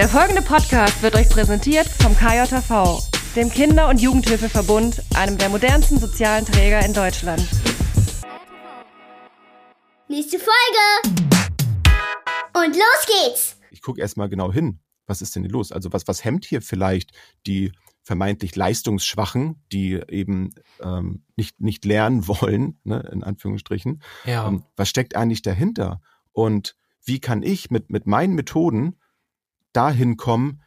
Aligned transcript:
Der 0.00 0.08
folgende 0.08 0.40
Podcast 0.40 1.02
wird 1.02 1.14
euch 1.14 1.28
präsentiert 1.28 1.86
vom 1.86 2.16
KJV, 2.16 3.06
dem 3.36 3.50
Kinder- 3.50 3.86
und 3.90 4.00
Jugendhilfeverbund, 4.00 5.02
einem 5.14 5.36
der 5.36 5.50
modernsten 5.50 5.98
sozialen 5.98 6.46
Träger 6.46 6.82
in 6.86 6.94
Deutschland. 6.94 7.46
Nächste 10.08 10.38
Folge! 10.38 11.18
Und 12.54 12.74
los 12.76 13.06
geht's! 13.06 13.58
Ich 13.70 13.82
gucke 13.82 14.00
erstmal 14.00 14.30
genau 14.30 14.50
hin. 14.50 14.80
Was 15.04 15.20
ist 15.20 15.36
denn 15.36 15.42
hier 15.42 15.52
los? 15.52 15.70
Also 15.70 15.92
was, 15.92 16.08
was 16.08 16.24
hemmt 16.24 16.46
hier 16.46 16.62
vielleicht 16.62 17.12
die 17.46 17.70
vermeintlich 18.02 18.56
Leistungsschwachen, 18.56 19.62
die 19.70 20.00
eben 20.08 20.54
ähm, 20.82 21.26
nicht, 21.36 21.60
nicht 21.60 21.84
lernen 21.84 22.26
wollen, 22.26 22.80
ne, 22.84 23.06
in 23.12 23.22
Anführungsstrichen. 23.22 24.00
Ja. 24.24 24.48
Ähm, 24.48 24.64
was 24.76 24.88
steckt 24.88 25.14
eigentlich 25.14 25.42
dahinter? 25.42 26.00
Und 26.32 26.74
wie 27.04 27.20
kann 27.20 27.42
ich 27.42 27.70
mit, 27.70 27.90
mit 27.90 28.06
meinen 28.06 28.34
Methoden 28.34 28.96
dahin 29.72 30.16
kommen, 30.16 30.62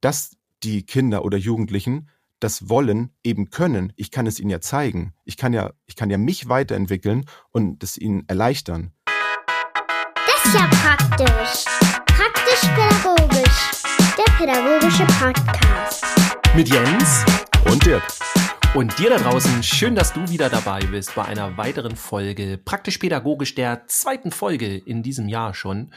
dass 0.00 0.36
die 0.62 0.84
Kinder 0.84 1.24
oder 1.24 1.38
Jugendlichen 1.38 2.08
das 2.40 2.68
wollen, 2.68 3.14
eben 3.22 3.48
können. 3.50 3.92
Ich 3.96 4.10
kann 4.10 4.26
es 4.26 4.38
ihnen 4.38 4.50
ja 4.50 4.60
zeigen. 4.60 5.14
Ich 5.24 5.36
kann 5.36 5.52
ja, 5.52 5.72
ich 5.86 5.96
kann 5.96 6.10
ja 6.10 6.18
mich 6.18 6.48
weiterentwickeln 6.48 7.24
und 7.52 7.82
es 7.82 7.96
ihnen 7.96 8.24
erleichtern. 8.28 8.92
Das 9.06 10.44
ist 10.44 10.54
ja 10.54 10.66
praktisch. 10.66 11.64
Praktisch-pädagogisch. 12.06 13.82
Der 14.18 14.32
pädagogische 14.36 15.06
Podcast. 15.18 16.04
Mit 16.54 16.68
Jens 16.68 17.24
Und 17.66 17.84
Dirk. 17.86 18.02
und 18.74 18.98
dir 18.98 19.10
da 19.10 19.16
draußen. 19.16 19.62
Schön, 19.62 19.94
dass 19.94 20.12
du 20.12 20.28
wieder 20.28 20.50
dabei 20.50 20.80
bist 20.80 21.14
bei 21.14 21.24
einer 21.24 21.56
weiteren 21.56 21.96
Folge, 21.96 22.58
praktisch 22.62 22.98
pädagogisch 22.98 23.54
der 23.54 23.86
zweiten 23.86 24.30
Folge 24.30 24.76
in 24.76 25.02
diesem 25.02 25.28
Jahr 25.28 25.54
schon. 25.54 25.92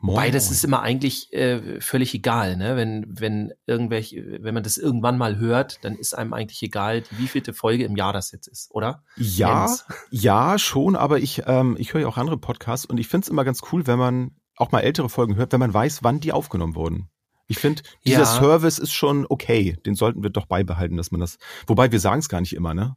Wobei, 0.00 0.30
das 0.30 0.50
ist 0.50 0.64
immer 0.64 0.82
eigentlich 0.82 1.32
äh, 1.32 1.80
völlig 1.80 2.14
egal, 2.14 2.56
ne? 2.56 2.76
Wenn, 2.76 3.06
wenn 3.08 3.52
irgendwelche, 3.66 4.38
wenn 4.42 4.54
man 4.54 4.62
das 4.62 4.76
irgendwann 4.76 5.18
mal 5.18 5.38
hört, 5.38 5.84
dann 5.84 5.94
ist 5.96 6.14
einem 6.14 6.32
eigentlich 6.32 6.62
egal, 6.62 7.02
wie 7.10 7.28
vielte 7.28 7.52
Folge 7.52 7.84
im 7.84 7.96
Jahr 7.96 8.12
das 8.12 8.32
jetzt 8.32 8.46
ist, 8.46 8.70
oder? 8.72 9.02
Ja, 9.16 9.66
Jens? 9.66 9.84
ja, 10.10 10.58
schon, 10.58 10.96
aber 10.96 11.18
ich, 11.18 11.42
ähm, 11.46 11.76
ich 11.78 11.94
höre 11.94 12.02
ja 12.02 12.08
auch 12.08 12.18
andere 12.18 12.38
Podcasts 12.38 12.86
und 12.86 12.98
ich 12.98 13.08
finde 13.08 13.24
es 13.24 13.28
immer 13.28 13.44
ganz 13.44 13.60
cool, 13.72 13.86
wenn 13.86 13.98
man 13.98 14.32
auch 14.56 14.72
mal 14.72 14.80
ältere 14.80 15.08
Folgen 15.08 15.36
hört, 15.36 15.52
wenn 15.52 15.60
man 15.60 15.74
weiß, 15.74 16.02
wann 16.02 16.20
die 16.20 16.32
aufgenommen 16.32 16.74
wurden. 16.74 17.10
Ich 17.48 17.58
finde, 17.58 17.82
dieser 18.04 18.20
Ja. 18.20 18.26
Service 18.26 18.78
ist 18.78 18.92
schon 18.92 19.26
okay. 19.28 19.76
Den 19.86 19.94
sollten 19.94 20.22
wir 20.22 20.30
doch 20.30 20.46
beibehalten, 20.46 20.96
dass 20.96 21.10
man 21.12 21.20
das. 21.20 21.38
Wobei 21.66 21.92
wir 21.92 22.00
sagen 22.00 22.18
es 22.18 22.28
gar 22.28 22.40
nicht 22.40 22.54
immer, 22.54 22.74
ne? 22.74 22.96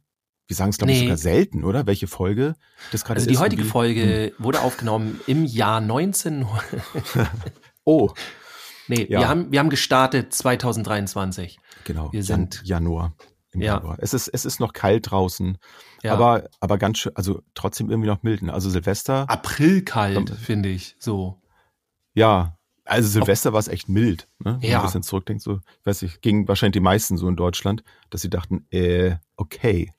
Wir 0.50 0.56
sagen 0.56 0.70
es, 0.70 0.78
glaube 0.78 0.90
ich, 0.90 0.98
Nee. 0.98 1.04
sogar 1.04 1.16
selten, 1.16 1.62
oder? 1.62 1.86
Welche 1.86 2.08
Folge 2.08 2.56
das 2.90 3.04
gerade 3.04 3.20
Also 3.20 3.30
ist. 3.30 3.36
die 3.36 3.40
heutige 3.40 3.62
und 3.62 3.68
wie- 3.68 3.70
Folge 3.70 4.32
wurde 4.38 4.60
aufgenommen 4.62 5.20
im 5.28 5.44
Jahr 5.44 5.80
19. 5.80 6.44
Oh, 7.84 8.10
Nee, 8.88 9.06
Ja. 9.08 9.20
wir 9.20 9.28
haben, 9.28 9.52
wir 9.52 9.60
haben 9.60 9.70
gestartet 9.70 10.34
2023. 10.34 11.60
genau. 11.84 12.12
Wir 12.12 12.24
sind- 12.24 12.56
Jan 12.64 12.82
Januar. 12.82 13.14
Im 13.52 13.60
Ja. 13.62 13.76
Januar. 13.76 13.98
Es 14.00 14.12
ist, 14.14 14.26
es 14.26 14.44
ist 14.44 14.58
noch 14.58 14.72
kalt 14.72 15.12
draußen, 15.12 15.58
Ja. 16.02 16.14
aber, 16.14 16.48
aber 16.58 16.76
ganz 16.78 16.98
schön, 16.98 17.12
also 17.14 17.40
trotzdem 17.54 17.88
irgendwie 17.88 18.08
noch 18.08 18.24
mild. 18.24 18.42
ne? 18.42 18.52
Also 18.52 18.68
Silvester, 18.68 19.30
Aprilkalt, 19.30 20.16
Kommt- 20.16 20.30
finde 20.30 20.68
ich, 20.70 20.96
so. 20.98 21.40
ja, 22.14 22.56
also 22.84 23.08
Silvester 23.08 23.52
war 23.52 23.60
es 23.60 23.68
echt 23.68 23.88
mild, 23.88 24.26
ne? 24.40 24.58
Wenn 24.60 24.68
Ja. 24.68 24.78
man 24.78 24.80
ein 24.82 24.86
bisschen 24.88 25.02
zurückdenkt, 25.04 25.42
so, 25.44 25.60
ich 25.80 25.86
weiß 25.86 26.02
nicht, 26.02 26.20
ging 26.22 26.48
wahrscheinlich 26.48 26.72
die 26.74 26.80
meisten 26.80 27.16
so 27.16 27.28
in 27.28 27.36
Deutschland, 27.36 27.84
dass 28.10 28.22
sie 28.22 28.30
dachten, 28.30 28.66
äh, 28.70 29.16
okay, 29.36 29.92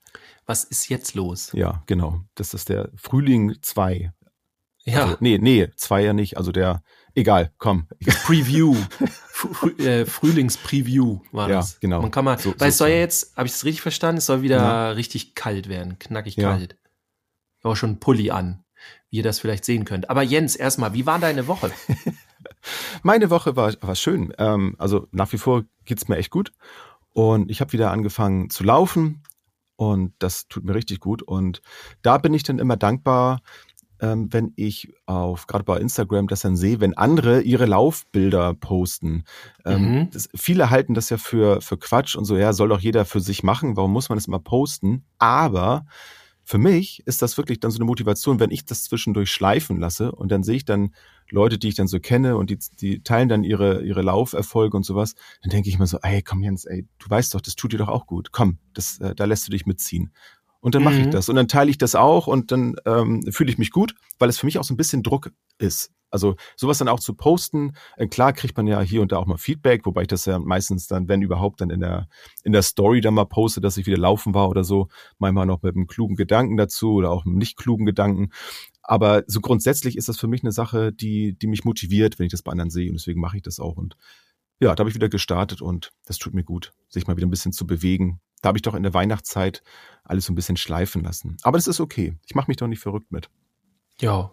Was 0.52 0.66
ist 0.66 0.90
jetzt 0.90 1.16
los? 1.16 1.52
ja, 1.54 1.82
genau. 1.88 2.20
Das 2.36 2.54
ist 2.54 2.68
der 2.68 2.90
Frühling 2.98 3.56
2. 3.62 4.12
Ja, 4.84 5.04
Also, 5.04 5.18
nee, 5.22 5.38
nee, 5.38 5.70
zwei 5.78 6.02
ja 6.04 6.12
nicht. 6.12 6.38
Also 6.38 6.52
der, 6.52 6.82
egal, 7.16 7.52
komm. 7.58 7.88
Preview. 8.26 8.76
Frü 9.30 9.54
Frü 9.54 9.70
äh, 9.78 10.06
Frühlingspreview 10.06 11.20
war 11.31 11.50
Ja, 11.50 11.58
das. 11.58 11.80
genau. 11.80 12.02
Man 12.02 12.12
kann 12.12 12.25
mal, 12.25 12.38
So- 12.38 12.53
weil 12.58 12.70
es 12.70 12.78
soll 12.80 12.90
ja 12.90 12.96
jetzt, 12.98 13.38
habe 13.38 13.48
ich 13.48 13.53
es 13.53 13.64
richtig 13.64 13.81
verstanden, 13.81 14.18
es 14.18 14.25
soll 14.25 14.42
wieder 14.42 14.58
Ja. 14.58 14.92
richtig 14.92 15.36
kalt 15.36 15.70
werden, 15.70 15.98
knackig 16.00 16.36
Ja. 16.36 16.50
kalt. 16.52 16.75
Ich 17.59 17.64
habe 17.64 17.72
auch 17.74 17.78
schon 17.78 17.92
einen 17.92 18.00
Pulli 18.00 18.31
an, 18.31 18.64
wie 19.09 19.18
ihr 19.18 19.24
das 19.24 19.40
vielleicht 19.40 19.64
sehen 19.66 19.86
könnt. 19.86 20.09
Aber 20.09 20.22
Jens, 20.24 20.56
erstmal, 20.58 20.94
wie 20.94 21.06
war 21.06 21.20
deine 21.20 21.48
Woche? 21.48 21.72
Meine 23.04 23.30
Woche 23.30 23.56
war, 23.56 23.74
war 23.81 23.96
schön. 23.96 24.34
Ähm, 24.38 24.75
also 24.80 25.08
nach 25.12 25.31
wie 25.31 25.38
vor 25.38 25.64
geht's 25.86 26.08
mir 26.08 26.18
echt 26.18 26.30
gut. 26.31 26.52
Und 27.14 27.52
ich 27.52 27.62
habe 27.62 27.72
wieder 27.74 27.92
angefangen 27.92 28.50
zu 28.50 28.64
laufen 28.64 29.24
und 29.81 30.14
das 30.19 30.47
tut 30.47 30.64
mir 30.64 30.75
richtig 30.75 31.00
gut. 31.00 31.24
Und 31.24 31.62
da 32.03 32.19
bin 32.19 32.36
ich 32.36 32.44
dann 32.44 32.59
immer 32.59 32.78
dankbar, 32.78 33.42
ähm, 34.00 34.31
wenn 34.31 34.53
ich 34.56 34.94
auf, 35.08 35.47
gerade 35.47 35.64
bei 35.64 35.80
Instagram, 35.80 36.28
das 36.28 36.42
dann 36.42 36.56
sehe, 36.56 36.80
wenn 36.80 36.96
andere 36.96 37.42
ihre 37.42 37.66
Laufbilder 37.66 38.53
posten. 38.53 39.24
Ähm, 39.66 39.81
Mhm. 39.86 40.09
das, 40.12 40.30
viele 40.36 40.69
halten 40.69 40.94
das 40.94 41.09
ja 41.09 41.18
für, 41.18 41.62
für 41.62 41.78
Quatsch 41.78 42.16
und 42.16 42.25
so, 42.25 42.38
ja, 42.38 42.53
soll 42.53 42.69
doch 42.69 42.80
jeder 42.80 43.06
für 43.06 43.22
sich 43.22 43.42
machen, 43.42 43.75
warum 43.75 43.92
muss 43.92 44.09
man 44.09 44.19
das 44.19 44.28
immer 44.28 44.40
posten? 44.40 45.03
Aber 45.18 45.86
für 46.44 46.59
mich 46.59 47.02
ist 47.08 47.24
das 47.24 47.38
wirklich 47.38 47.59
dann 47.59 47.72
so 47.72 47.78
eine 47.80 47.86
Motivation, 47.86 48.40
wenn 48.40 48.52
ich 48.52 48.66
das 48.66 48.84
zwischendurch 48.84 49.31
schleifen 49.31 49.80
lasse 49.80 50.12
und 50.12 50.31
dann 50.31 50.44
sehe 50.44 50.58
ich 50.58 50.66
dann 50.66 50.94
Leute, 51.31 51.58
die 51.58 51.69
ich 51.69 51.75
dann 51.75 51.88
so 51.88 52.00
kenne 52.00 52.38
und 52.38 52.50
die, 52.50 52.59
die 52.80 53.03
teilen 53.03 53.30
dann 53.30 53.44
ihre, 53.44 53.81
ihre 53.84 54.02
Lauferfolge 54.02 54.75
und 54.78 54.84
sowas, 54.84 55.16
dann 55.42 55.50
denke 55.50 55.69
ich 55.69 55.80
mir 55.80 55.88
so, 55.88 55.97
ey, 56.02 56.22
komm 56.22 56.44
Jens, 56.44 56.66
ey, 56.66 56.86
du 57.00 57.09
weißt 57.09 57.34
doch, 57.34 57.42
das 57.42 57.56
tut 57.56 57.74
dir 57.74 57.78
doch 57.78 57.88
auch 57.90 58.06
gut. 58.06 58.31
Komm, 58.31 58.58
das, 58.74 59.00
äh, 59.00 59.16
da 59.16 59.25
lässt 59.25 59.47
du 59.47 59.52
dich 59.52 59.66
mitziehen. 59.66 60.12
Und 60.59 60.75
dann 60.75 60.84
mache 60.84 61.00
ich 61.02 61.08
Mhm. 61.08 61.12
das 61.12 61.28
und 61.28 61.36
dann 61.36 61.47
teile 61.47 61.72
ich 61.72 61.80
das 61.80 61.96
auch 61.96 62.28
und 62.28 62.52
dann 62.52 62.75
ähm, 62.86 63.24
fühle 63.31 63.50
ich 63.50 63.58
mich 63.58 63.72
gut, 63.72 63.96
weil 64.19 64.30
es 64.30 64.38
für 64.38 64.46
mich 64.46 64.59
auch 64.59 64.64
so 64.64 64.74
ein 64.75 64.78
bisschen 64.78 65.02
Druck 65.02 65.31
ist. 65.58 65.92
Also 66.12 66.36
sowas 66.56 66.78
dann 66.78 66.88
auch 66.90 67.00
zu 67.00 67.16
posten, 67.16 67.72
äh, 67.98 68.06
klar 68.06 68.31
kriegt 68.34 68.56
man 68.58 68.68
ja 68.68 68.80
hier 68.81 69.02
und 69.02 69.12
da 69.12 69.18
auch 69.18 69.25
mal 69.25 69.38
Feedback, 69.38 69.86
wobei 69.86 70.03
ich 70.03 70.08
das 70.08 70.25
ja 70.25 70.38
meistens 70.38 70.86
dann, 70.86 71.08
wenn 71.08 71.22
überhaupt, 71.24 71.62
dann 71.62 71.72
in 71.72 71.80
der 71.80 72.08
in 72.44 72.52
der 72.52 72.62
Story 72.62 73.02
dann 73.02 73.16
mal 73.16 73.25
poste, 73.25 73.59
dass 73.59 73.78
ich 73.78 73.88
wieder 73.88 73.98
laufen 73.98 74.36
war 74.36 74.50
oder 74.50 74.63
so, 74.63 74.88
manchmal 75.18 75.48
noch 75.48 75.63
mit 75.63 75.75
einem 75.75 75.88
klugen 75.88 76.16
Gedanken 76.16 76.58
dazu 76.58 76.94
oder 76.94 77.09
auch 77.09 77.25
mit 77.25 77.31
einem 77.31 77.40
nicht 77.40 77.58
klugen 77.58 77.88
Gedanken. 77.88 78.30
Aber 78.91 79.24
so 79.25 79.40
grundsätzlich 79.40 79.96
ist 79.96 80.09
das 80.09 80.19
für 80.19 80.28
mich 80.28 80.44
eine 80.44 80.52
Sache, 80.52 80.91
die 80.91 81.31
die 81.40 81.47
mich 81.47 81.63
motiviert, 81.63 82.19
wenn 82.19 82.25
ich 82.25 82.31
das 82.34 82.41
bei 82.41 82.52
anderen 82.52 82.69
sehe 82.69 82.90
und 82.90 83.00
deswegen 83.00 83.22
mache 83.22 83.38
ich 83.38 83.41
das 83.41 83.62
auch 83.62 83.78
und 83.78 83.96
ja, 84.59 84.75
da 84.75 84.81
habe 84.81 84.90
ich 84.90 84.96
wieder 84.96 85.07
gestartet 85.07 85.62
und 85.62 85.94
das 86.03 86.18
tut 86.18 86.34
mir 86.34 86.44
gut, 86.44 86.74
sich 86.90 87.07
mal 87.07 87.16
wieder 87.16 87.25
ein 87.25 87.30
bisschen 87.30 87.53
zu 87.53 87.66
bewegen. 87.66 88.19
Da 88.41 88.50
habe 88.50 88.57
ich 88.57 88.63
doch 88.63 88.75
in 88.75 88.84
der 88.84 88.94
Weihnachtszeit 88.94 89.63
alles 90.03 90.25
so 90.25 90.34
ein 90.34 90.35
bisschen 90.35 90.57
schleifen 90.57 91.06
lassen. 91.06 91.38
Aber 91.44 91.57
das 91.57 91.68
ist 91.68 91.80
okay. 91.80 92.18
Ich 92.25 92.35
mache 92.35 92.51
mich 92.51 92.57
doch 92.57 92.68
nicht 92.68 92.81
verrückt 92.81 93.13
mit. 93.13 93.30
Ja. 94.01 94.30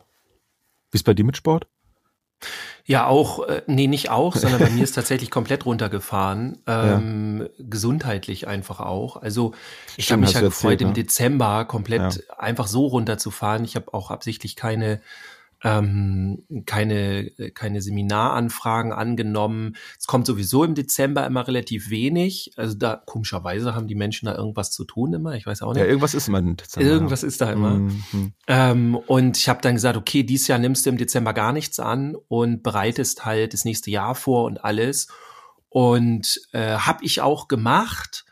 Wie 0.90 0.96
ist 0.96 1.04
bei 1.04 1.14
dir 1.14 1.24
mit 1.24 1.36
Sport? 1.36 1.68
Ja, 2.84 3.06
auch, 3.06 3.46
äh, 3.46 3.62
nee, 3.66 3.86
nicht 3.86 4.08
auch, 4.10 4.34
sondern 4.34 4.60
bei 4.60 4.70
mir 4.70 4.82
ist 4.84 4.94
tatsächlich 4.94 5.30
komplett 5.30 5.66
runtergefahren. 5.66 6.58
Ähm, 6.66 7.48
Gesundheitlich 7.58 8.48
einfach 8.48 8.80
auch. 8.80 9.16
Also 9.16 9.52
ich 9.96 10.10
habe 10.10 10.22
mich 10.22 10.32
ja 10.32 10.40
gefreut, 10.40 10.72
erzählt, 10.72 10.80
im 10.80 10.88
ne? 10.88 10.94
Dezember 10.94 11.64
komplett 11.66 12.30
einfach 12.38 12.66
so 12.66 12.86
runterzufahren. 12.86 13.64
Ich 13.64 13.76
habe 13.76 13.92
auch 13.92 14.10
absichtlich 14.10 14.56
keine 14.56 15.00
ähm, 15.64 16.44
keine, 16.66 17.30
keine 17.54 17.82
Seminaranfragen 17.82 18.92
angenommen. 18.92 19.74
Es 19.98 20.06
kommt 20.06 20.26
sowieso 20.26 20.62
im 20.62 20.74
Dezember 20.74 21.26
immer 21.26 21.48
relativ 21.48 21.90
wenig. 21.90 22.52
Also 22.56 22.76
da, 22.76 23.02
komischerweise 23.04 23.74
haben 23.74 23.88
die 23.88 23.96
Menschen 23.96 24.26
da 24.26 24.36
irgendwas 24.36 24.70
zu 24.70 24.84
tun 24.84 25.12
immer. 25.14 25.34
Ich 25.34 25.46
weiß 25.46 25.62
auch 25.62 25.74
Ja, 25.74 25.82
nicht. 25.82 25.88
irgendwas 25.88 26.14
ist 26.14 26.28
immer 26.28 26.38
im 26.38 26.56
Dezember. 26.56 26.88
Irgendwas 26.88 27.22
ist 27.24 27.40
da 27.40 27.50
immer. 27.50 27.70
Mhm. 27.70 28.32
Ähm, 28.46 28.94
und 28.94 29.36
ich 29.36 29.48
habe 29.48 29.60
dann 29.60 29.74
gesagt, 29.74 29.96
okay, 29.96 30.22
dieses 30.22 30.46
Jahr 30.46 30.58
nimmst 30.60 30.86
du 30.86 30.90
im 30.90 30.96
Dezember 30.98 31.34
gar 31.34 31.52
nichts 31.52 31.80
an 31.80 32.14
und 32.28 32.62
bereitest 32.62 33.24
halt 33.24 33.52
das 33.52 33.64
nächste 33.64 33.90
Jahr 33.90 34.14
vor 34.14 34.44
und 34.44 34.62
alles. 34.64 35.08
Und 35.70 36.40
äh, 36.52 36.76
habe 36.76 37.04
ich 37.04 37.20
auch 37.20 37.48
gemacht, 37.48 38.24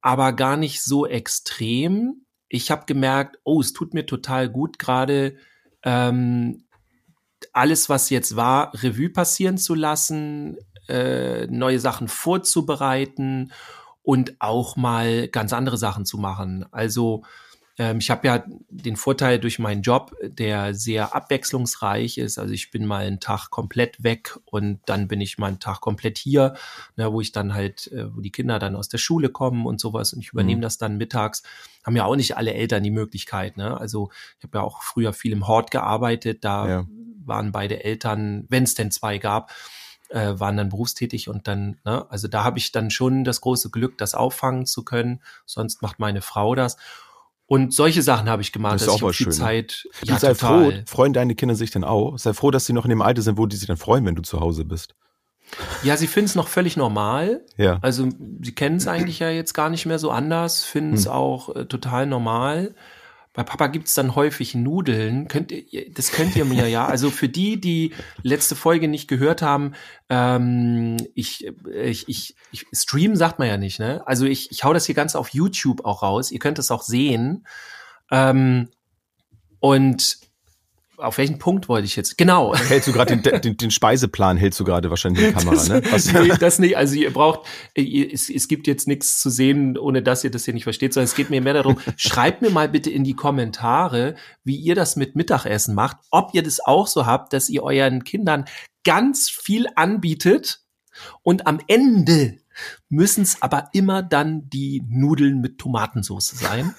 aber 0.00 0.32
gar 0.32 0.56
nicht 0.56 0.82
so 0.82 1.06
extrem. 1.06 2.26
Ich 2.48 2.70
habe 2.70 2.86
gemerkt, 2.86 3.38
oh, 3.44 3.60
es 3.60 3.72
tut 3.72 3.94
mir 3.94 4.04
total 4.06 4.48
gut, 4.48 4.78
gerade 4.78 5.36
ähm, 5.86 6.64
alles, 7.52 7.88
was 7.88 8.10
jetzt 8.10 8.36
war, 8.36 8.72
Revue 8.82 9.08
passieren 9.08 9.56
zu 9.56 9.74
lassen, 9.74 10.58
äh, 10.88 11.46
neue 11.46 11.78
Sachen 11.78 12.08
vorzubereiten 12.08 13.52
und 14.02 14.40
auch 14.40 14.76
mal 14.76 15.28
ganz 15.28 15.52
andere 15.52 15.78
Sachen 15.78 16.04
zu 16.04 16.18
machen. 16.18 16.66
Also 16.72 17.22
ähm, 17.78 17.98
ich 17.98 18.10
habe 18.10 18.26
ja 18.26 18.44
den 18.70 18.96
Vorteil 18.96 19.38
durch 19.38 19.58
meinen 19.58 19.82
Job, 19.82 20.14
der 20.22 20.74
sehr 20.74 21.14
abwechslungsreich 21.14 22.18
ist. 22.18 22.38
Also 22.38 22.52
ich 22.54 22.70
bin 22.70 22.86
mal 22.86 23.06
einen 23.06 23.20
Tag 23.20 23.50
komplett 23.50 24.02
weg 24.02 24.38
und 24.46 24.80
dann 24.86 25.08
bin 25.08 25.20
ich 25.20 25.38
mal 25.38 25.48
einen 25.48 25.60
Tag 25.60 25.80
komplett 25.80 26.18
hier, 26.18 26.54
ne, 26.96 27.12
wo 27.12 27.20
ich 27.20 27.32
dann 27.32 27.54
halt, 27.54 27.90
äh, 27.92 28.14
wo 28.14 28.20
die 28.20 28.32
Kinder 28.32 28.58
dann 28.58 28.76
aus 28.76 28.88
der 28.88 28.98
Schule 28.98 29.28
kommen 29.28 29.66
und 29.66 29.80
sowas 29.80 30.12
und 30.12 30.20
ich 30.20 30.32
übernehme 30.32 30.58
Mhm. 30.58 30.62
das 30.62 30.78
dann 30.78 30.96
mittags. 30.96 31.42
Haben 31.84 31.96
ja 31.96 32.04
auch 32.04 32.16
nicht 32.16 32.36
alle 32.36 32.54
Eltern 32.54 32.82
die 32.82 32.90
Möglichkeit. 32.90 33.56
Ne? 33.56 33.78
Also 33.78 34.10
ich 34.38 34.44
habe 34.44 34.58
ja 34.58 34.64
auch 34.64 34.82
früher 34.82 35.12
viel 35.12 35.32
im 35.32 35.46
Hort 35.46 35.70
gearbeitet. 35.70 36.44
Da 36.44 36.68
Ja. 36.68 36.86
waren 37.24 37.52
beide 37.52 37.84
Eltern, 37.84 38.46
wenn 38.48 38.62
es 38.64 38.74
denn 38.74 38.90
zwei 38.90 39.18
gab, 39.18 39.52
äh, 40.08 40.34
waren 40.38 40.56
dann 40.56 40.68
berufstätig 40.68 41.28
und 41.28 41.48
dann, 41.48 41.78
ne, 41.84 42.06
also 42.10 42.28
da 42.28 42.44
habe 42.44 42.58
ich 42.58 42.70
dann 42.72 42.90
schon 42.90 43.24
das 43.24 43.40
große 43.40 43.70
Glück, 43.70 43.98
das 43.98 44.14
auffangen 44.14 44.64
zu 44.66 44.84
können. 44.84 45.20
Sonst 45.44 45.82
macht 45.82 45.98
meine 45.98 46.22
Frau 46.22 46.54
das. 46.54 46.76
Und 47.48 47.72
solche 47.72 48.02
Sachen 48.02 48.28
habe 48.28 48.42
ich 48.42 48.52
gemacht, 48.52 48.74
Das 48.74 48.82
ist 48.82 48.86
dass 48.88 48.94
auch 48.94 48.96
ich 48.98 49.02
mal 49.02 49.12
schön? 49.12 49.32
Zeit. 49.32 49.86
Du 50.04 50.16
sei 50.16 50.34
froh, 50.34 50.72
freuen 50.86 51.12
deine 51.12 51.34
Kinder 51.36 51.54
sich 51.54 51.70
dann 51.70 51.84
auch. 51.84 52.18
Sei 52.18 52.32
froh, 52.32 52.50
dass 52.50 52.66
sie 52.66 52.72
noch 52.72 52.84
in 52.84 52.90
dem 52.90 53.02
Alter 53.02 53.22
sind, 53.22 53.38
wo 53.38 53.46
die 53.46 53.56
sich 53.56 53.68
dann 53.68 53.76
freuen, 53.76 54.04
wenn 54.04 54.16
du 54.16 54.22
zu 54.22 54.40
Hause 54.40 54.64
bist. 54.64 54.94
Ja, 55.84 55.96
sie 55.96 56.08
finden 56.08 56.26
es 56.26 56.34
noch 56.34 56.48
völlig 56.48 56.76
normal. 56.76 57.44
Ja. 57.56 57.78
Also 57.82 58.08
sie 58.42 58.52
kennen 58.52 58.76
es 58.78 58.88
eigentlich 58.88 59.20
ja 59.20 59.30
jetzt 59.30 59.54
gar 59.54 59.70
nicht 59.70 59.86
mehr 59.86 60.00
so 60.00 60.10
anders, 60.10 60.64
finden 60.64 60.94
es 60.94 61.04
Hm. 61.04 61.12
auch 61.12 61.54
äh, 61.54 61.66
total 61.66 62.06
normal. 62.06 62.74
Bei 63.36 63.42
Papa 63.42 63.66
gibt's 63.66 63.92
dann 63.92 64.14
häufig 64.14 64.54
Nudeln. 64.54 65.28
Könnt 65.28 65.52
ihr, 65.52 65.92
das 65.92 66.10
könnt 66.10 66.34
ihr 66.36 66.46
mir 66.46 66.68
ja. 66.68 66.86
Also 66.86 67.10
für 67.10 67.28
die, 67.28 67.60
die 67.60 67.92
letzte 68.22 68.56
Folge 68.56 68.88
nicht 68.88 69.08
gehört 69.08 69.42
haben, 69.42 69.74
ähm, 70.08 70.96
ich, 71.14 71.46
äh, 71.46 71.90
ich, 71.90 72.08
ich, 72.08 72.34
ich 72.50 72.66
stream 72.72 73.14
sagt 73.14 73.38
man 73.38 73.46
ja 73.46 73.58
nicht, 73.58 73.78
ne? 73.78 74.02
Also 74.06 74.24
ich, 74.24 74.50
ich 74.50 74.64
hau 74.64 74.72
das 74.72 74.86
hier 74.86 74.94
ganz 74.94 75.14
auf 75.14 75.28
YouTube 75.28 75.84
auch 75.84 76.02
raus. 76.02 76.32
Ihr 76.32 76.38
könnt 76.38 76.58
es 76.58 76.70
auch 76.70 76.80
sehen. 76.80 77.46
Ähm, 78.10 78.70
und 79.60 80.16
auf 80.98 81.18
welchen 81.18 81.38
Punkt 81.38 81.68
wollte 81.68 81.86
ich 81.86 81.96
jetzt? 81.96 82.18
Genau. 82.18 82.54
Hältst 82.68 82.88
du 82.88 82.92
gerade 82.92 83.16
den, 83.16 83.40
den, 83.40 83.56
den 83.56 83.70
Speiseplan, 83.70 84.36
hältst 84.36 84.58
du 84.60 84.64
gerade 84.64 84.90
wahrscheinlich 84.90 85.24
in 85.24 85.28
die 85.28 85.34
Kamera, 85.34 85.54
Das, 85.56 85.68
ne? 85.68 85.82
Was, 85.90 86.12
nee, 86.12 86.32
das 86.38 86.58
nicht. 86.58 86.76
Also 86.76 86.94
ihr 86.94 87.12
braucht, 87.12 87.46
es, 87.74 88.30
es 88.30 88.48
gibt 88.48 88.66
jetzt 88.66 88.88
nichts 88.88 89.20
zu 89.20 89.30
sehen, 89.30 89.76
ohne 89.78 90.02
dass 90.02 90.24
ihr 90.24 90.30
das 90.30 90.44
hier 90.44 90.54
nicht 90.54 90.64
versteht, 90.64 90.94
sondern 90.94 91.06
es 91.06 91.14
geht 91.14 91.30
mir 91.30 91.40
mehr 91.40 91.54
darum, 91.54 91.78
schreibt 91.96 92.42
mir 92.42 92.50
mal 92.50 92.68
bitte 92.68 92.90
in 92.90 93.04
die 93.04 93.14
Kommentare, 93.14 94.16
wie 94.44 94.56
ihr 94.56 94.74
das 94.74 94.96
mit 94.96 95.16
Mittagessen 95.16 95.74
macht, 95.74 95.98
ob 96.10 96.34
ihr 96.34 96.42
das 96.42 96.60
auch 96.60 96.86
so 96.86 97.06
habt, 97.06 97.32
dass 97.32 97.48
ihr 97.48 97.62
euren 97.62 98.04
Kindern 98.04 98.44
ganz 98.84 99.28
viel 99.28 99.66
anbietet 99.74 100.60
und 101.22 101.46
am 101.46 101.60
Ende 101.66 102.38
müssen 102.88 103.22
es 103.22 103.42
aber 103.42 103.68
immer 103.72 104.02
dann 104.02 104.48
die 104.48 104.82
Nudeln 104.88 105.40
mit 105.40 105.58
Tomatensauce 105.58 106.30
sein. 106.30 106.74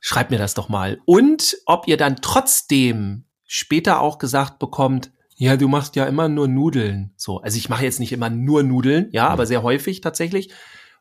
Schreibt 0.00 0.30
mir 0.30 0.38
das 0.38 0.54
doch 0.54 0.68
mal. 0.68 1.00
Und 1.04 1.56
ob 1.66 1.88
ihr 1.88 1.96
dann 1.96 2.16
trotzdem 2.16 3.24
später 3.44 4.00
auch 4.00 4.18
gesagt 4.18 4.58
bekommt, 4.58 5.10
ja, 5.36 5.56
du 5.56 5.68
machst 5.68 5.94
ja 5.96 6.04
immer 6.04 6.28
nur 6.28 6.48
Nudeln. 6.48 7.12
So, 7.16 7.40
also 7.40 7.56
ich 7.56 7.68
mache 7.68 7.84
jetzt 7.84 8.00
nicht 8.00 8.12
immer 8.12 8.28
nur 8.28 8.64
Nudeln, 8.64 9.08
ja, 9.12 9.28
aber 9.28 9.46
sehr 9.46 9.62
häufig 9.62 10.00
tatsächlich, 10.00 10.52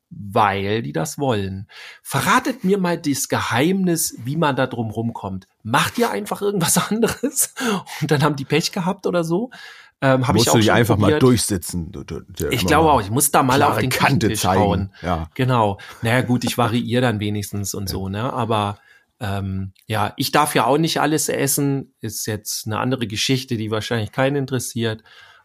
weil 0.09 0.83
die 0.83 0.93
das 0.93 1.17
wollen. 1.17 1.67
Verratet 2.03 2.63
mir 2.63 2.77
mal 2.77 2.99
das 2.99 3.29
Geheimnis, 3.29 4.15
wie 4.23 4.37
man 4.37 4.55
da 4.55 4.67
drum 4.67 4.91
rumkommt. 4.91 5.47
Macht 5.63 5.97
ihr 5.97 6.11
einfach 6.11 6.41
irgendwas 6.41 6.77
anderes 6.91 7.53
und 8.01 8.11
dann 8.11 8.23
haben 8.23 8.35
die 8.35 8.45
Pech 8.45 8.71
gehabt 8.71 9.07
oder 9.07 9.23
so? 9.23 9.49
Ähm, 10.01 10.27
hab 10.27 10.35
musst 10.35 10.45
ich 10.45 10.49
auch 10.51 10.55
du 10.55 10.59
dich 10.61 10.71
einfach 10.71 10.95
mal 10.97 11.05
probiert. 11.07 11.23
durchsitzen. 11.23 11.91
Du- 11.91 12.03
du- 12.03 12.21
du- 12.21 12.49
Ich 12.49 12.65
glaube 12.67 12.85
mal 12.87 12.93
auch, 12.93 13.01
ich 13.01 13.09
muss 13.09 13.31
da 13.31 13.41
mal 13.41 13.61
auf 13.63 13.79
den 13.79 13.89
Kante 13.89 14.27
Küchentisch 14.27 14.41
zeigen. 14.41 14.61
hauen. 14.61 14.93
Ja. 15.01 15.27
Genau. 15.33 15.79
Naja, 16.03 16.21
gut, 16.21 16.43
ich 16.43 16.57
variiere 16.57 17.01
dann 17.01 17.19
wenigstens 17.19 17.73
und 17.73 17.89
so, 17.89 18.07
ne? 18.07 18.31
Aber 18.31 18.77
ähm, 19.19 19.73
ja, 19.87 20.13
ich 20.17 20.31
darf 20.31 20.53
ja 20.53 20.65
auch 20.67 20.77
nicht 20.77 21.01
alles 21.01 21.29
essen. 21.29 21.95
Ist 22.01 22.27
jetzt 22.27 22.67
eine 22.67 22.77
andere 22.77 23.07
Geschichte, 23.07 23.57
die 23.57 23.71
wahrscheinlich 23.71 24.11
keinen 24.11 24.35
interessiert. 24.35 25.01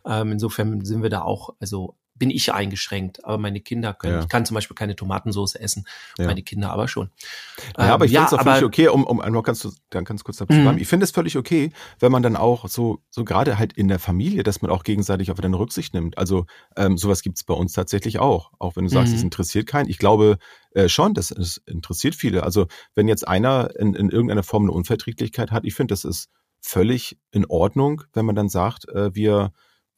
Ähm, 0.06 0.32
insofern 0.32 0.84
sind 0.84 1.02
wir 1.02 1.08
da 1.10 1.22
auch, 1.22 1.54
also 1.58 1.96
bin 2.22 2.30
ich 2.30 2.52
eingeschränkt, 2.54 3.24
aber 3.24 3.36
meine 3.36 3.60
Kinder 3.60 3.94
können. 3.94 4.12
Ja. 4.14 4.20
Ich 4.20 4.28
kann 4.28 4.46
zum 4.46 4.54
Beispiel 4.54 4.76
keine 4.76 4.94
Tomatensauce 4.94 5.56
essen, 5.56 5.84
Ja. 6.18 6.26
meine 6.26 6.42
Kinder 6.44 6.70
aber 6.70 6.86
schon. 6.86 7.10
Ja, 7.76 7.94
aber 7.94 8.04
Ähm, 8.04 8.10
ich 8.12 8.12
finde 8.12 8.26
es 8.28 8.32
auch 8.32 8.38
aber- 8.38 8.52
völlig 8.52 8.64
okay, 8.64 8.86
um, 8.86 9.02
um 9.04 9.20
einmal 9.20 9.42
ganz, 9.42 9.66
dann 9.90 10.04
ganz 10.04 10.22
kurz 10.22 10.36
dazu 10.36 10.52
Mhm. 10.54 10.62
bleiben. 10.62 10.78
Ich 10.78 10.86
finde 10.86 11.02
es 11.02 11.10
völlig 11.10 11.36
okay, 11.36 11.72
wenn 11.98 12.12
man 12.12 12.22
dann 12.22 12.36
auch 12.36 12.68
so, 12.68 13.00
so 13.10 13.24
gerade 13.24 13.58
halt 13.58 13.72
in 13.72 13.88
der 13.88 13.98
Familie, 13.98 14.44
dass 14.44 14.62
man 14.62 14.70
auch 14.70 14.84
gegenseitig 14.84 15.32
aufeinander 15.32 15.58
Rücksicht 15.58 15.94
nimmt. 15.94 16.16
Also 16.16 16.46
ähm, 16.76 16.96
sowas 16.96 17.22
gibt's 17.22 17.42
bei 17.42 17.54
uns 17.54 17.72
tatsächlich 17.72 18.20
auch. 18.20 18.52
Auch 18.60 18.76
wenn 18.76 18.84
du 18.84 18.90
sagst, 18.90 19.10
Mhm. 19.10 19.18
es 19.18 19.24
interessiert 19.24 19.66
keinen. 19.66 19.88
Ich 19.90 19.98
glaube 19.98 20.38
äh, 20.74 20.88
schon, 20.88 21.14
das 21.14 21.32
es 21.32 21.56
interessiert 21.66 22.14
viele. 22.14 22.44
Also 22.44 22.68
wenn 22.94 23.08
jetzt 23.08 23.26
einer 23.26 23.74
in, 23.78 23.94
in 23.94 24.10
irgendeiner 24.10 24.44
Form 24.44 24.62
eine 24.62 24.72
Unverträglichkeit 24.72 25.50
hat, 25.50 25.64
ich 25.64 25.74
finde, 25.74 25.92
das 25.92 26.04
ist 26.04 26.28
völlig 26.60 27.18
in 27.32 27.44
Ordnung, 27.46 28.04
wenn 28.12 28.24
man 28.24 28.36
dann 28.36 28.48
sagt, 28.48 28.88
äh, 28.88 29.12
wir 29.12 29.52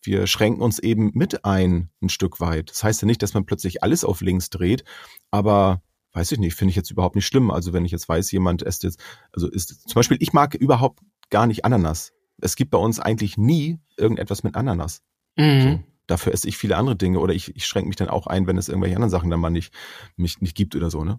wir 0.07 0.27
schränken 0.27 0.63
uns 0.63 0.79
eben 0.79 1.11
mit 1.15 1.45
ein, 1.45 1.91
ein 2.03 2.09
Stück 2.09 2.41
weit. 2.41 2.71
Das 2.71 2.85
heißt 2.85 3.03
ja 3.03 3.07
nicht, 3.07 3.23
dass 3.23 3.35
man 3.35 3.47
plötzlich 3.47 3.83
alles 3.83 4.05
auf 4.05 4.21
links 4.21 4.51
dreht, 4.51 4.85
aber 5.31 5.83
weiß 6.13 6.33
ich 6.33 6.39
nicht, 6.39 6.55
finde 6.55 6.71
ich 6.71 6.77
jetzt 6.77 6.91
überhaupt 6.91 7.17
nicht 7.17 7.27
schlimm. 7.27 7.51
Also 7.51 7.73
wenn 7.73 7.85
ich 7.85 7.93
jetzt 7.93 8.09
weiß, 8.09 8.31
jemand 8.33 8.63
isst 8.63 8.85
jetzt, 8.85 9.01
also 9.33 9.49
ist 9.49 9.89
zum 9.89 9.95
Beispiel, 9.95 10.17
ich 10.21 10.33
mag 10.33 10.55
überhaupt 10.55 11.01
gar 11.31 11.47
nicht 11.47 11.65
Ananas. 11.65 12.13
Es 12.41 12.57
gibt 12.57 12.71
bei 12.71 12.79
uns 12.79 13.01
eigentlich 13.01 13.37
nie 13.37 13.79
irgendetwas 13.97 14.43
mit 14.43 14.55
Ananas. 14.55 15.03
Mhm. 15.37 15.85
Dafür 16.07 16.33
esse 16.33 16.49
ich 16.49 16.57
viele 16.57 16.77
andere 16.77 16.97
Dinge 16.97 17.19
oder 17.19 17.35
ich, 17.35 17.55
ich 17.57 17.67
schränke 17.67 17.89
mich 17.89 17.97
dann 17.97 18.09
auch 18.09 18.27
ein, 18.27 18.47
wenn 18.47 18.59
es 18.59 18.69
irgendwelche 18.69 18.97
anderen 18.97 19.11
Sachen 19.11 19.31
dann 19.31 19.41
mal 19.41 19.51
nicht, 19.51 19.73
mich 20.17 20.41
nicht 20.41 20.57
gibt 20.57 20.77
oder 20.77 20.91
so, 20.91 21.03
ne? 21.05 21.19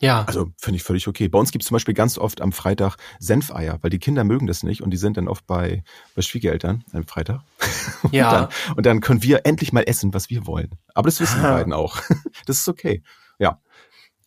Ja. 0.00 0.24
Also 0.26 0.52
finde 0.58 0.76
ich 0.76 0.84
völlig 0.84 1.08
okay. 1.08 1.26
Bei 1.28 1.38
uns 1.38 1.50
gibt 1.50 1.64
es 1.64 1.68
zum 1.68 1.74
Beispiel 1.74 1.94
ganz 1.94 2.18
oft 2.18 2.40
am 2.40 2.52
Freitag 2.52 2.96
Senfeier, 3.18 3.78
weil 3.82 3.90
die 3.90 3.98
Kinder 3.98 4.22
mögen 4.22 4.46
das 4.46 4.62
nicht 4.62 4.82
und 4.82 4.90
die 4.90 4.96
sind 4.96 5.16
dann 5.16 5.26
oft 5.26 5.46
bei, 5.46 5.82
bei 6.14 6.22
Schwiegereltern 6.22 6.84
am 6.92 7.04
Freitag. 7.06 7.40
Und, 8.04 8.12
Ja. 8.12 8.30
dann, 8.32 8.76
und 8.76 8.86
dann 8.86 9.00
können 9.00 9.22
wir 9.24 9.44
endlich 9.44 9.72
mal 9.72 9.82
essen, 9.82 10.14
was 10.14 10.30
wir 10.30 10.46
wollen. 10.46 10.70
Aber 10.94 11.06
das 11.08 11.18
wissen 11.20 11.40
die 11.40 11.46
Ah. 11.46 11.54
beiden 11.54 11.72
auch. 11.72 12.00
Das 12.46 12.58
ist 12.60 12.68
okay. 12.68 13.02
Ja. 13.40 13.60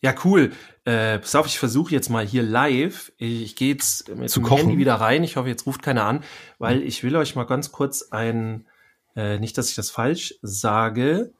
Ja, 0.02 0.14
cool. 0.24 0.52
Äh, 0.84 1.20
pass 1.20 1.34
auf, 1.36 1.46
ich 1.46 1.58
versuche 1.58 1.92
jetzt 1.92 2.10
mal 2.10 2.26
hier 2.26 2.42
live. 2.42 3.12
Ich, 3.16 3.42
ich 3.42 3.56
gehe 3.56 3.72
jetzt 3.72 4.08
mit 4.14 4.28
Zu 4.30 4.40
dem 4.40 4.46
kochen? 4.48 4.58
Handy 4.62 4.78
wieder 4.78 4.96
rein. 4.96 5.22
Ich 5.24 5.36
hoffe, 5.36 5.48
jetzt 5.48 5.64
ruft 5.64 5.80
keiner 5.82 6.04
an, 6.04 6.22
weil 6.58 6.82
ich 6.82 7.02
will 7.04 7.14
euch 7.16 7.34
mal 7.36 7.44
ganz 7.44 7.70
kurz 7.72 8.02
ein, 8.10 8.66
äh, 9.16 9.38
nicht, 9.38 9.56
dass 9.56 9.70
ich 9.70 9.76
das 9.76 9.90
falsch 9.90 10.34
sage. 10.42 11.32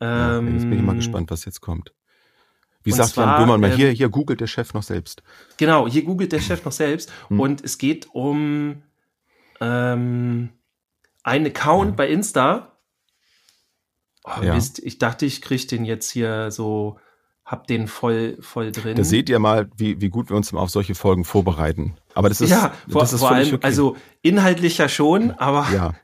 ja 0.00 0.38
Ähm, 0.38 0.54
jetzt 0.54 0.62
bin 0.62 0.78
ich 0.78 0.82
mal 0.84 0.94
gespannt, 0.94 1.30
was 1.30 1.44
jetzt 1.44 1.60
kommt. 1.60 1.92
Wie 2.86 2.92
und 2.92 2.96
sagt 2.96 3.10
zwar, 3.10 3.26
Jan 3.26 3.36
Böhmermann 3.38 3.60
mal, 3.60 3.70
ähm, 3.72 3.76
hier, 3.76 3.90
hier 3.90 4.08
googelt 4.08 4.40
der 4.40 4.46
Chef 4.46 4.72
noch 4.72 4.84
selbst. 4.84 5.22
Genau, 5.56 5.88
hier 5.88 6.04
googelt 6.04 6.30
der 6.32 6.40
Chef 6.40 6.64
noch 6.64 6.72
selbst 6.72 7.12
Hm. 7.28 7.40
und 7.40 7.64
es 7.64 7.78
geht 7.78 8.08
um 8.12 8.82
ähm, 9.60 10.50
einen 11.24 11.46
Account 11.46 11.96
bei 11.96 12.08
Insta. 12.08 12.72
Oh, 14.24 14.42
Ja. 14.42 14.54
Mist, 14.54 14.78
ich 14.78 14.98
dachte, 14.98 15.26
ich 15.26 15.42
kriege 15.42 15.66
den 15.66 15.84
jetzt 15.84 16.10
hier 16.10 16.50
so, 16.52 16.98
hab 17.44 17.66
den 17.66 17.88
voll, 17.88 18.38
voll 18.40 18.70
drin. 18.72 18.96
Da 18.96 19.04
seht 19.04 19.28
ihr 19.28 19.38
mal, 19.40 19.68
wie, 19.76 20.00
wie 20.00 20.08
gut 20.08 20.30
wir 20.30 20.36
uns 20.36 20.52
auf 20.54 20.70
solche 20.70 20.94
Folgen 20.94 21.24
vorbereiten. 21.24 21.96
Aber 22.14 22.28
das 22.28 22.40
ist, 22.40 22.50
ja, 22.50 22.72
vor, 22.88 23.00
das 23.00 23.12
ist 23.12 23.20
vor 23.20 23.32
allem, 23.32 23.54
okay. 23.54 23.64
also 23.66 23.96
inhaltlicher 24.22 24.88
schon, 24.88 25.32
aber 25.32 25.66
Ja. 25.72 25.94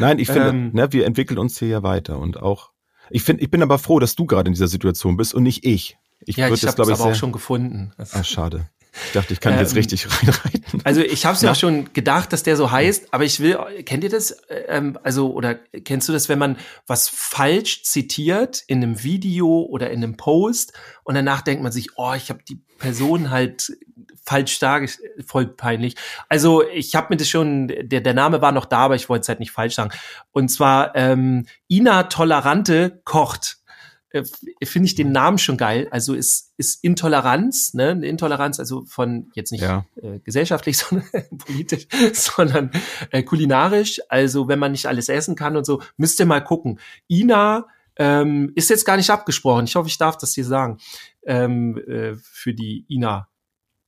Nein, 0.00 0.18
ich 0.18 0.28
finde, 0.28 0.48
Ähm. 0.48 0.70
ne, 0.72 0.92
wir 0.92 1.06
entwickeln 1.06 1.38
uns 1.38 1.58
hier 1.58 1.68
ja 1.68 1.82
weiter 1.82 2.18
und 2.18 2.40
auch, 2.40 2.70
ich 3.10 3.22
finde, 3.22 3.42
ich 3.42 3.50
bin 3.50 3.62
aber 3.62 3.78
froh, 3.78 3.98
dass 3.98 4.14
du 4.16 4.26
gerade 4.26 4.48
in 4.48 4.54
dieser 4.54 4.68
Situation 4.68 5.16
bist 5.16 5.34
und 5.34 5.42
nicht 5.42 5.64
ich. 5.64 5.96
Ich 6.24 6.36
ja, 6.36 6.46
ich 6.48 6.60
das, 6.60 6.66
habe 6.68 6.76
glaube 6.76 6.92
es 6.92 6.98
ich, 6.98 7.00
aber 7.02 7.10
auch 7.10 7.14
sehr, 7.14 7.18
schon 7.20 7.32
gefunden. 7.32 7.92
Das- 7.98 8.14
ah, 8.14 8.24
schade. 8.24 8.68
Ich 9.08 9.12
dachte, 9.12 9.34
ich 9.34 9.40
kann 9.40 9.58
jetzt 9.58 9.72
Ähm, 9.72 9.76
richtig 9.76 10.06
reinreiten. 10.22 10.80
Also 10.84 11.02
ich 11.02 11.26
habe 11.26 11.36
es 11.36 11.42
Ja. 11.42 11.52
auch 11.52 11.54
schon 11.54 11.92
gedacht, 11.92 12.32
dass 12.32 12.42
der 12.44 12.56
so 12.56 12.70
heißt, 12.70 13.12
aber 13.12 13.24
ich 13.24 13.40
will, 13.40 13.58
kennt 13.84 14.02
ihr 14.04 14.08
das? 14.10 14.38
Ähm, 14.68 14.98
also 15.02 15.32
oder 15.34 15.54
kennst 15.54 16.08
du 16.08 16.14
das, 16.14 16.30
wenn 16.30 16.38
man 16.38 16.56
was 16.86 17.06
falsch 17.10 17.82
zitiert 17.82 18.64
in 18.66 18.82
einem 18.82 19.02
Video 19.02 19.60
oder 19.68 19.90
in 19.90 20.02
einem 20.02 20.16
Post 20.16 20.72
und 21.04 21.14
danach 21.14 21.42
denkt 21.42 21.62
man 21.62 21.72
sich, 21.72 21.88
oh, 21.96 22.14
ich 22.14 22.30
habe 22.30 22.40
die 22.48 22.62
Person 22.78 23.28
halt 23.28 23.70
falsch 24.26 24.58
dargestellt, 24.58 25.24
voll 25.26 25.46
peinlich. 25.46 25.94
Also 26.28 26.62
ich 26.68 26.94
habe 26.94 27.08
mir 27.10 27.16
das 27.16 27.28
schon, 27.28 27.68
der, 27.68 28.00
der 28.00 28.14
Name 28.14 28.42
war 28.42 28.52
noch 28.52 28.64
da, 28.66 28.78
aber 28.78 28.96
ich 28.96 29.08
wollte 29.08 29.22
es 29.22 29.28
halt 29.28 29.40
nicht 29.40 29.52
falsch 29.52 29.74
sagen. 29.76 29.90
Und 30.32 30.48
zwar 30.48 30.94
ähm, 30.96 31.46
Ina 31.68 32.04
Tolerante 32.04 33.00
kocht. 33.04 33.58
Äh, 34.10 34.24
Finde 34.64 34.86
ich 34.86 34.94
den 34.94 35.12
Namen 35.12 35.38
schon 35.38 35.56
geil. 35.56 35.88
Also 35.90 36.14
ist, 36.14 36.52
ist 36.56 36.82
Intoleranz, 36.82 37.74
ne? 37.74 37.90
Eine 37.90 38.06
Intoleranz, 38.06 38.58
also 38.58 38.84
von 38.86 39.30
jetzt 39.34 39.52
nicht 39.52 39.62
Ja. 39.62 39.86
äh, 40.02 40.18
gesellschaftlich, 40.20 40.78
sondern 40.78 41.06
politisch, 41.38 41.86
sondern 42.12 42.70
äh, 43.10 43.22
kulinarisch. 43.22 44.00
Also 44.08 44.48
wenn 44.48 44.58
man 44.58 44.72
nicht 44.72 44.86
alles 44.86 45.08
essen 45.08 45.36
kann 45.36 45.56
und 45.56 45.64
so, 45.64 45.80
müsst 45.96 46.18
ihr 46.20 46.26
mal 46.26 46.42
gucken. 46.42 46.80
Ina 47.08 47.66
ähm, 47.98 48.52
ist 48.54 48.70
jetzt 48.70 48.84
gar 48.84 48.96
nicht 48.96 49.10
abgesprochen. 49.10 49.64
Ich 49.64 49.76
hoffe, 49.76 49.88
ich 49.88 49.98
darf 49.98 50.18
das 50.18 50.34
hier 50.34 50.44
sagen. 50.44 50.78
Ähm, 51.24 51.78
äh, 51.86 52.14
für 52.20 52.54
die 52.54 52.84
Ina. 52.88 53.28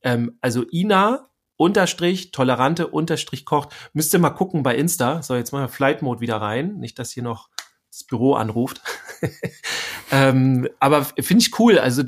Ähm, 0.03 0.37
also 0.41 0.65
Ina 0.71 1.29
unterstrich 1.57 2.31
tolerante 2.31 2.87
unterstrich 2.87 3.45
kocht. 3.45 3.73
Müsst 3.93 4.13
ihr 4.13 4.19
mal 4.19 4.29
gucken 4.29 4.63
bei 4.63 4.75
Insta. 4.75 5.21
So, 5.21 5.35
jetzt 5.35 5.51
mal 5.51 5.67
Flight 5.67 6.01
Mode 6.01 6.21
wieder 6.21 6.37
rein. 6.37 6.77
Nicht, 6.79 6.97
dass 6.99 7.11
hier 7.11 7.23
noch 7.23 7.49
das 7.91 8.03
Büro 8.03 8.33
anruft. 8.33 8.81
ähm, 10.11 10.69
aber 10.79 11.03
finde 11.03 11.43
ich 11.43 11.59
cool. 11.59 11.77
Also 11.77 12.03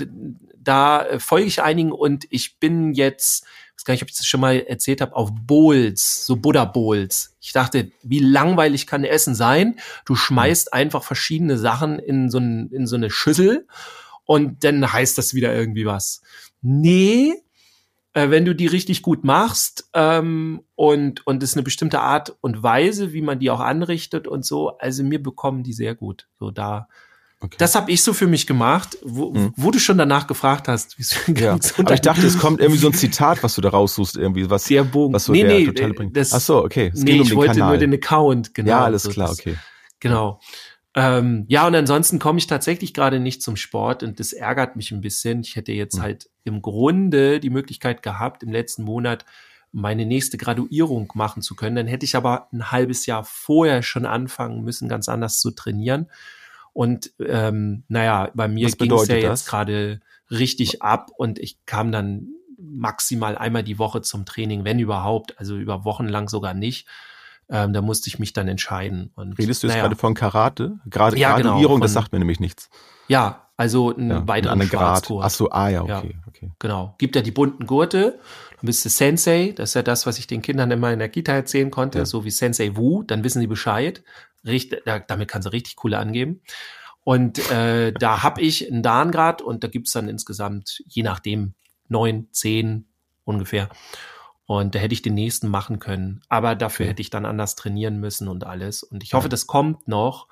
da 0.57 1.05
äh, 1.05 1.19
folge 1.19 1.47
ich 1.47 1.61
einigen 1.61 1.91
und 1.91 2.25
ich 2.29 2.59
bin 2.59 2.93
jetzt, 2.93 3.45
weiß 3.75 3.85
gar 3.85 3.93
nicht, 3.93 4.03
ob 4.03 4.09
ich 4.09 4.15
das 4.15 4.25
schon 4.25 4.39
mal 4.39 4.59
erzählt 4.59 5.01
habe, 5.01 5.15
auf 5.15 5.31
Bowls, 5.33 6.25
so 6.25 6.37
Buddha 6.37 6.65
Bowls. 6.65 7.35
Ich 7.41 7.51
dachte, 7.51 7.91
wie 8.03 8.19
langweilig 8.19 8.87
kann 8.87 9.03
Essen 9.03 9.35
sein? 9.35 9.79
Du 10.05 10.15
schmeißt 10.15 10.73
einfach 10.73 11.03
verschiedene 11.03 11.57
Sachen 11.57 11.99
in 11.99 12.29
so, 12.29 12.37
ein, 12.37 12.69
in 12.69 12.87
so 12.87 12.95
eine 12.95 13.09
Schüssel 13.09 13.67
und 14.25 14.63
dann 14.63 14.93
heißt 14.93 15.17
das 15.17 15.33
wieder 15.33 15.53
irgendwie 15.53 15.85
was. 15.85 16.21
Nee, 16.61 17.33
äh, 18.13 18.29
wenn 18.29 18.45
du 18.45 18.53
die 18.55 18.67
richtig 18.67 19.01
gut 19.01 19.23
machst 19.23 19.89
ähm, 19.93 20.61
und 20.75 21.25
und 21.25 21.41
es 21.43 21.51
ist 21.51 21.55
eine 21.55 21.63
bestimmte 21.63 21.99
Art 22.01 22.35
und 22.41 22.61
Weise, 22.63 23.13
wie 23.13 23.21
man 23.21 23.39
die 23.39 23.49
auch 23.49 23.59
anrichtet 23.61 24.27
und 24.27 24.45
so, 24.45 24.77
also 24.77 25.03
mir 25.03 25.21
bekommen 25.21 25.63
die 25.63 25.73
sehr 25.73 25.95
gut. 25.95 26.27
So 26.39 26.51
da, 26.51 26.87
Okay. 27.43 27.55
das 27.57 27.73
habe 27.73 27.89
ich 27.89 28.03
so 28.03 28.13
für 28.13 28.27
mich 28.27 28.45
gemacht, 28.45 28.99
wo, 29.03 29.31
Mhm. 29.31 29.53
wo 29.55 29.71
du 29.71 29.79
schon 29.79 29.97
danach 29.97 30.27
gefragt 30.27 30.67
hast. 30.67 30.99
Wie 30.99 31.33
ja. 31.41 31.57
Aber 31.79 31.93
ich 31.95 32.01
dachte, 32.01 32.27
es 32.27 32.37
kommt 32.37 32.59
irgendwie 32.59 32.77
so 32.79 32.87
ein 32.89 32.93
Zitat, 32.93 33.41
was 33.41 33.55
du 33.55 33.61
da 33.61 33.69
raussuchst, 33.69 34.15
irgendwie, 34.15 34.47
was, 34.47 34.65
sehr 34.65 34.83
Bogen. 34.83 35.15
was 35.15 35.25
so 35.25 35.31
nee, 35.31 35.41
der 35.41 35.53
nee, 35.57 35.65
totale 35.65 35.93
bringt. 35.95 36.15
das, 36.15 36.33
Ach 36.33 36.39
so, 36.39 36.63
okay. 36.63 36.91
Es 36.93 37.01
nee, 37.01 37.15
um 37.15 37.21
ich 37.23 37.33
wollte 37.35 37.53
Kanal. 37.53 37.69
nur 37.69 37.77
den 37.79 37.93
Account, 37.95 38.53
genau. 38.53 38.69
ja, 38.69 38.83
alles 38.83 39.01
so, 39.03 39.09
klar, 39.09 39.29
das- 39.29 39.39
okay. 39.39 39.55
Genau. 39.99 40.39
Ähm, 40.93 41.45
ja, 41.47 41.65
und 41.67 41.75
ansonsten 41.75 42.19
komme 42.19 42.39
ich 42.39 42.47
tatsächlich 42.47 42.93
gerade 42.93 43.19
nicht 43.19 43.41
zum 43.41 43.55
Sport 43.55 44.03
und 44.03 44.19
das 44.19 44.33
ärgert 44.33 44.75
mich 44.75 44.91
ein 44.91 45.01
bisschen. 45.01 45.41
Ich 45.41 45.55
hätte 45.55 45.71
jetzt 45.71 45.95
Hm. 45.95 46.01
halt 46.01 46.29
im 46.43 46.61
Grunde 46.61 47.39
die 47.39 47.49
Möglichkeit 47.49 48.03
gehabt, 48.03 48.43
im 48.43 48.51
letzten 48.51 48.83
Monat 48.83 49.25
meine 49.71 50.05
nächste 50.05 50.37
Graduierung 50.37 51.09
machen 51.15 51.41
zu 51.41 51.55
können. 51.55 51.77
Dann 51.77 51.87
hätte 51.87 52.05
ich 52.05 52.15
aber 52.17 52.49
ein 52.51 52.71
halbes 52.71 53.05
Jahr 53.05 53.23
vorher 53.23 53.83
schon 53.83 54.05
anfangen 54.05 54.63
müssen, 54.63 54.89
ganz 54.89 55.07
anders 55.07 55.39
zu 55.39 55.51
trainieren. 55.51 56.09
Und 56.73 57.11
ähm, 57.25 57.83
naja, 57.87 58.31
bei 58.33 58.47
mir 58.49 58.67
ging 58.67 58.67
es 58.67 58.73
ja 58.73 58.77
bedeutet 58.85 59.23
jetzt 59.23 59.29
das? 59.29 59.45
gerade 59.45 60.01
richtig 60.29 60.81
ab 60.81 61.11
und 61.15 61.39
ich 61.39 61.65
kam 61.65 61.91
dann 61.91 62.27
maximal 62.57 63.37
einmal 63.37 63.63
die 63.63 63.79
Woche 63.79 64.01
zum 64.01 64.25
Training, 64.25 64.65
wenn 64.65 64.79
überhaupt, 64.79 65.37
also 65.39 65.57
über 65.57 65.83
Wochen 65.85 66.07
lang 66.07 66.29
sogar 66.29 66.53
nicht. 66.53 66.87
Ähm, 67.53 67.73
da 67.73 67.81
musste 67.81 68.07
ich 68.07 68.17
mich 68.17 68.31
dann 68.33 68.47
entscheiden. 68.47 69.11
Und, 69.15 69.37
Redest 69.37 69.61
du 69.61 69.67
jetzt 69.67 69.73
naja, 69.75 69.83
gerade 69.83 69.97
von 69.97 70.13
Karate? 70.13 70.79
Gerade 70.85 71.17
Ja, 71.17 71.35
genau, 71.35 71.49
Graduierung, 71.49 71.81
das 71.81 71.91
von- 71.93 72.01
sagt 72.03 72.13
mir 72.13 72.19
nämlich 72.19 72.39
nichts. 72.39 72.69
Ja, 73.09 73.49
also 73.57 73.93
einen 73.93 74.09
Ja, 74.09 74.17
einen 74.19 74.27
weiteren 74.29 74.59
Grad. 74.61 74.69
Schwarzgurt. 74.69 75.25
Ach 75.25 75.29
so, 75.29 75.49
ah 75.51 75.67
ja, 75.69 75.85
Ja. 75.85 75.97
okay, 75.99 76.15
okay. 76.27 76.51
Genau. 76.59 76.95
Gibt 76.97 77.15
ja 77.17 77.21
die 77.21 77.31
bunten 77.31 77.65
Gurte. 77.67 78.19
Dann 78.57 78.65
bist 78.65 78.85
du 78.85 78.89
Sensei. 78.89 79.53
Das 79.55 79.71
ist 79.71 79.73
ja 79.73 79.83
das, 79.83 80.05
was 80.05 80.17
ich 80.17 80.27
den 80.27 80.41
Kindern 80.41 80.71
immer 80.71 80.91
in 80.93 80.99
der 80.99 81.09
Kita 81.09 81.33
erzählen 81.33 81.69
konnte. 81.71 81.99
Ja. 81.99 82.05
So 82.05 82.23
wie 82.23 82.31
Sensei 82.31 82.75
Wu. 82.77 83.03
Dann 83.03 83.23
wissen 83.25 83.41
sie 83.41 83.47
Bescheid. 83.47 84.01
Richt, 84.45 84.75
da, 84.85 84.99
damit 84.99 85.27
kannst 85.27 85.45
du 85.47 85.51
richtig 85.51 85.75
coole 85.75 85.97
angeben. 85.99 86.41
Und 87.03 87.51
äh, 87.51 87.91
da 87.91 88.23
habe 88.23 88.41
ich 88.41 88.71
einen 88.71 88.81
Dan-Grad 88.83 89.41
und 89.41 89.63
da 89.63 89.67
gibt's 89.67 89.91
dann 89.91 90.07
insgesamt, 90.07 90.81
je 90.87 91.03
nachdem, 91.03 91.53
neun, 91.89 92.27
zehn 92.31 92.85
ungefähr. 93.25 93.69
Und 94.51 94.75
da 94.75 94.79
hätte 94.79 94.91
ich 94.91 95.01
den 95.01 95.13
nächsten 95.13 95.47
machen 95.47 95.79
können. 95.79 96.19
Aber 96.27 96.55
dafür 96.55 96.85
hätte 96.85 97.01
ich 97.01 97.09
dann 97.09 97.25
anders 97.25 97.55
trainieren 97.55 98.01
müssen 98.01 98.27
und 98.27 98.45
alles. 98.45 98.83
Und 98.83 99.01
ich 99.01 99.13
hoffe, 99.13 99.29
das 99.29 99.47
kommt 99.47 99.87
noch. 99.87 100.27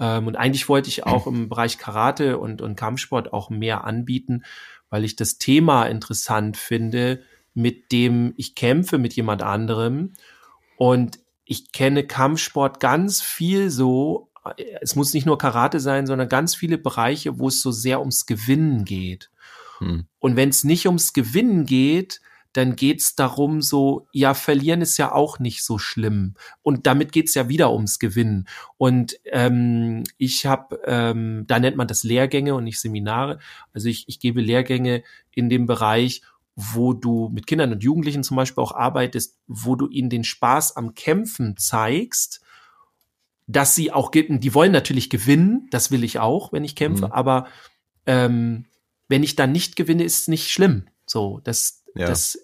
Ähm, 0.00 0.26
und 0.26 0.36
eigentlich 0.36 0.70
wollte 0.70 0.88
ich 0.88 1.04
auch 1.04 1.26
im 1.26 1.50
Bereich 1.50 1.76
Karate 1.76 2.38
und, 2.38 2.62
und 2.62 2.76
Kampfsport 2.76 3.34
auch 3.34 3.50
mehr 3.50 3.84
anbieten, 3.84 4.42
weil 4.88 5.04
ich 5.04 5.16
das 5.16 5.36
Thema 5.36 5.84
interessant 5.84 6.56
finde, 6.56 7.20
mit 7.52 7.92
dem 7.92 8.32
ich 8.38 8.54
kämpfe 8.54 8.96
mit 8.96 9.12
jemand 9.12 9.42
anderem. 9.42 10.14
Und 10.78 11.18
ich 11.44 11.70
kenne 11.70 12.06
Kampfsport 12.06 12.80
ganz 12.80 13.20
viel 13.20 13.68
so, 13.68 14.30
es 14.80 14.96
muss 14.96 15.12
nicht 15.12 15.26
nur 15.26 15.36
Karate 15.36 15.78
sein, 15.78 16.06
sondern 16.06 16.30
ganz 16.30 16.54
viele 16.54 16.78
Bereiche, 16.78 17.38
wo 17.38 17.48
es 17.48 17.60
so 17.60 17.70
sehr 17.70 18.00
ums 18.00 18.24
Gewinnen 18.24 18.86
geht. 18.86 19.30
Hm. 19.80 20.06
Und 20.20 20.36
wenn 20.36 20.48
es 20.48 20.64
nicht 20.64 20.86
ums 20.86 21.12
Gewinnen 21.12 21.66
geht, 21.66 22.22
dann 22.58 22.76
geht's 22.76 23.14
darum, 23.14 23.62
so, 23.62 24.08
ja, 24.12 24.34
verlieren 24.34 24.82
ist 24.82 24.98
ja 24.98 25.12
auch 25.12 25.38
nicht 25.38 25.62
so 25.64 25.78
schlimm. 25.78 26.34
Und 26.62 26.86
damit 26.86 27.12
geht's 27.12 27.34
ja 27.34 27.48
wieder 27.48 27.72
ums 27.72 27.98
Gewinnen. 27.98 28.48
Und 28.76 29.18
ähm, 29.26 30.02
ich 30.18 30.44
habe, 30.44 30.80
ähm, 30.84 31.44
da 31.46 31.60
nennt 31.60 31.76
man 31.76 31.86
das 31.86 32.02
Lehrgänge 32.02 32.54
und 32.54 32.64
nicht 32.64 32.80
Seminare. 32.80 33.38
Also 33.72 33.88
ich, 33.88 34.08
ich 34.08 34.18
gebe 34.18 34.40
Lehrgänge 34.40 35.04
in 35.30 35.48
dem 35.48 35.66
Bereich, 35.66 36.22
wo 36.56 36.92
du 36.92 37.28
mit 37.28 37.46
Kindern 37.46 37.72
und 37.72 37.84
Jugendlichen 37.84 38.24
zum 38.24 38.36
Beispiel 38.36 38.62
auch 38.64 38.72
arbeitest, 38.72 39.38
wo 39.46 39.76
du 39.76 39.88
ihnen 39.88 40.10
den 40.10 40.24
Spaß 40.24 40.76
am 40.76 40.94
Kämpfen 40.94 41.56
zeigst, 41.56 42.40
dass 43.46 43.76
sie 43.76 43.92
auch, 43.92 44.10
die 44.10 44.54
wollen 44.54 44.72
natürlich 44.72 45.08
gewinnen, 45.10 45.68
das 45.70 45.90
will 45.92 46.02
ich 46.02 46.18
auch, 46.18 46.52
wenn 46.52 46.64
ich 46.64 46.74
kämpfe, 46.74 47.06
Mhm. 47.06 47.12
aber 47.12 47.46
ähm, 48.04 48.66
wenn 49.06 49.22
ich 49.22 49.36
dann 49.36 49.52
nicht 49.52 49.76
gewinne, 49.76 50.02
ist 50.02 50.22
es 50.22 50.28
nicht 50.28 50.50
schlimm. 50.50 50.88
So, 51.06 51.40
das, 51.44 51.77
Ja. 51.94 52.06
das, 52.06 52.38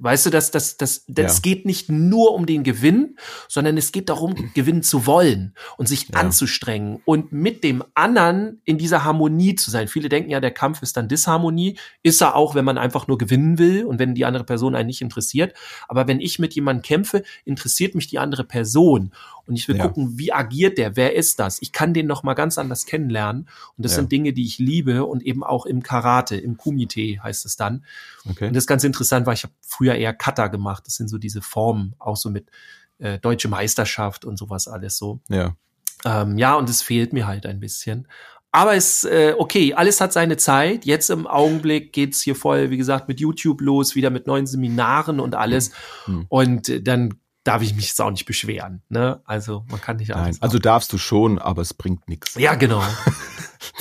weißt 0.00 0.26
du, 0.26 0.30
das, 0.30 0.50
das, 0.50 0.76
das, 0.76 1.04
das 1.06 1.36
Ja. 1.36 1.40
geht 1.42 1.64
nicht 1.64 1.88
nur 1.90 2.34
um 2.34 2.44
den 2.46 2.62
Gewinn, 2.62 3.16
sondern 3.48 3.76
es 3.78 3.92
geht 3.92 4.08
darum, 4.08 4.34
gewinnen 4.54 4.82
zu 4.82 5.06
wollen 5.06 5.54
und 5.76 5.88
sich 5.88 6.08
Ja. 6.10 6.20
anzustrengen 6.20 7.00
und 7.04 7.32
mit 7.32 7.64
dem 7.64 7.82
anderen 7.94 8.60
in 8.64 8.76
dieser 8.78 9.04
Harmonie 9.04 9.54
zu 9.54 9.70
sein. 9.70 9.88
Viele 9.88 10.08
denken 10.08 10.30
ja, 10.30 10.40
der 10.40 10.50
Kampf 10.50 10.82
ist 10.82 10.96
dann 10.96 11.08
Disharmonie. 11.08 11.78
Ist 12.02 12.20
er 12.20 12.34
auch, 12.36 12.54
wenn 12.54 12.64
man 12.64 12.76
einfach 12.78 13.06
nur 13.08 13.18
gewinnen 13.18 13.58
will 13.58 13.84
und 13.84 13.98
wenn 13.98 14.14
die 14.14 14.24
andere 14.24 14.44
Person 14.44 14.74
einen 14.74 14.88
nicht 14.88 15.00
interessiert. 15.00 15.54
Aber 15.88 16.06
wenn 16.06 16.20
ich 16.20 16.38
mit 16.38 16.54
jemandem 16.54 16.82
kämpfe, 16.82 17.22
interessiert 17.44 17.94
mich 17.94 18.08
die 18.08 18.18
andere 18.18 18.44
Person. 18.44 19.12
Und 19.48 19.56
ich 19.56 19.66
will 19.66 19.76
Ja. 19.76 19.86
gucken, 19.86 20.18
wie 20.18 20.32
agiert 20.32 20.78
der? 20.78 20.94
Wer 20.94 21.16
ist 21.16 21.40
das? 21.40 21.60
Ich 21.62 21.72
kann 21.72 21.94
den 21.94 22.06
noch 22.06 22.22
mal 22.22 22.34
ganz 22.34 22.58
anders 22.58 22.84
kennenlernen. 22.86 23.48
Und 23.76 23.84
das 23.84 23.92
Ja. 23.92 23.96
sind 23.96 24.12
Dinge, 24.12 24.32
die 24.32 24.44
ich 24.44 24.58
liebe 24.58 25.04
und 25.06 25.22
eben 25.22 25.42
auch 25.42 25.66
im 25.66 25.82
Karate, 25.82 26.36
im 26.36 26.56
Kumite 26.58 27.22
heißt 27.22 27.46
es 27.46 27.56
dann. 27.56 27.84
Okay. 28.28 28.48
Und 28.48 28.54
das 28.54 28.64
ist 28.64 28.68
ganz 28.68 28.84
interessant, 28.84 29.26
weil 29.26 29.34
ich 29.34 29.42
habe 29.44 29.54
früher 29.62 29.94
eher 29.94 30.12
Kata 30.12 30.48
gemacht. 30.48 30.84
Das 30.86 30.94
sind 30.96 31.08
so 31.08 31.18
diese 31.18 31.40
Formen, 31.42 31.94
auch 31.98 32.16
so 32.16 32.30
mit 32.30 32.50
äh, 32.98 33.18
deutsche 33.18 33.48
Meisterschaft 33.48 34.24
und 34.24 34.36
sowas 34.38 34.68
alles 34.68 34.96
so. 34.98 35.20
Ja. 35.28 35.56
Ähm, 36.04 36.36
ja, 36.38 36.54
und 36.54 36.68
es 36.68 36.82
fehlt 36.82 37.12
mir 37.12 37.26
halt 37.26 37.46
ein 37.46 37.58
bisschen. 37.58 38.06
Aber 38.50 38.74
es, 38.74 39.04
äh, 39.04 39.34
okay, 39.36 39.74
alles 39.74 40.00
hat 40.00 40.12
seine 40.12 40.36
Zeit. 40.36 40.84
Jetzt 40.86 41.10
im 41.10 41.26
Augenblick 41.26 41.92
geht's 41.92 42.22
hier 42.22 42.34
voll, 42.34 42.70
wie 42.70 42.76
gesagt, 42.76 43.06
mit 43.06 43.20
YouTube 43.20 43.60
los, 43.60 43.94
wieder 43.94 44.10
mit 44.10 44.26
neuen 44.26 44.46
Seminaren 44.46 45.20
und 45.20 45.34
alles. 45.34 45.70
Hm. 46.06 46.26
Und 46.28 46.68
äh, 46.68 46.82
dann 46.82 47.14
darf 47.48 47.62
ich 47.62 47.74
mich 47.74 47.88
jetzt 47.88 48.00
auch 48.00 48.10
nicht 48.10 48.26
beschweren. 48.26 48.82
Ne? 48.88 49.20
Also 49.24 49.64
man 49.70 49.80
kann 49.80 49.96
nicht 49.96 50.10
Nein, 50.10 50.18
alles. 50.24 50.42
also 50.42 50.58
darfst 50.58 50.92
du 50.92 50.98
schon, 50.98 51.38
aber 51.38 51.62
es 51.62 51.74
bringt 51.74 52.08
nichts. 52.08 52.34
ja, 52.36 52.54
genau. 52.54 52.82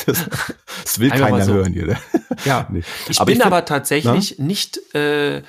Das, 0.06 0.26
das 0.84 1.00
will 1.00 1.12
Einfach 1.12 1.30
mal 1.30 1.40
keiner 1.40 1.46
so. 1.46 1.54
hören 1.54 1.74
hier. 1.74 1.86
ne? 1.88 1.98
Ja. 2.46 2.68
Nee. 2.72 2.82
Ich 3.10 3.20
Aber 3.20 3.26
bin 3.28 3.34
ich 3.36 3.42
find- 3.42 3.46
aber 3.46 3.66
tatsächlich 3.66 4.40
nicht, 4.40 4.80
äh, 4.96 5.44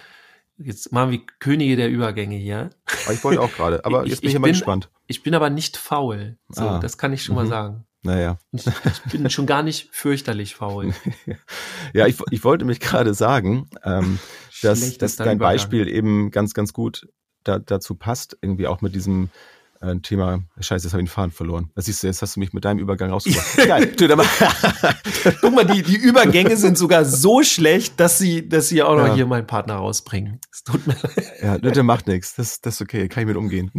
jetzt 0.58 0.92
machen 0.92 1.10
wir 1.12 1.20
Könige 1.38 1.76
der 1.76 1.88
Übergänge 1.90 2.36
hier. 2.36 2.70
Aber 3.04 3.14
ich 3.14 3.22
wollte 3.24 3.40
auch 3.40 3.52
gerade, 3.52 3.84
aber 3.84 4.04
Ich- 4.04 4.10
jetzt 4.10 4.20
bin 4.20 4.28
ich 4.28 4.32
ich, 4.32 4.36
immer 4.36 4.44
bin- 4.46 4.52
gespannt. 4.54 4.90
Ich 5.06 5.22
bin 5.22 5.34
aber 5.34 5.48
nicht 5.50 5.76
faul. 5.76 6.38
So, 6.48 6.62
Ah. 6.62 6.78
das 6.78 6.98
kann 6.98 7.12
ich 7.12 7.22
schon 7.24 7.36
mal 7.36 7.44
Mhm. 7.44 7.48
sagen. 7.50 7.84
Naja. 8.02 8.38
Ich, 8.52 8.66
ich 8.66 9.02
bin 9.12 9.28
schon 9.30 9.46
gar 9.46 9.62
nicht 9.62 9.88
fürchterlich 9.92 10.54
faul. 10.54 10.94
Ja, 11.94 12.06
ich, 12.06 12.16
ich 12.30 12.44
wollte 12.44 12.64
mich 12.64 12.80
gerade 12.80 13.12
sagen, 13.14 13.68
ähm, 13.84 14.18
dass, 14.62 14.98
dass 14.98 15.16
dein 15.16 15.26
Übergang. 15.26 15.38
Beispiel 15.38 15.88
eben 15.88 16.30
ganz, 16.30 16.54
ganz 16.54 16.72
gut 16.72 17.08
da, 17.48 17.58
dazu 17.58 17.94
passt, 17.94 18.36
irgendwie 18.42 18.66
auch 18.66 18.80
mit 18.80 18.94
diesem 18.94 19.30
äh, 19.80 19.96
Thema, 20.00 20.40
scheiße, 20.58 20.86
jetzt 20.86 20.92
habe 20.92 21.02
ich 21.02 21.08
den 21.08 21.12
Faden 21.14 21.30
verloren. 21.30 21.70
Das 21.74 21.84
siehst 21.86 22.02
du, 22.02 22.08
jetzt 22.08 22.20
hast 22.20 22.34
du 22.36 22.40
mich 22.40 22.52
mit 22.52 22.64
deinem 22.64 22.78
Übergang 22.80 23.10
rausgebracht. 23.10 23.56
Geil, 23.56 23.92
Guck 25.40 25.54
mal, 25.54 25.64
die, 25.64 25.82
die 25.82 25.96
Übergänge 25.96 26.56
sind 26.56 26.76
sogar 26.76 27.04
so 27.04 27.42
schlecht, 27.42 28.00
dass 28.00 28.18
sie, 28.18 28.48
dass 28.48 28.68
sie 28.68 28.82
auch 28.82 28.96
noch 28.96 29.06
Ja. 29.06 29.14
hier 29.14 29.26
meinen 29.26 29.46
Partner 29.46 29.76
rausbringen. 29.76 30.40
Es 30.52 30.64
tut 30.64 30.84
mir 30.86 30.94
leid. 30.94 31.32
ja, 31.42 31.58
der 31.58 31.82
macht 31.84 32.08
nichts. 32.08 32.34
Das, 32.34 32.60
das 32.60 32.74
ist 32.74 32.82
okay, 32.82 33.08
kann 33.08 33.22
ich 33.22 33.28
mit 33.28 33.36
umgehen. 33.36 33.70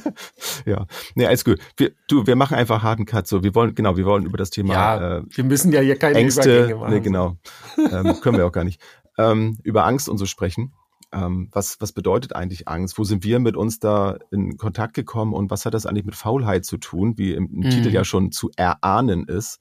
ja, 0.64 0.86
nee, 1.14 1.26
alles 1.26 1.44
gut. 1.44 1.58
Wir, 1.76 1.92
du, 2.08 2.26
wir 2.26 2.36
machen 2.36 2.56
einfach 2.56 2.82
harten 2.82 3.04
Cut. 3.04 3.26
So, 3.26 3.42
wir 3.42 3.54
wollen, 3.54 3.74
genau, 3.74 3.96
wir 3.96 4.06
wollen 4.06 4.24
über 4.24 4.38
das 4.38 4.50
Thema 4.50 4.72
Ja, 4.74 5.18
äh, 5.18 5.22
wir 5.28 5.44
müssen 5.44 5.72
ja 5.72 5.80
hier 5.80 5.98
keine 5.98 6.18
Ängste, 6.18 6.56
Übergänge 6.58 6.80
machen. 6.80 6.94
nee, 6.94 7.00
genau, 7.00 7.36
ähm, 7.76 8.18
können 8.22 8.38
wir 8.38 8.46
auch 8.46 8.52
gar 8.52 8.64
nicht, 8.64 8.80
ähm, 9.18 9.58
über 9.62 9.84
Angst 9.84 10.08
und 10.08 10.16
so 10.18 10.26
sprechen. 10.26 10.72
Ähm, 11.14 11.48
was, 11.52 11.80
was 11.80 11.92
bedeutet 11.92 12.34
eigentlich 12.34 12.68
Angst? 12.68 12.98
Wo 12.98 13.04
sind 13.04 13.24
wir 13.24 13.38
mit 13.38 13.56
uns 13.56 13.78
da 13.78 14.18
in 14.30 14.56
Kontakt 14.56 14.94
gekommen 14.94 15.32
und 15.32 15.50
was 15.50 15.64
hat 15.64 15.74
das 15.74 15.86
eigentlich 15.86 16.04
mit 16.04 16.16
Faulheit 16.16 16.64
zu 16.64 16.76
tun, 16.78 17.16
wie 17.18 17.32
im, 17.32 17.46
im 17.52 17.60
Mhm. 17.60 17.70
Titel 17.70 17.90
ja 17.90 18.04
schon 18.04 18.32
zu 18.32 18.50
erahnen 18.56 19.24
ist? 19.28 19.60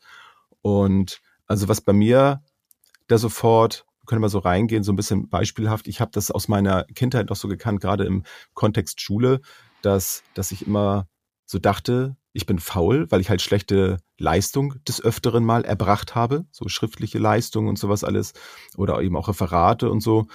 Und 0.62 1.22
also 1.48 1.68
was 1.68 1.82
bei 1.82 1.94
mir 1.94 2.42
da 3.08 3.18
sofort, 3.18 3.86
können 4.06 4.22
wir 4.22 4.30
so 4.30 4.40
reingehen, 4.40 4.84
so 4.84 4.92
ein 4.92 4.98
bisschen 4.98 5.30
beispielhaft, 5.30 5.88
ich 5.88 6.02
habe 6.02 6.12
das 6.12 6.32
aus 6.32 6.48
meiner 6.48 6.84
Kindheit 6.96 7.30
noch 7.30 7.36
so 7.36 7.48
gekannt, 7.48 7.80
gerade 7.82 8.06
im 8.06 8.24
Kontext 8.54 9.02
Schule, 9.02 9.42
dass, 9.82 10.24
dass 10.34 10.52
ich 10.52 10.66
immer 10.66 11.08
so 11.46 11.60
dachte, 11.60 12.16
ich 12.34 12.46
bin 12.46 12.60
faul, 12.60 13.10
weil 13.12 13.22
ich 13.22 13.30
halt 13.30 13.42
schlechte 13.42 14.00
Leistung 14.18 14.76
des 14.88 15.02
Öfteren 15.04 15.46
mal 15.46 15.64
erbracht 15.66 16.16
habe, 16.16 16.46
so 16.52 16.68
schriftliche 16.68 17.20
Leistung 17.20 17.68
und 17.68 17.78
sowas 17.78 18.04
alles 18.04 18.34
oder 18.76 19.00
eben 19.02 19.16
auch 19.16 19.28
Referate 19.28 19.90
und 19.90 20.02
so. 20.02 20.28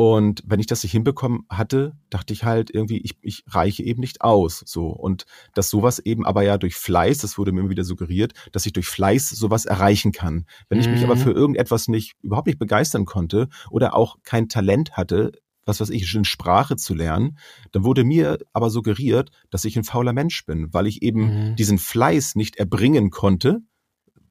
Und 0.00 0.44
wenn 0.46 0.60
ich 0.60 0.68
das 0.68 0.84
nicht 0.84 0.92
hinbekommen 0.92 1.40
hatte, 1.50 1.96
dachte 2.08 2.32
ich 2.32 2.44
halt 2.44 2.70
irgendwie, 2.70 2.98
ich, 2.98 3.16
ich 3.20 3.42
reiche 3.48 3.82
eben 3.82 3.98
nicht 4.00 4.20
aus. 4.20 4.62
So. 4.64 4.86
Und 4.90 5.26
dass 5.54 5.70
sowas 5.70 5.98
eben 5.98 6.24
aber 6.24 6.44
ja 6.44 6.56
durch 6.56 6.76
Fleiß, 6.76 7.18
das 7.18 7.36
wurde 7.36 7.50
mir 7.50 7.60
immer 7.60 7.70
wieder 7.70 7.82
suggeriert, 7.82 8.32
dass 8.52 8.64
ich 8.64 8.72
durch 8.72 8.86
Fleiß 8.86 9.28
sowas 9.30 9.64
erreichen 9.64 10.12
kann. 10.12 10.46
Wenn 10.68 10.78
ich 10.78 10.92
mich 10.92 11.00
Mhm. 11.00 11.06
aber 11.06 11.16
für 11.16 11.32
irgendetwas 11.32 11.88
nicht, 11.88 12.14
überhaupt 12.22 12.46
nicht 12.46 12.60
begeistern 12.60 13.06
konnte 13.06 13.48
oder 13.70 13.96
auch 13.96 14.18
kein 14.22 14.48
Talent 14.48 14.92
hatte, 14.92 15.32
was 15.64 15.80
weiß 15.80 15.90
ich, 15.90 16.14
eine 16.14 16.24
Sprache 16.24 16.76
zu 16.76 16.94
lernen, 16.94 17.36
dann 17.72 17.82
wurde 17.82 18.04
mir 18.04 18.38
aber 18.52 18.70
suggeriert, 18.70 19.30
dass 19.50 19.64
ich 19.64 19.76
ein 19.76 19.82
fauler 19.84 20.12
Mensch 20.12 20.46
bin, 20.46 20.72
weil 20.72 20.86
ich 20.86 21.02
eben 21.02 21.50
Mhm. 21.50 21.56
diesen 21.56 21.78
Fleiß 21.78 22.36
nicht 22.36 22.54
erbringen 22.56 23.10
konnte. 23.10 23.62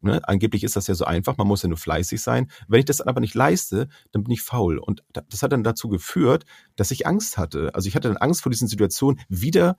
Ne? 0.02 0.20
Angeblich 0.28 0.64
ist 0.64 0.76
das 0.76 0.88
ja 0.88 0.96
so 0.96 1.06
einfach, 1.06 1.38
man 1.38 1.48
muss 1.48 1.64
ja 1.64 1.70
nur 1.70 1.78
fleißig 1.78 2.22
sein. 2.22 2.52
Wenn 2.68 2.80
ich 2.80 2.86
das 2.86 3.02
aber 3.02 3.20
nicht 3.20 3.34
leiste, 3.36 3.88
dann 4.12 4.24
bin 4.24 4.32
ich 4.32 4.42
faul. 4.42 4.78
Und 4.78 5.04
da- 5.14 5.24
das 5.30 5.42
hat 5.44 5.52
dann 5.52 5.64
dazu 5.64 5.90
geführt, 5.90 6.46
dass 6.76 6.92
ich 6.92 7.08
Angst 7.08 7.38
hatte. 7.38 7.74
Also 7.74 7.88
ich 7.88 7.96
hatte 7.96 8.08
dann 8.08 8.18
Angst 8.18 8.42
vor 8.42 8.52
diesen 8.52 8.68
Situationen, 8.68 9.20
wieder 9.30 9.78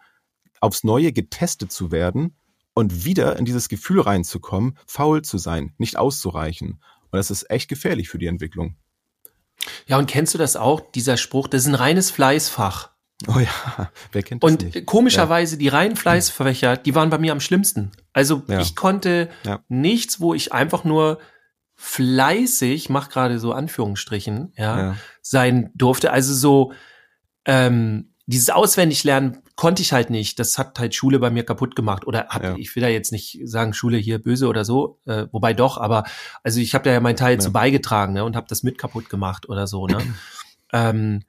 aufs 0.61 0.85
Neue 0.85 1.13
getestet 1.13 1.71
zu 1.73 1.93
werden 1.93 2.37
und 2.75 3.05
wieder 3.05 3.37
in 3.39 3.45
dieses 3.45 3.69
Gefühl 3.69 4.01
reinzukommen, 4.01 4.77
faul 4.87 5.23
zu 5.23 5.39
sein, 5.39 5.75
nicht 5.79 5.97
auszureichen. 5.97 6.81
Und 7.11 7.17
das 7.17 7.31
ist 7.31 7.51
echt 7.51 7.69
gefährlich 7.69 8.09
für 8.09 8.19
die 8.19 8.27
Entwicklung. 8.27 8.77
Ja, 9.87 9.99
und 9.99 10.07
kennst 10.09 10.35
du 10.35 10.39
das 10.39 10.57
auch, 10.57 10.81
dieser 10.93 11.17
Spruch, 11.17 11.49
das 11.49 11.63
ist 11.63 11.69
ein 11.69 11.75
reines 11.75 12.11
Fleißfach. 12.11 12.91
Oh 13.27 13.39
ja, 13.41 13.91
wer 14.13 14.23
kennt 14.23 14.43
das 14.45 14.51
Und 14.53 14.63
nicht? 14.75 14.87
komischerweise 14.87 15.59
die 15.59 15.69
reinen 15.69 15.97
Fleißfächer, 15.97 16.77
die 16.77 16.95
waren 16.95 17.11
bei 17.11 17.19
mir 17.19 17.33
am 17.33 17.41
schlimmsten. 17.41 17.91
Also 18.13 18.43
Ja. 18.47 18.61
ich 18.61 18.77
konnte 18.77 19.29
Ja. 19.45 19.61
nichts, 19.69 20.21
wo 20.21 20.35
ich 20.35 20.53
einfach 20.53 20.85
nur 20.85 21.19
fleißig, 21.75 22.89
mach 22.91 23.09
gerade 23.09 23.39
so 23.39 23.53
Anführungsstrichen, 23.53 24.53
ja, 24.57 24.79
Ja. 24.79 24.97
sein 25.23 25.71
durfte. 25.75 26.13
Also 26.13 26.35
so 26.35 26.73
ähm, 27.45 28.15
dieses 28.27 28.51
Auswendiglernen 28.51 29.39
konnte 29.57 29.81
ich 29.81 29.93
halt 29.95 30.11
nicht. 30.11 30.39
Das 30.39 30.59
hat 30.59 30.79
halt 30.79 30.95
Schule 30.95 31.19
bei 31.19 31.31
mir 31.31 31.45
kaputt 31.45 31.75
gemacht. 31.75 32.07
Oder 32.07 32.29
hat, 32.29 32.43
Ja. 32.43 32.57
ich 32.57 32.77
will 32.77 32.83
da 32.83 32.89
jetzt 32.89 33.11
nicht 33.11 33.41
sagen, 33.45 33.73
Schule 33.73 33.97
hier 33.97 34.19
böse 34.23 34.49
oder 34.49 34.65
so, 34.67 35.01
äh, 35.07 35.27
wobei 35.33 35.55
doch, 35.55 35.79
aber 35.79 36.05
also 36.45 36.61
ich 36.61 36.75
habe 36.75 36.85
da 36.85 36.91
ja 36.91 37.01
meinen 37.01 37.17
Teil 37.17 37.35
Ja. 37.35 37.41
zu 37.41 37.53
beigetragen 37.53 38.13
ne, 38.13 38.25
und 38.25 38.37
habe 38.37 38.47
das 38.49 38.63
mit 38.63 38.77
kaputt 38.77 39.09
gemacht 39.09 39.49
oder 39.49 39.67
so. 39.67 39.87
Ne? 39.87 39.99
ähm, 40.73 41.23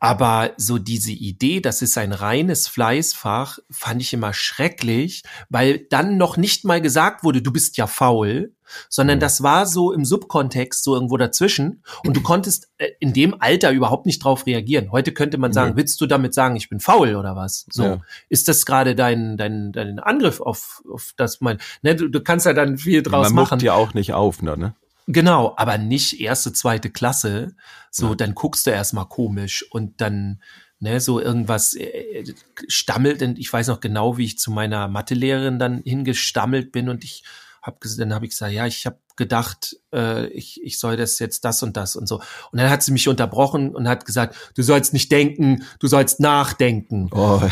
aber 0.00 0.50
so 0.56 0.78
diese 0.78 1.12
Idee, 1.12 1.60
das 1.60 1.82
ist 1.82 1.96
ein 1.98 2.12
reines 2.12 2.68
Fleißfach, 2.68 3.58
fand 3.70 4.02
ich 4.02 4.12
immer 4.12 4.32
schrecklich, 4.32 5.22
weil 5.48 5.78
dann 5.90 6.16
noch 6.16 6.36
nicht 6.36 6.64
mal 6.64 6.80
gesagt 6.80 7.24
wurde, 7.24 7.42
du 7.42 7.52
bist 7.52 7.76
ja 7.76 7.86
faul, 7.86 8.52
sondern 8.88 9.18
Mhm. 9.18 9.20
das 9.20 9.42
war 9.44 9.64
so 9.66 9.92
im 9.92 10.04
Subkontext 10.04 10.82
so 10.82 10.94
irgendwo 10.94 11.16
dazwischen 11.16 11.82
und 12.04 12.16
du 12.16 12.20
konntest 12.20 12.68
äh, 12.78 12.88
in 12.98 13.12
dem 13.12 13.40
Alter 13.40 13.70
überhaupt 13.70 14.06
nicht 14.06 14.24
drauf 14.24 14.44
reagieren. 14.46 14.90
Heute 14.90 15.12
könnte 15.12 15.38
man 15.38 15.52
sagen, 15.52 15.70
Nö. 15.70 15.76
willst 15.76 16.00
du 16.00 16.06
damit 16.06 16.34
sagen, 16.34 16.56
ich 16.56 16.68
bin 16.68 16.80
faul 16.80 17.14
oder 17.14 17.36
was? 17.36 17.66
So. 17.70 17.84
Ja. 17.84 18.00
Ist 18.28 18.48
das 18.48 18.66
gerade 18.66 18.94
dein, 18.96 19.36
dein, 19.36 19.70
dein 19.72 19.98
Angriff 20.00 20.40
auf, 20.40 20.82
auf 20.92 21.12
das 21.16 21.40
mein, 21.40 21.58
ne, 21.82 21.94
du, 21.94 22.08
du 22.08 22.20
kannst 22.20 22.44
ja 22.44 22.52
dann 22.54 22.76
viel 22.76 23.02
draus 23.04 23.26
Man 23.28 23.34
machen. 23.34 23.54
muckt 23.54 23.62
ja 23.62 23.74
auch 23.74 23.94
nicht 23.94 24.12
auf, 24.14 24.42
ne? 24.42 24.74
Genau, 25.06 25.54
aber 25.56 25.78
nicht 25.78 26.20
erste, 26.20 26.52
zweite 26.52 26.90
Klasse. 26.90 27.54
So, 27.90 28.08
Ja. 28.10 28.14
dann 28.16 28.34
guckst 28.34 28.66
du 28.66 28.70
erstmal 28.70 29.06
komisch 29.08 29.64
und 29.70 30.00
dann, 30.00 30.42
ne, 30.80 31.00
so 31.00 31.20
irgendwas 31.20 31.74
äh, 31.74 32.24
stammelt. 32.68 33.22
Und 33.22 33.38
ich 33.38 33.52
weiß 33.52 33.68
noch 33.68 33.80
genau, 33.80 34.18
wie 34.18 34.24
ich 34.24 34.38
zu 34.38 34.50
meiner 34.50 34.88
Mathelehrerin 34.88 35.58
dann 35.58 35.80
hingestammelt 35.84 36.72
bin 36.72 36.88
und 36.88 37.04
ich 37.04 37.22
hab, 37.62 37.80
dann 37.98 38.12
habe 38.14 38.26
ich 38.26 38.32
gesagt, 38.32 38.52
ja, 38.52 38.66
ich 38.66 38.84
habe 38.86 38.98
gedacht, 39.16 39.76
äh, 39.92 40.26
ich, 40.28 40.60
ich 40.62 40.78
soll 40.78 40.96
das 40.96 41.18
jetzt 41.18 41.44
das 41.44 41.62
und 41.62 41.76
das 41.76 41.96
und 41.96 42.06
so. 42.06 42.16
Und 42.50 42.58
dann 42.60 42.70
hat 42.70 42.82
sie 42.82 42.92
mich 42.92 43.08
unterbrochen 43.08 43.74
und 43.74 43.88
hat 43.88 44.04
gesagt, 44.04 44.36
du 44.54 44.62
sollst 44.62 44.92
nicht 44.92 45.10
denken, 45.10 45.64
du 45.80 45.86
sollst 45.88 46.20
nachdenken. 46.20 47.08
Oh, 47.12 47.42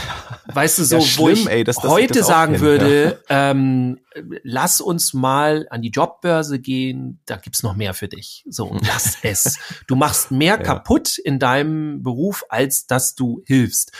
Weißt 0.47 0.79
du, 0.79 0.85
so, 0.85 0.97
Ja, 0.97 1.03
wo 1.03 1.07
schlimm, 1.07 1.33
ich 1.35 1.49
ey, 1.49 1.65
ich 1.69 1.77
heute 1.83 2.15
das 2.19 2.27
auch 2.27 2.29
sagen 2.29 2.53
kenne, 2.55 2.65
würde, 2.65 3.23
ähm, 3.29 3.99
lass 4.43 4.81
uns 4.81 5.15
mal 5.15 5.67
an 5.71 5.83
die 5.83 5.91
Jobbörse 5.91 6.59
gehen, 6.59 7.21
da 7.27 7.37
gibt's 7.37 7.63
noch 7.63 7.75
mehr 7.77 7.95
für 7.95 8.09
dich. 8.09 8.45
So, 8.49 8.77
lass 8.87 9.19
es. 9.23 9.59
Du 9.87 9.97
machst 9.97 10.31
mehr 10.31 10.55
Ja. 10.59 10.63
kaputt 10.63 11.19
in 11.19 11.39
deinem 11.39 12.03
Beruf, 12.03 12.45
als 12.49 12.87
dass 12.87 13.15
du 13.15 13.43
hilfst. 13.47 13.93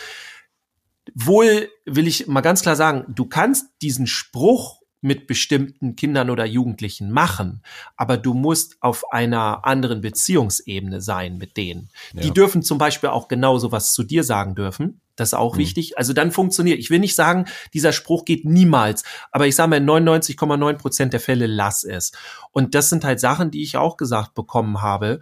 Wohl 1.13 1.69
will 1.85 2.07
ich 2.07 2.27
mal 2.27 2.41
ganz 2.41 2.61
klar 2.61 2.75
sagen, 2.75 3.05
du 3.09 3.25
kannst 3.25 3.65
diesen 3.81 4.07
Spruch 4.07 4.81
mit 5.05 5.27
bestimmten 5.27 5.95
Kindern 5.95 6.29
oder 6.31 6.45
Jugendlichen 6.45 7.11
machen, 7.11 7.61
aber 7.95 8.17
du 8.17 8.33
musst 8.33 8.77
auf 8.81 9.11
einer 9.13 9.63
anderen 9.65 10.01
Beziehungsebene 10.01 10.99
sein 10.99 11.37
mit 11.37 11.57
denen. 11.57 11.89
Die 12.13 12.27
Ja. 12.27 12.33
dürfen 12.33 12.63
zum 12.63 12.79
Beispiel 12.79 13.09
auch 13.09 13.27
genauso 13.27 13.71
was 13.71 13.93
zu 13.93 14.03
dir 14.03 14.23
sagen 14.23 14.55
dürfen. 14.55 14.99
Das 15.15 15.29
ist 15.29 15.33
auch 15.35 15.53
Mhm. 15.53 15.59
wichtig. 15.59 15.97
Also 15.99 16.11
dann 16.13 16.31
funktioniert. 16.31 16.79
Ich 16.79 16.89
will 16.89 16.99
nicht 16.99 17.15
sagen, 17.15 17.45
dieser 17.73 17.93
Spruch 17.93 18.25
geht 18.25 18.45
niemals, 18.45 19.03
aber 19.31 19.45
ich 19.47 19.55
sage 19.55 19.69
mal, 19.69 19.77
in 19.77 19.85
99,9 19.85 20.77
Prozent 20.77 21.13
der 21.13 21.19
Fälle 21.19 21.45
lass 21.45 21.83
es. 21.83 22.11
Und 22.51 22.73
das 22.73 22.89
sind 22.89 23.05
halt 23.05 23.19
Sachen, 23.19 23.51
die 23.51 23.61
ich 23.61 23.77
auch 23.77 23.97
gesagt 23.97 24.33
bekommen 24.33 24.81
habe. 24.81 25.21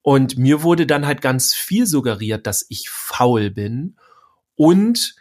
Und 0.00 0.38
mir 0.38 0.62
wurde 0.62 0.86
dann 0.86 1.06
halt 1.06 1.20
ganz 1.20 1.54
viel 1.54 1.86
suggeriert, 1.86 2.46
dass 2.46 2.64
ich 2.70 2.88
faul 2.88 3.50
bin. 3.50 3.96
Und 4.56 5.14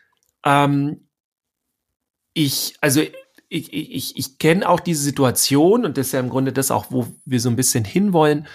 ähm, 0.45 1.07
ich, 2.34 2.75
also 2.82 3.01
ich, 3.51 3.73
ich, 3.73 4.17
ich, 4.17 4.37
kenne 4.37 4.67
auch 4.67 4.79
diese 4.79 5.03
Situation 5.03 5.85
und 5.85 5.97
das 5.97 6.07
ist 6.07 6.13
ja 6.13 6.21
im 6.21 6.29
Grunde 6.29 6.53
das 6.53 6.71
auch, 6.71 6.85
wo 6.89 7.07
wir 7.25 7.39
so 7.41 7.49
ein 7.49 7.57
bisschen 7.57 7.83
hinwollen, 7.83 8.47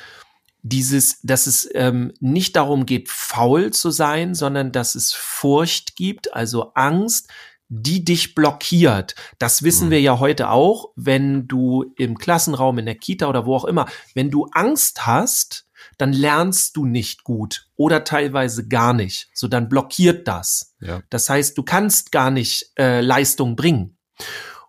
dieses, 0.62 1.20
dass 1.22 1.46
es 1.46 1.68
ähm, 1.74 2.12
nicht 2.18 2.56
darum 2.56 2.87
geht, 2.87 3.09
faul 3.09 3.72
zu 3.72 3.90
sein, 3.90 4.35
sondern 4.35 4.72
dass 4.72 4.94
es 4.94 5.12
Furcht 5.12 5.96
gibt, 5.96 6.32
also 6.35 6.72
Angst, 6.74 7.28
die 7.68 8.04
dich 8.04 8.35
blockiert. 8.35 9.14
Das 9.38 9.62
wissen 9.62 9.88
Mhm. 9.88 9.90
wir 9.90 10.00
ja 10.00 10.18
heute 10.18 10.50
auch, 10.50 10.92
wenn 10.96 11.46
du 11.46 11.92
im 11.96 12.16
Klassenraum, 12.16 12.78
in 12.78 12.87
der 12.87 12.94
Kita 12.94 13.28
oder 13.28 13.44
wo 13.44 13.54
auch 13.54 13.64
immer, 13.64 13.87
wenn 14.14 14.30
du 14.30 14.46
Angst 14.52 15.06
hast, 15.06 15.66
dann 15.98 16.12
lernst 16.12 16.76
du 16.76 16.87
nicht 16.87 17.22
gut 17.22 17.68
oder 17.76 18.02
teilweise 18.04 18.66
gar 18.66 18.92
nicht. 18.92 19.28
So, 19.35 19.46
dann 19.46 19.68
blockiert 19.68 20.26
das. 20.26 20.74
ja. 20.80 21.02
Das 21.11 21.28
heißt, 21.28 21.56
du 21.59 21.62
kannst 21.62 22.12
gar 22.12 22.30
nicht 22.30 22.70
äh, 22.78 23.00
Leistung 23.02 23.56
bringen. 23.56 23.96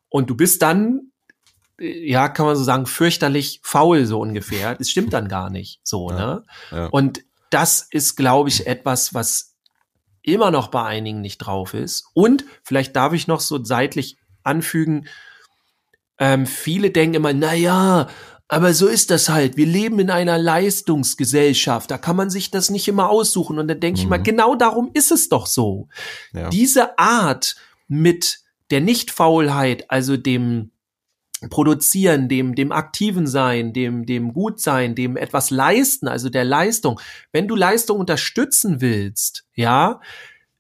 Und 0.10 0.30
du 0.30 0.36
bist 0.36 0.62
dann, 0.62 1.12
ja, 1.80 2.30
kann 2.30 2.46
man 2.46 2.56
so 2.56 2.64
sagen, 2.64 2.86
fürchterlich 2.86 3.60
faul, 3.64 4.06
so 4.06 4.20
ungefähr. 4.20 4.76
Das 4.76 4.90
stimmt 4.90 5.14
dann 5.14 5.28
gar 5.28 5.50
nicht 5.50 5.80
so, 5.84 6.10
Ja, 6.10 6.16
ne? 6.18 6.44
ja. 6.72 6.86
Und 6.88 7.24
das 7.50 7.88
ist, 7.92 8.16
glaube 8.16 8.50
ich, 8.50 8.68
etwas, 8.68 9.14
was 9.14 9.56
immer 10.22 10.52
noch 10.52 10.68
bei 10.70 10.84
einigen 10.84 11.22
nicht 11.22 11.38
drauf 11.38 11.74
ist. 11.74 12.06
Und 12.14 12.44
vielleicht 12.64 12.96
darf 12.96 13.14
ich 13.14 13.28
noch 13.28 13.40
so 13.40 13.64
seitlich 13.64 14.18
anfügen, 14.44 15.08
ähm, 16.20 16.46
viele 16.46 16.90
denken 16.90 17.16
immer, 17.16 17.32
na 17.34 17.54
ja, 17.54 18.08
aber 18.50 18.74
so 18.74 18.88
ist 18.88 19.12
das 19.12 19.30
halt. 19.30 19.56
Wir 19.56 19.66
leben 19.68 20.00
in 20.00 20.10
einer 20.10 20.38
Leistungsgesellschaft. 20.38 21.92
Da 21.92 21.98
kann 21.98 22.16
man 22.16 22.30
sich 22.30 22.50
das 22.50 22.70
nicht 22.70 22.88
immer 22.88 23.10
aussuchen. 23.10 23.60
Und 23.60 23.68
dann 23.68 23.80
denke 23.80 24.00
ich 24.00 24.06
Mhm. 24.06 24.10
mal, 24.10 24.24
genau 24.24 24.56
darum 24.56 24.90
ist 24.94 25.12
es 25.12 25.30
doch 25.30 25.46
so. 25.46 25.90
Ja. 26.34 26.50
Diese 26.50 26.98
Art 26.98 27.56
mit 27.88 28.40
der 28.72 28.82
Nichtfaulheit, 28.82 29.90
also 29.90 30.18
dem 30.18 30.72
Produzieren, 31.50 32.28
dem, 32.30 32.56
dem 32.56 32.72
aktiven 32.72 33.28
Sein, 33.28 33.72
dem, 33.72 34.08
dem 34.08 34.34
Gutsein, 34.34 34.96
dem 34.96 35.18
etwas 35.18 35.52
leisten, 35.52 36.08
also 36.08 36.30
der 36.30 36.44
Leistung. 36.44 37.00
Wenn 37.32 37.48
du 37.48 37.56
Leistung 37.56 38.00
unterstützen 38.00 38.82
willst, 38.82 39.46
ja, 39.54 40.02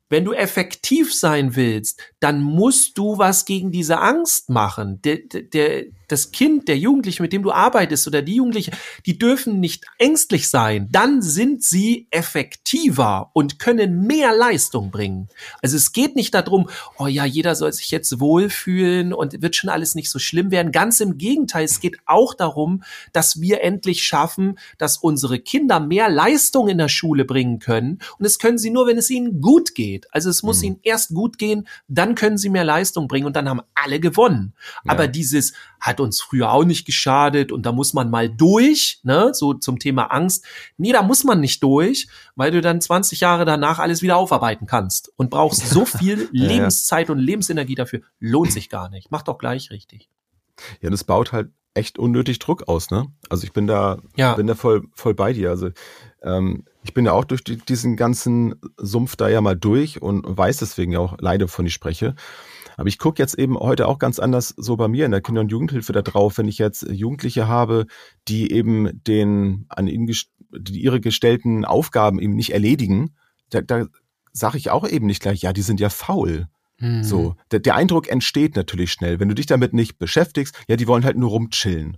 wenn 0.09 0.23
du 0.23 0.33
effektiv 0.33 1.13
sein 1.13 1.55
willst, 1.55 2.01
dann 2.19 2.41
musst 2.41 2.97
du 2.97 3.17
was 3.17 3.45
gegen 3.45 3.71
diese 3.71 3.99
Angst 3.99 4.49
machen. 4.49 5.01
Der, 5.01 5.17
der, 5.17 5.85
das 6.07 6.31
Kind, 6.31 6.67
der 6.67 6.77
Jugendliche, 6.77 7.21
mit 7.21 7.33
dem 7.33 7.43
du 7.43 7.51
arbeitest 7.51 8.07
oder 8.07 8.21
die 8.21 8.35
Jugendliche, 8.35 8.71
die 9.05 9.17
dürfen 9.17 9.59
nicht 9.59 9.85
ängstlich 9.97 10.49
sein. 10.49 10.87
Dann 10.91 11.21
sind 11.21 11.63
sie 11.63 12.07
effektiver 12.11 13.29
und 13.33 13.59
können 13.59 14.05
mehr 14.07 14.33
Leistung 14.35 14.91
bringen. 14.91 15.27
Also 15.61 15.75
es 15.77 15.91
geht 15.91 16.15
nicht 16.15 16.33
darum, 16.33 16.69
oh 16.97 17.07
ja, 17.07 17.25
jeder 17.25 17.55
soll 17.55 17.73
sich 17.73 17.91
jetzt 17.91 18.19
wohlfühlen 18.19 19.13
und 19.13 19.41
wird 19.41 19.55
schon 19.55 19.69
alles 19.69 19.95
nicht 19.95 20.09
so 20.09 20.19
schlimm 20.19 20.51
werden. 20.51 20.71
Ganz 20.71 20.99
im 20.99 21.17
Gegenteil, 21.17 21.65
es 21.65 21.79
geht 21.79 21.97
auch 22.05 22.33
darum, 22.33 22.83
dass 23.13 23.41
wir 23.41 23.61
endlich 23.61 24.03
schaffen, 24.03 24.57
dass 24.77 24.97
unsere 24.97 25.39
Kinder 25.39 25.79
mehr 25.79 26.09
Leistung 26.09 26.67
in 26.67 26.77
der 26.77 26.89
Schule 26.89 27.25
bringen 27.25 27.59
können. 27.59 27.99
Und 28.17 28.25
es 28.25 28.39
können 28.39 28.57
sie 28.57 28.69
nur, 28.69 28.87
wenn 28.87 28.97
es 28.97 29.09
ihnen 29.09 29.41
gut 29.41 29.75
geht. 29.75 30.07
Also 30.13 30.29
es 30.29 30.43
muss 30.43 30.59
Mhm. 30.59 30.63
ihnen 30.63 30.79
erst 30.83 31.13
gut 31.13 31.37
gehen, 31.37 31.67
dann 31.87 32.15
können 32.15 32.37
sie 32.37 32.49
mehr 32.49 32.63
Leistung 32.63 33.07
bringen 33.07 33.25
und 33.25 33.35
dann 33.35 33.49
haben 33.49 33.61
alle 33.75 33.99
gewonnen. 33.99 34.53
Ja. 34.85 34.91
Aber 34.91 35.07
dieses 35.07 35.53
hat 35.79 35.99
uns 35.99 36.21
früher 36.21 36.51
auch 36.51 36.63
nicht 36.65 36.85
geschadet 36.85 37.51
und 37.51 37.65
da 37.65 37.71
muss 37.71 37.93
man 37.93 38.09
mal 38.09 38.29
durch, 38.29 38.99
ne, 39.03 39.31
so 39.33 39.53
zum 39.53 39.79
Thema 39.79 40.05
Angst. 40.11 40.45
Nee, 40.77 40.91
da 40.91 41.01
muss 41.03 41.23
man 41.23 41.39
nicht 41.39 41.61
durch, 41.63 42.07
weil 42.35 42.51
du 42.51 42.61
dann 42.61 42.81
20 42.81 43.19
Jahre 43.19 43.45
danach 43.45 43.79
alles 43.79 44.01
wieder 44.01 44.17
aufarbeiten 44.17 44.65
kannst 44.67 45.11
und 45.17 45.29
brauchst 45.29 45.67
so 45.69 45.85
viel. 45.85 46.29
Lebenszeit 46.31 47.09
und 47.09 47.19
Lebensenergie 47.19 47.75
dafür. 47.75 48.01
Lohnt 48.19 48.51
sich 48.51 48.69
gar 48.69 48.89
nicht. 48.89 49.11
Mach 49.11 49.21
doch 49.23 49.37
gleich 49.37 49.71
richtig. 49.71 50.09
Ja, 50.81 50.89
das 50.89 51.03
baut 51.03 51.31
halt 51.31 51.49
echt 51.75 51.99
unnötig 51.99 52.39
Druck 52.39 52.67
aus, 52.67 52.89
ne? 52.89 53.05
Also 53.29 53.43
ich 53.43 53.53
bin 53.53 53.67
da, 53.67 53.99
Ja. 54.15 54.33
bin 54.33 54.47
da 54.47 54.55
voll, 54.55 54.87
voll 54.95 55.13
bei 55.13 55.31
dir. 55.33 55.51
Also 55.51 55.69
ähm, 56.23 56.65
ich 56.83 56.95
bin 56.95 57.05
ja 57.05 57.11
auch 57.11 57.23
durch 57.25 57.43
die, 57.43 57.57
diesen 57.57 57.95
ganzen 57.95 58.55
Sumpf 58.77 59.15
da 59.15 59.29
ja 59.29 59.41
mal 59.41 59.55
durch 59.55 60.01
und 60.01 60.25
weiß 60.25 60.57
deswegen 60.57 60.91
ja 60.91 60.99
auch 60.99 61.17
leider, 61.19 61.47
von 61.47 61.67
ich 61.67 61.73
spreche. 61.75 62.15
Aber 62.77 62.87
ich 62.87 62.99
gucke 62.99 63.21
jetzt 63.21 63.37
eben 63.37 63.57
heute 63.57 63.87
auch 63.87 63.97
ganz 63.97 64.19
anders 64.19 64.53
so 64.55 64.77
bei 64.77 64.87
mir 64.87 65.05
in 65.05 65.11
der 65.11 65.21
Kinder- 65.21 65.41
und 65.41 65.51
Jugendhilfe 65.51 65.93
da 65.93 66.03
drauf, 66.03 66.37
wenn 66.37 66.47
ich 66.47 66.59
jetzt 66.59 66.83
Jugendliche 66.89 67.47
habe, 67.47 67.87
die 68.27 68.51
eben 68.51 69.03
den 69.03 69.65
an 69.67 69.87
ihnen 69.87 70.05
die 70.07 70.79
ihre 70.79 71.01
gestellten 71.01 71.65
Aufgaben 71.65 72.19
eben 72.19 72.35
nicht 72.35 72.53
erledigen, 72.53 73.15
da, 73.49 73.61
da 73.61 73.87
sage 74.31 74.57
ich 74.57 74.69
auch 74.69 74.87
eben 74.87 75.07
nicht 75.07 75.21
gleich, 75.21 75.41
ja, 75.41 75.51
die 75.51 75.63
sind 75.63 75.79
ja 75.79 75.89
faul. 75.89 76.47
Hm. 76.79 77.03
So, 77.03 77.35
der, 77.51 77.59
der 77.59 77.75
Eindruck 77.75 78.07
entsteht 78.07 78.55
natürlich 78.55 78.91
schnell, 78.91 79.19
wenn 79.19 79.27
du 79.27 79.35
dich 79.35 79.47
damit 79.47 79.73
nicht 79.73 79.97
beschäftigst. 79.97 80.55
Ja, 80.67 80.75
die 80.75 80.87
wollen 80.87 81.03
halt 81.03 81.17
nur 81.17 81.31
rumchillen. 81.31 81.97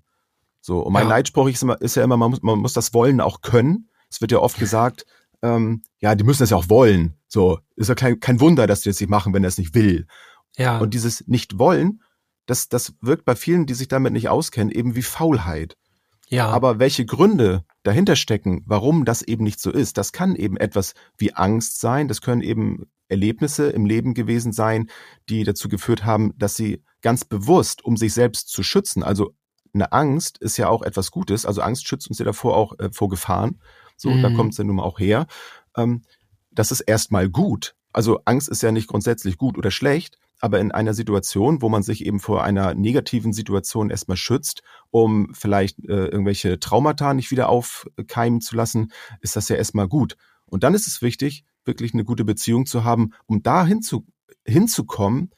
So, 0.62 0.80
und 0.80 0.94
mein 0.94 1.04
Ja. 1.04 1.10
Leitspruch 1.10 1.50
ist, 1.50 1.62
immer, 1.62 1.80
ist 1.82 1.96
ja 1.96 2.04
immer, 2.04 2.18
man 2.18 2.32
muss, 2.32 2.42
man 2.42 2.60
muss 2.60 2.74
das 2.74 2.94
Wollen 2.94 3.20
auch 3.20 3.42
können. 3.42 3.90
Es 4.10 4.22
wird 4.22 4.32
ja 4.32 4.40
oft 4.40 4.58
gesagt, 4.58 5.06
ähm, 5.42 5.84
ja, 6.00 6.16
die 6.16 6.24
müssen 6.24 6.44
das 6.44 6.50
ja 6.52 6.58
auch 6.58 6.70
wollen. 6.70 7.16
So, 7.28 7.60
ist 7.76 7.90
ja 7.90 7.96
kein, 7.96 8.20
kein 8.20 8.40
Wunder, 8.40 8.68
dass 8.68 8.82
die 8.82 8.90
das 8.90 9.00
nicht 9.00 9.10
machen, 9.10 9.34
wenn 9.34 9.44
er 9.44 9.50
es 9.50 9.58
nicht 9.58 9.76
will. 9.76 10.08
Ja. 10.60 10.78
Und 10.78 10.94
dieses 10.94 11.28
Nicht-Wollen, 11.28 12.04
das, 12.46 12.70
das 12.70 12.94
wirkt 13.02 13.26
bei 13.26 13.36
vielen, 13.36 13.66
die 13.66 13.74
sich 13.74 13.88
damit 13.88 14.14
nicht 14.14 14.30
auskennen, 14.30 14.72
eben 14.72 14.96
wie 14.96 15.02
Faulheit. 15.02 15.78
ja. 16.28 16.48
Aber 16.50 16.80
welche 16.80 17.06
Gründe 17.06 17.64
dahinter 17.84 18.16
stecken, 18.16 18.64
warum 18.66 19.06
das 19.06 19.22
eben 19.22 19.44
nicht 19.44 19.60
so 19.60 19.72
ist. 19.72 19.98
Das 19.98 20.12
kann 20.12 20.36
eben 20.36 20.58
etwas 20.58 20.94
wie 21.18 21.34
Angst 21.34 21.80
sein, 21.80 22.08
das 22.08 22.22
können 22.22 22.42
eben 22.42 22.88
Erlebnisse 23.08 23.70
im 23.70 23.86
Leben 23.86 24.14
gewesen 24.14 24.52
sein, 24.52 24.90
die 25.30 25.44
dazu 25.44 25.70
geführt 25.70 26.06
haben, 26.06 26.34
dass 26.38 26.56
sie 26.56 26.84
ganz 27.02 27.26
bewusst, 27.26 27.84
um 27.84 27.98
sich 27.98 28.14
selbst 28.14 28.50
zu 28.50 28.62
schützen, 28.64 29.02
also 29.02 29.34
eine 29.74 29.92
Angst 29.92 30.40
ist 30.40 30.58
ja 30.58 30.68
auch 30.68 30.82
etwas 30.82 31.12
Gutes, 31.12 31.46
also 31.46 31.62
Angst 31.62 31.88
schützt 31.88 32.10
uns 32.10 32.20
ja 32.20 32.26
davor 32.26 32.58
auch 32.58 32.78
äh, 32.80 32.90
vor 32.92 33.08
Gefahren, 33.10 33.62
so, 33.96 34.10
mhm. 34.10 34.22
da 34.22 34.30
kommt 34.32 34.54
es 34.54 34.58
ja 34.58 34.64
nun 34.64 34.78
mal 34.78 34.84
auch 34.84 35.00
her. 35.00 35.28
Ähm, 35.76 36.04
das 36.52 36.72
ist 36.72 36.82
erstmal 36.82 37.30
gut. 37.30 37.76
Also 37.94 38.22
Angst 38.26 38.50
ist 38.50 38.64
ja 38.64 38.72
nicht 38.72 38.88
grundsätzlich 38.88 39.38
gut 39.38 39.58
oder 39.58 39.72
schlecht, 39.72 40.18
aber 40.40 40.60
in 40.60 40.72
einer 40.72 40.94
Situation, 40.94 41.62
wo 41.62 41.70
man 41.70 41.84
sich 41.84 42.06
eben 42.06 42.20
vor 42.20 42.44
einer 42.44 42.74
negativen 42.74 43.34
Situation 43.34 43.90
erstmal 43.90 44.18
schützt, 44.18 44.62
um 44.90 45.34
vielleicht 45.34 45.80
äh, 45.80 46.06
irgendwelche 46.08 46.60
Traumata 46.60 47.14
nicht 47.14 47.32
wieder 47.32 47.50
aufkeimen 47.50 48.42
zu 48.42 48.56
lassen, 48.56 48.92
ist 49.22 49.36
das 49.36 49.50
ja 49.50 49.58
erstmal 49.58 49.88
gut. 49.88 50.16
Und 50.46 50.64
dann 50.64 50.74
ist 50.74 50.88
es 50.88 51.02
wichtig, 51.02 51.44
wirklich 51.66 51.94
eine 51.94 52.06
gute 52.06 52.26
Beziehung 52.26 52.66
zu 52.66 52.84
haben, 52.84 53.12
um 53.26 53.44
da 53.44 53.66
hinzu, 53.66 54.08
hinzukommen, 54.46 55.32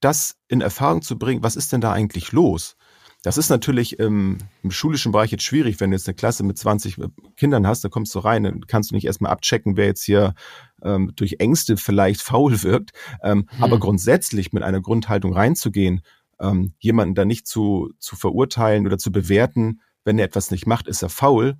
das 0.00 0.36
in 0.48 0.60
Erfahrung 0.60 1.02
zu 1.02 1.18
bringen, 1.18 1.42
was 1.42 1.56
ist 1.56 1.72
denn 1.72 1.80
da 1.80 1.92
eigentlich 1.92 2.32
los? 2.32 2.76
Das 3.22 3.38
ist 3.38 3.50
natürlich 3.50 4.00
im, 4.00 4.38
im, 4.64 4.72
schulischen 4.72 5.12
Bereich 5.12 5.30
jetzt 5.30 5.44
schwierig, 5.44 5.78
wenn 5.78 5.90
du 5.90 5.96
jetzt 5.96 6.08
eine 6.08 6.16
Klasse 6.16 6.42
mit 6.42 6.58
20 6.58 6.98
äh, 6.98 7.08
Kindern 7.36 7.66
hast, 7.66 7.84
da 7.84 7.88
kommst 7.88 8.14
du 8.14 8.18
rein, 8.18 8.42
dann 8.42 8.66
kannst 8.66 8.90
du 8.90 8.96
nicht 8.96 9.06
erstmal 9.06 9.30
abchecken, 9.30 9.76
wer 9.76 9.86
jetzt 9.86 10.02
hier 10.02 10.34
ähm, 10.82 11.12
durch 11.14 11.36
Ängste 11.38 11.76
vielleicht 11.76 12.20
faul 12.22 12.62
wirkt. 12.62 12.90
Ähm, 13.22 13.46
hm. 13.48 13.62
Aber 13.62 13.78
grundsätzlich 13.78 14.52
mit 14.52 14.64
einer 14.64 14.80
Grundhaltung 14.80 15.32
reinzugehen, 15.32 16.02
ähm, 16.40 16.74
jemanden 16.80 17.14
da 17.14 17.24
nicht 17.24 17.46
zu, 17.46 17.92
zu 17.98 18.16
verurteilen 18.16 18.86
oder 18.86 18.98
zu 18.98 19.12
bewerten, 19.12 19.80
wenn 20.04 20.18
er 20.18 20.24
etwas 20.24 20.50
nicht 20.50 20.66
macht, 20.66 20.88
ist 20.88 21.02
er 21.02 21.08
faul, 21.08 21.56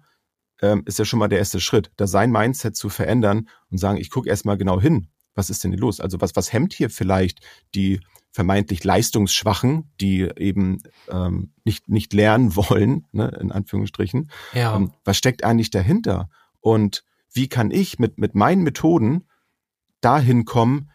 ähm, 0.61 0.83
ist 0.87 0.99
ja 0.99 1.05
schon 1.05 1.21
mal 1.21 1.29
der 1.29 1.39
erste 1.39 1.61
Schritt, 1.61 1.93
da 1.97 2.09
sein 2.09 2.33
Mindset 2.33 2.77
zu 2.77 2.89
verändern 2.89 3.49
und 3.71 3.79
sagen, 3.79 3.99
ich 3.99 4.11
gucke 4.11 4.29
erstmal 4.29 4.59
genau 4.59 4.81
hin, 4.81 5.09
was 5.35 5.49
ist 5.49 5.63
denn 5.63 5.71
hier 5.71 5.81
los? 5.81 6.01
Also 6.01 6.21
was, 6.21 6.35
was 6.35 6.53
hemmt 6.53 6.73
hier 6.73 6.91
vielleicht 6.91 7.41
die 7.75 8.01
vermeintlich 8.33 8.83
Leistungsschwachen, 8.83 9.93
die 10.01 10.29
eben 10.37 10.79
ähm, 11.11 11.53
nicht, 11.65 11.89
nicht 11.89 12.13
lernen 12.13 12.57
wollen, 12.57 13.07
ne, 13.13 13.29
in 13.41 13.53
Anführungsstrichen. 13.53 14.31
Ja. 14.55 14.77
Ähm, 14.77 14.93
was 15.05 15.17
steckt 15.17 15.45
eigentlich 15.45 15.71
dahinter? 15.71 16.29
Und 16.61 17.05
wie 17.33 17.49
kann 17.49 17.71
ich 17.71 17.99
mit, 17.99 18.19
mit 18.19 18.35
meinen 18.35 18.63
Methoden 18.63 19.29
dahin 20.01 20.45
kommen, 20.45 20.91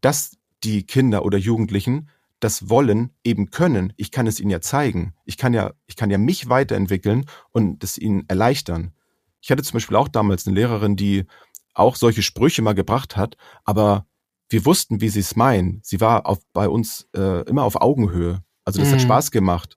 dass 0.00 0.36
die 0.64 0.84
Kinder 0.84 1.24
oder 1.24 1.38
Jugendlichen 1.38 2.08
das 2.40 2.68
wollen, 2.68 3.10
eben 3.24 3.50
können. 3.50 3.92
Ich 3.96 4.10
kann 4.10 4.26
es 4.26 4.38
ihnen 4.38 4.50
ja 4.50 4.60
zeigen. 4.60 5.14
Ich 5.24 5.36
kann 5.36 5.54
ja, 5.54 5.72
ich 5.86 5.96
kann 5.96 6.10
ja 6.10 6.18
mich 6.18 6.48
weiterentwickeln 6.48 7.26
und 7.50 7.82
das 7.82 7.98
ihnen 7.98 8.24
erleichtern. 8.28 8.92
Ich 9.40 9.50
hatte 9.50 9.62
zum 9.62 9.74
Beispiel 9.74 9.96
auch 9.96 10.08
damals 10.08 10.46
eine 10.46 10.54
Lehrerin, 10.54 10.96
die 10.96 11.26
auch 11.74 11.96
solche 11.96 12.22
Sprüche 12.22 12.62
mal 12.62 12.74
gebracht 12.74 13.16
hat, 13.16 13.36
aber 13.64 14.06
wir 14.48 14.64
wussten, 14.64 15.00
wie 15.00 15.08
sie 15.08 15.20
es 15.20 15.36
meinen. 15.36 15.80
Sie 15.82 16.00
war 16.00 16.26
auf, 16.26 16.38
bei 16.52 16.68
uns 16.68 17.08
äh, 17.14 17.42
immer 17.48 17.64
auf 17.64 17.80
Augenhöhe. 17.80 18.42
Also 18.64 18.80
das 18.80 18.88
mhm. 18.88 18.92
hat 18.94 19.02
Spaß 19.02 19.30
gemacht, 19.30 19.76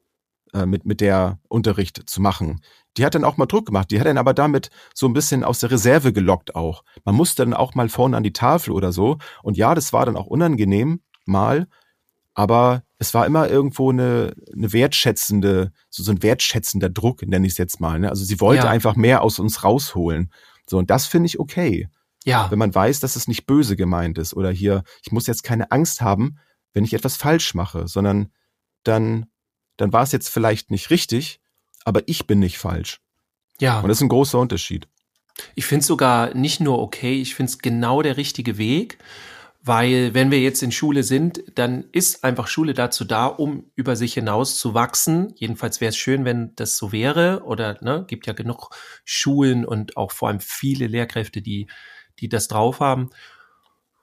äh, 0.53 0.65
mit, 0.65 0.85
mit 0.85 1.01
der 1.01 1.39
Unterricht 1.47 2.09
zu 2.09 2.21
machen. 2.21 2.61
Die 2.97 3.05
hat 3.05 3.15
dann 3.15 3.23
auch 3.23 3.37
mal 3.37 3.45
Druck 3.45 3.67
gemacht. 3.67 3.91
Die 3.91 3.99
hat 3.99 4.07
dann 4.07 4.17
aber 4.17 4.33
damit 4.33 4.69
so 4.93 5.07
ein 5.07 5.13
bisschen 5.13 5.43
aus 5.43 5.59
der 5.59 5.71
Reserve 5.71 6.13
gelockt 6.13 6.55
auch. 6.55 6.83
Man 7.05 7.15
musste 7.15 7.43
dann 7.45 7.53
auch 7.53 7.73
mal 7.75 7.89
vorne 7.89 8.17
an 8.17 8.23
die 8.23 8.33
Tafel 8.33 8.71
oder 8.71 8.91
so. 8.91 9.17
Und 9.43 9.57
ja, 9.57 9.75
das 9.75 9.93
war 9.93 10.05
dann 10.05 10.17
auch 10.17 10.27
unangenehm 10.27 11.01
mal. 11.25 11.67
Aber 12.33 12.83
es 12.97 13.13
war 13.13 13.25
immer 13.25 13.49
irgendwo 13.49 13.91
eine, 13.91 14.33
eine 14.53 14.71
wertschätzende, 14.71 15.71
so, 15.89 16.03
so 16.03 16.11
ein 16.11 16.23
wertschätzender 16.23 16.89
Druck, 16.89 17.25
nenne 17.25 17.45
ich 17.45 17.53
es 17.53 17.57
jetzt 17.57 17.79
mal. 17.81 17.99
Ne? 17.99 18.09
Also 18.09 18.23
sie 18.23 18.39
wollte 18.39 18.65
ja. 18.65 18.69
einfach 18.69 18.95
mehr 18.95 19.21
aus 19.21 19.39
uns 19.39 19.63
rausholen. 19.63 20.31
So, 20.65 20.77
und 20.77 20.89
das 20.89 21.07
finde 21.07 21.27
ich 21.27 21.39
okay. 21.39 21.89
Ja. 22.23 22.51
Wenn 22.51 22.59
man 22.59 22.73
weiß, 22.73 22.99
dass 22.99 23.15
es 23.15 23.27
nicht 23.27 23.45
böse 23.45 23.75
gemeint 23.75 24.17
ist 24.17 24.33
oder 24.33 24.51
hier, 24.51 24.83
ich 25.03 25.11
muss 25.11 25.27
jetzt 25.27 25.43
keine 25.43 25.71
Angst 25.71 26.01
haben, 26.01 26.37
wenn 26.73 26.83
ich 26.83 26.93
etwas 26.93 27.15
falsch 27.15 27.53
mache, 27.53 27.87
sondern 27.87 28.31
dann, 28.83 29.25
dann 29.77 29.91
war 29.91 30.03
es 30.03 30.11
jetzt 30.11 30.29
vielleicht 30.29 30.71
nicht 30.71 30.89
richtig, 30.89 31.39
aber 31.83 32.01
ich 32.07 32.27
bin 32.27 32.39
nicht 32.39 32.57
falsch. 32.57 32.99
Ja. 33.59 33.79
Und 33.79 33.89
das 33.89 33.97
ist 33.97 34.03
ein 34.03 34.09
großer 34.09 34.39
Unterschied. 34.39 34.87
Ich 35.55 35.65
finde 35.65 35.81
es 35.81 35.87
sogar 35.87 36.33
nicht 36.35 36.59
nur 36.59 36.79
okay, 36.79 37.19
ich 37.21 37.35
finde 37.35 37.51
es 37.51 37.59
genau 37.59 38.01
der 38.01 38.17
richtige 38.17 38.57
Weg, 38.57 38.97
weil 39.63 40.13
wenn 40.13 40.31
wir 40.31 40.39
jetzt 40.39 40.63
in 40.63 40.71
Schule 40.71 41.03
sind, 41.03 41.43
dann 41.55 41.85
ist 41.91 42.23
einfach 42.23 42.47
Schule 42.47 42.73
dazu 42.73 43.05
da, 43.05 43.27
um 43.27 43.65
über 43.75 43.95
sich 43.95 44.15
hinaus 44.15 44.57
zu 44.57 44.73
wachsen. 44.73 45.33
Jedenfalls 45.35 45.79
wäre 45.81 45.89
es 45.89 45.97
schön, 45.97 46.25
wenn 46.25 46.55
das 46.55 46.77
so 46.77 46.91
wäre 46.91 47.43
oder 47.45 47.77
ne, 47.81 48.05
gibt 48.07 48.25
ja 48.25 48.33
genug 48.33 48.71
Schulen 49.05 49.63
und 49.63 49.97
auch 49.97 50.11
vor 50.11 50.29
allem 50.29 50.39
viele 50.39 50.87
Lehrkräfte, 50.87 51.43
die 51.43 51.67
die 52.21 52.29
das 52.29 52.47
drauf 52.47 52.79
haben. 52.79 53.09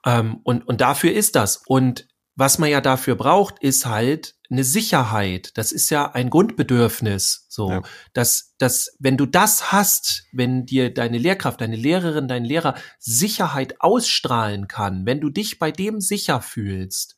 Ähm, 0.05 0.41
und, 0.43 0.67
und 0.67 0.81
dafür 0.81 1.13
ist 1.13 1.37
das. 1.37 1.63
Und 1.67 2.09
was 2.35 2.59
man 2.59 2.71
ja 2.71 2.81
dafür 2.81 3.17
braucht, 3.17 3.59
ist 3.61 3.87
halt 3.87 4.37
eine 4.49 4.63
Sicherheit. 4.63 5.51
Das 5.59 5.73
ist 5.73 5.91
ja 5.91 6.13
ein 6.13 6.31
Grundbedürfnis. 6.31 7.47
So, 7.49 7.71
ja. 7.71 7.83
dass, 8.13 8.55
dass, 8.59 8.97
wenn 9.01 9.17
du 9.17 9.27
das 9.27 9.73
hast, 9.73 10.25
wenn 10.33 10.65
dir 10.65 10.95
deine 10.95 11.19
Lehrkraft, 11.19 11.61
deine 11.61 11.77
Lehrerin, 11.77 12.29
dein 12.29 12.45
Lehrer 12.45 12.75
Sicherheit 12.99 13.81
ausstrahlen 13.81 14.69
kann, 14.69 15.05
wenn 15.05 15.21
du 15.21 15.31
dich 15.31 15.59
bei 15.59 15.73
dem 15.73 16.01
sicher 16.01 16.41
fühlst, 16.41 17.17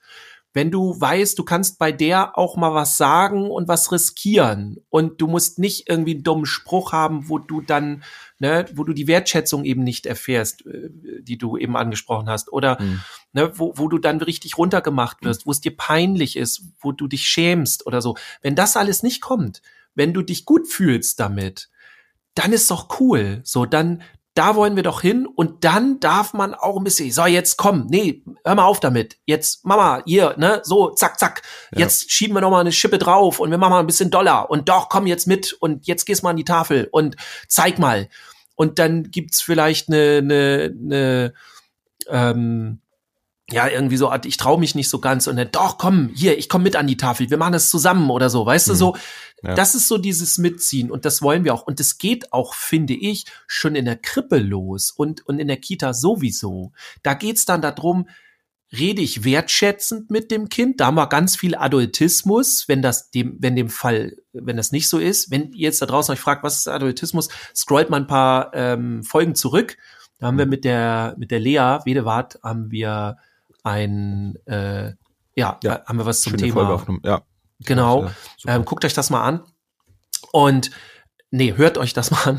wenn 0.52 0.70
du 0.70 1.00
weißt, 1.00 1.38
du 1.38 1.44
kannst 1.44 1.78
bei 1.78 1.92
der 1.92 2.36
auch 2.36 2.56
mal 2.56 2.74
was 2.74 2.96
sagen 2.96 3.50
und 3.50 3.68
was 3.68 3.92
riskieren 3.92 4.78
und 4.88 5.20
du 5.20 5.28
musst 5.28 5.58
nicht 5.58 5.88
irgendwie 5.88 6.14
einen 6.14 6.24
dummen 6.24 6.46
Spruch 6.46 6.92
haben, 6.92 7.28
wo 7.28 7.38
du 7.38 7.60
dann, 7.60 8.02
ne, 8.40 8.66
wo 8.74 8.84
du 8.84 8.92
die 8.92 9.06
Wertschätzung 9.06 9.64
eben 9.64 9.84
nicht 9.84 10.06
erfährst, 10.06 10.66
äh, 10.66 10.90
die 11.20 11.38
du 11.38 11.56
eben 11.56 11.76
angesprochen 11.76 12.28
hast 12.28 12.52
oder 12.52 12.82
mhm. 12.82 13.00
ne, 13.32 13.52
wo, 13.54 13.74
wo 13.76 13.86
du 13.86 13.98
dann 13.98 14.20
richtig 14.20 14.58
runtergemacht 14.58 15.22
wirst, 15.22 15.46
wo 15.46 15.52
es 15.52 15.60
dir 15.60 15.76
peinlich 15.76 16.36
ist, 16.36 16.62
wo 16.80 16.90
du 16.90 17.06
dich 17.06 17.26
schämst 17.26 17.86
oder 17.86 18.02
so. 18.02 18.16
Wenn 18.42 18.56
das 18.56 18.76
alles 18.76 19.02
nicht 19.02 19.20
kommt, 19.20 19.62
wenn 19.94 20.12
du 20.12 20.22
dich 20.22 20.46
gut 20.46 20.66
fühlst 20.66 21.20
damit, 21.20 21.70
dann 22.34 22.52
ist 22.52 22.70
doch 22.70 23.00
cool. 23.00 23.40
So, 23.44 23.66
dann, 23.66 24.02
da 24.40 24.56
wollen 24.56 24.74
wir 24.74 24.82
doch 24.82 25.02
hin 25.02 25.26
und 25.26 25.64
dann 25.64 26.00
darf 26.00 26.32
man 26.32 26.54
auch 26.54 26.78
ein 26.78 26.82
bisschen, 26.82 27.12
so 27.12 27.26
jetzt 27.26 27.58
komm, 27.58 27.88
nee, 27.90 28.22
hör 28.42 28.54
mal 28.54 28.64
auf 28.64 28.80
damit. 28.80 29.18
Jetzt 29.26 29.66
Mama, 29.66 30.02
hier, 30.06 30.34
ne, 30.38 30.62
so 30.64 30.88
zack 30.94 31.18
zack. 31.18 31.42
Ja. 31.72 31.80
Jetzt 31.80 32.10
schieben 32.10 32.34
wir 32.34 32.40
noch 32.40 32.50
mal 32.50 32.60
eine 32.60 32.72
Schippe 32.72 32.96
drauf 32.96 33.38
und 33.38 33.50
wir 33.50 33.58
machen 33.58 33.72
mal 33.72 33.80
ein 33.80 33.86
bisschen 33.86 34.10
Dollar 34.10 34.48
und 34.48 34.70
doch 34.70 34.88
komm 34.88 35.06
jetzt 35.06 35.26
mit 35.26 35.52
und 35.52 35.86
jetzt 35.86 36.06
gehst 36.06 36.22
mal 36.22 36.30
an 36.30 36.38
die 36.38 36.44
Tafel 36.44 36.88
und 36.90 37.16
zeig 37.48 37.78
mal. 37.78 38.08
Und 38.54 38.78
dann 38.78 39.10
gibt's 39.10 39.42
vielleicht 39.42 39.90
eine 39.90 40.20
eine, 40.22 40.74
eine 40.74 41.34
ähm, 42.08 42.80
ja, 43.52 43.68
irgendwie 43.68 43.96
so, 43.96 44.10
ich 44.24 44.36
traue 44.36 44.58
mich 44.58 44.74
nicht 44.74 44.88
so 44.88 45.00
ganz 45.00 45.26
und 45.26 45.36
dann, 45.36 45.50
doch, 45.50 45.76
komm, 45.76 46.10
hier, 46.14 46.38
ich 46.38 46.48
komm 46.48 46.62
mit 46.62 46.76
an 46.76 46.86
die 46.86 46.96
Tafel, 46.96 47.30
wir 47.30 47.36
machen 47.36 47.52
das 47.52 47.68
zusammen 47.68 48.08
oder 48.10 48.30
so, 48.30 48.46
weißt 48.46 48.68
mhm. 48.68 48.72
du, 48.72 48.76
so, 48.76 48.96
ja. 49.42 49.54
das 49.54 49.74
ist 49.74 49.88
so 49.88 49.98
dieses 49.98 50.38
Mitziehen 50.38 50.90
und 50.90 51.04
das 51.04 51.22
wollen 51.22 51.44
wir 51.44 51.54
auch 51.54 51.66
und 51.66 51.80
das 51.80 51.98
geht 51.98 52.32
auch, 52.32 52.54
finde 52.54 52.94
ich, 52.94 53.24
schon 53.46 53.74
in 53.74 53.84
der 53.84 53.96
Krippe 53.96 54.38
los 54.38 54.90
und, 54.90 55.26
und 55.26 55.38
in 55.38 55.48
der 55.48 55.56
Kita 55.56 55.94
sowieso. 55.94 56.72
Da 57.02 57.14
geht's 57.14 57.44
dann 57.44 57.62
darum, 57.62 58.06
rede 58.72 59.02
ich 59.02 59.24
wertschätzend 59.24 60.10
mit 60.10 60.30
dem 60.30 60.48
Kind, 60.48 60.80
da 60.80 60.86
haben 60.86 60.94
wir 60.94 61.08
ganz 61.08 61.36
viel 61.36 61.56
Adultismus, 61.56 62.68
wenn 62.68 62.82
das 62.82 63.10
dem, 63.10 63.36
wenn 63.40 63.56
dem 63.56 63.68
Fall, 63.68 64.16
wenn 64.32 64.56
das 64.56 64.70
nicht 64.72 64.88
so 64.88 64.98
ist, 64.98 65.30
wenn 65.30 65.52
ihr 65.52 65.62
jetzt 65.62 65.82
da 65.82 65.86
draußen 65.86 66.12
euch 66.12 66.20
fragt, 66.20 66.44
was 66.44 66.58
ist 66.58 66.68
Adultismus, 66.68 67.28
scrollt 67.54 67.90
mal 67.90 67.98
ein 67.98 68.06
paar 68.06 68.52
ähm, 68.54 69.02
Folgen 69.02 69.34
zurück, 69.34 69.76
da 70.18 70.28
haben 70.28 70.38
wir 70.38 70.46
mhm. 70.46 70.50
mit 70.50 70.64
der, 70.64 71.14
mit 71.18 71.30
der 71.30 71.40
Lea 71.40 71.78
Wedewart 71.84 72.38
haben 72.42 72.70
wir 72.70 73.16
ein, 73.64 74.36
äh, 74.46 74.92
ja, 75.34 75.58
ja, 75.62 75.84
haben 75.86 75.98
wir 75.98 76.06
was 76.06 76.20
zum 76.20 76.36
Thema. 76.36 76.84
Ja. 77.02 77.22
Genau. 77.66 78.10
Ja, 78.44 78.56
ähm, 78.56 78.64
guckt 78.64 78.84
euch 78.84 78.94
das 78.94 79.10
mal 79.10 79.22
an. 79.22 79.42
Und 80.32 80.70
nee, 81.30 81.54
hört 81.56 81.78
euch 81.78 81.92
das 81.92 82.10
mal 82.10 82.22
an. 82.24 82.38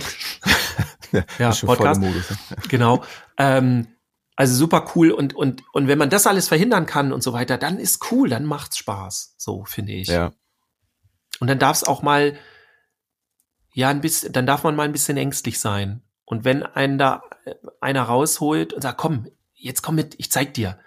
ja, 1.39 1.51
Podcast. 1.51 2.01
Modus, 2.01 2.29
ne? 2.29 2.37
genau. 2.67 3.03
Ähm, 3.37 3.87
also 4.35 4.55
super 4.55 4.91
cool 4.95 5.11
und 5.11 5.35
und 5.35 5.61
und 5.73 5.87
wenn 5.87 5.97
man 5.97 6.09
das 6.09 6.25
alles 6.25 6.47
verhindern 6.47 6.85
kann 6.85 7.11
und 7.13 7.21
so 7.21 7.33
weiter, 7.33 7.57
dann 7.57 7.77
ist 7.77 8.11
cool, 8.11 8.29
dann 8.29 8.45
macht's 8.45 8.77
Spaß, 8.77 9.35
so 9.37 9.65
finde 9.65 9.91
ich. 9.91 10.07
Ja. 10.07 10.31
Und 11.39 11.47
dann 11.47 11.59
darf 11.59 11.77
es 11.77 11.83
auch 11.83 12.01
mal 12.01 12.37
ja 13.73 13.89
ein 13.89 14.01
bisschen, 14.01 14.31
dann 14.33 14.45
darf 14.45 14.63
man 14.63 14.75
mal 14.75 14.83
ein 14.83 14.91
bisschen 14.91 15.17
ängstlich 15.17 15.59
sein. 15.59 16.01
Und 16.25 16.45
wenn 16.45 16.63
einen 16.63 16.97
da 16.97 17.23
äh, 17.45 17.55
einer 17.81 18.03
rausholt 18.03 18.73
und 18.73 18.81
sagt, 18.81 18.97
komm, 18.97 19.27
jetzt 19.53 19.81
komm 19.81 19.95
mit, 19.95 20.15
ich 20.17 20.31
zeig 20.31 20.53
dir, 20.53 20.79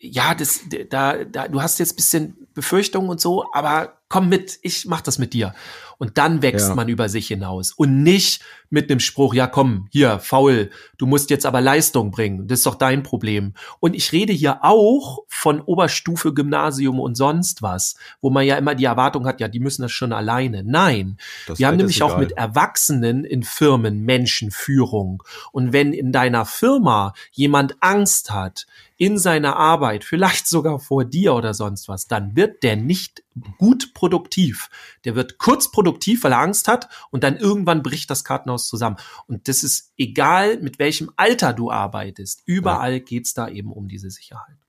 ja, 0.00 0.34
das, 0.34 0.62
da, 0.88 1.24
da, 1.24 1.48
du 1.48 1.62
hast 1.62 1.78
jetzt 1.78 1.96
bisschen 1.96 2.48
Befürchtungen 2.54 3.10
und 3.10 3.20
so, 3.20 3.44
aber 3.52 3.99
komm 4.10 4.28
mit, 4.28 4.58
ich 4.60 4.84
mach 4.86 5.00
das 5.00 5.18
mit 5.18 5.32
dir. 5.32 5.54
Und 5.96 6.16
dann 6.18 6.40
wächst 6.42 6.68
Ja. 6.70 6.74
man 6.74 6.88
über 6.88 7.08
sich 7.08 7.28
hinaus 7.28 7.72
und 7.72 8.02
nicht 8.02 8.42
mit 8.70 8.90
einem 8.90 9.00
Spruch, 9.00 9.34
ja 9.34 9.46
komm, 9.46 9.86
hier, 9.90 10.18
faul, 10.18 10.70
du 10.96 11.06
musst 11.06 11.28
jetzt 11.30 11.44
aber 11.44 11.60
Leistung 11.60 12.10
bringen, 12.10 12.48
das 12.48 12.60
ist 12.60 12.66
doch 12.66 12.74
dein 12.76 13.02
Problem. 13.02 13.52
Und 13.80 13.94
ich 13.94 14.10
rede 14.12 14.32
hier 14.32 14.64
auch 14.64 15.24
von 15.28 15.60
Oberstufe, 15.60 16.32
Gymnasium 16.32 16.98
und 17.00 17.16
sonst 17.16 17.62
was, 17.62 17.96
wo 18.20 18.30
man 18.30 18.46
ja 18.46 18.56
immer 18.56 18.74
die 18.74 18.84
Erwartung 18.86 19.26
hat, 19.26 19.40
ja, 19.40 19.48
die 19.48 19.60
müssen 19.60 19.82
das 19.82 19.92
schon 19.92 20.12
alleine. 20.12 20.64
Nein, 20.64 21.18
Das 21.46 21.58
wir 21.58 21.66
haben 21.66 21.76
nämlich 21.76 22.02
auch 22.02 22.16
mit 22.18 22.32
Erwachsenen 22.32 23.24
in 23.24 23.42
Firmen 23.42 24.02
Menschenführung. 24.04 25.22
Und 25.52 25.72
wenn 25.72 25.92
in 25.92 26.12
deiner 26.12 26.46
Firma 26.46 27.12
jemand 27.32 27.76
Angst 27.80 28.30
hat 28.32 28.66
in 28.96 29.18
seiner 29.18 29.56
Arbeit, 29.56 30.04
vielleicht 30.04 30.46
sogar 30.46 30.78
vor 30.78 31.04
dir 31.04 31.34
oder 31.34 31.54
sonst 31.54 31.88
was, 31.88 32.06
dann 32.06 32.36
wird 32.36 32.62
der 32.62 32.76
nicht 32.76 33.22
gut 33.58 33.94
produktiv. 33.94 34.70
Der 35.04 35.14
wird 35.14 35.38
kurz 35.38 35.70
produktiv, 35.70 36.24
weil 36.24 36.32
er 36.32 36.40
Angst 36.40 36.68
hat 36.68 36.88
und 37.10 37.24
dann 37.24 37.36
irgendwann 37.36 37.82
bricht 37.82 38.10
das 38.10 38.24
Kartenhaus 38.24 38.68
zusammen. 38.68 38.96
Und 39.26 39.48
das 39.48 39.62
ist 39.62 39.92
egal, 39.96 40.58
mit 40.60 40.78
welchem 40.78 41.10
Alter 41.16 41.52
du 41.52 41.70
arbeitest. 41.70 42.42
Überall 42.46 43.00
geht's 43.00 43.34
da 43.34 43.48
eben 43.48 43.72
um 43.72 43.88
diese 43.88 44.10
Sicherheit. 44.10 44.59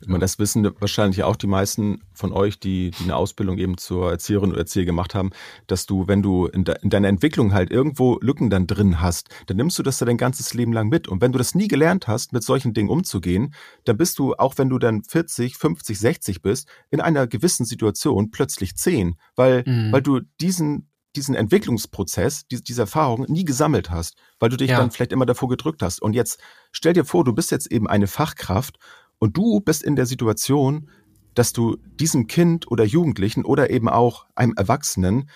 Ich 0.00 0.08
meine, 0.08 0.20
das 0.20 0.38
wissen 0.38 0.68
wahrscheinlich 0.80 1.22
auch 1.22 1.36
die 1.36 1.46
meisten 1.46 2.02
von 2.12 2.32
euch, 2.32 2.58
die, 2.60 2.90
die 2.90 3.04
eine 3.04 3.16
Ausbildung 3.16 3.58
eben 3.58 3.78
zur 3.78 4.10
Erzieherin 4.10 4.50
oder 4.50 4.60
Erzieher 4.60 4.84
gemacht 4.84 5.14
haben, 5.14 5.30
dass 5.66 5.86
du, 5.86 6.06
wenn 6.08 6.22
du 6.22 6.46
in, 6.46 6.64
de, 6.64 6.76
in 6.82 6.90
deiner 6.90 7.08
Entwicklung 7.08 7.52
halt 7.52 7.70
irgendwo 7.70 8.18
Lücken 8.20 8.50
dann 8.50 8.66
drin 8.66 9.00
hast, 9.00 9.28
dann 9.46 9.56
nimmst 9.56 9.78
du 9.78 9.82
das 9.82 10.00
ja 10.00 10.06
dein 10.06 10.16
ganzes 10.16 10.54
Leben 10.54 10.72
lang 10.72 10.88
mit. 10.88 11.08
Und 11.08 11.20
wenn 11.20 11.32
du 11.32 11.38
das 11.38 11.54
nie 11.54 11.68
gelernt 11.68 12.08
hast, 12.08 12.32
mit 12.32 12.42
solchen 12.42 12.74
Dingen 12.74 12.88
umzugehen, 12.88 13.54
dann 13.84 13.96
bist 13.96 14.18
du, 14.18 14.34
auch 14.34 14.54
wenn 14.58 14.68
du 14.68 14.78
dann 14.78 15.02
40, 15.04 15.56
50, 15.56 15.98
60 15.98 16.42
bist, 16.42 16.68
in 16.90 17.00
einer 17.00 17.26
gewissen 17.26 17.64
Situation 17.64 18.30
plötzlich 18.30 18.76
10, 18.76 19.16
weil, 19.36 19.64
Mhm. 19.66 19.92
weil 19.92 20.02
du 20.02 20.20
diesen 20.40 20.84
diesen 21.16 21.34
Entwicklungsprozess, 21.34 22.46
diese, 22.48 22.62
diese 22.62 22.82
Erfahrung 22.82 23.24
nie 23.28 23.44
gesammelt 23.44 23.90
hast, 23.90 24.16
weil 24.38 24.50
du 24.50 24.56
dich 24.56 24.70
Ja. 24.70 24.78
dann 24.78 24.90
vielleicht 24.90 25.10
immer 25.12 25.26
davor 25.26 25.48
gedrückt 25.48 25.82
hast. 25.82 26.00
Und 26.02 26.12
jetzt 26.12 26.38
stell 26.70 26.92
dir 26.92 27.04
vor, 27.04 27.24
du 27.24 27.32
bist 27.32 27.50
jetzt 27.50 27.70
eben 27.72 27.88
eine 27.88 28.06
Fachkraft 28.06 28.78
und 29.18 29.36
du 29.36 29.60
bist 29.60 29.82
in 29.82 29.96
der 29.96 30.06
Situation, 30.06 30.88
dass 31.34 31.52
du 31.52 31.76
diesem 32.00 32.26
Kind 32.26 32.70
oder 32.70 32.84
Jugendlichen 32.84 33.44
oder 33.44 33.70
eben 33.70 33.88
auch 33.88 34.26
einem 34.34 34.54
Erwachsenen 34.56 35.28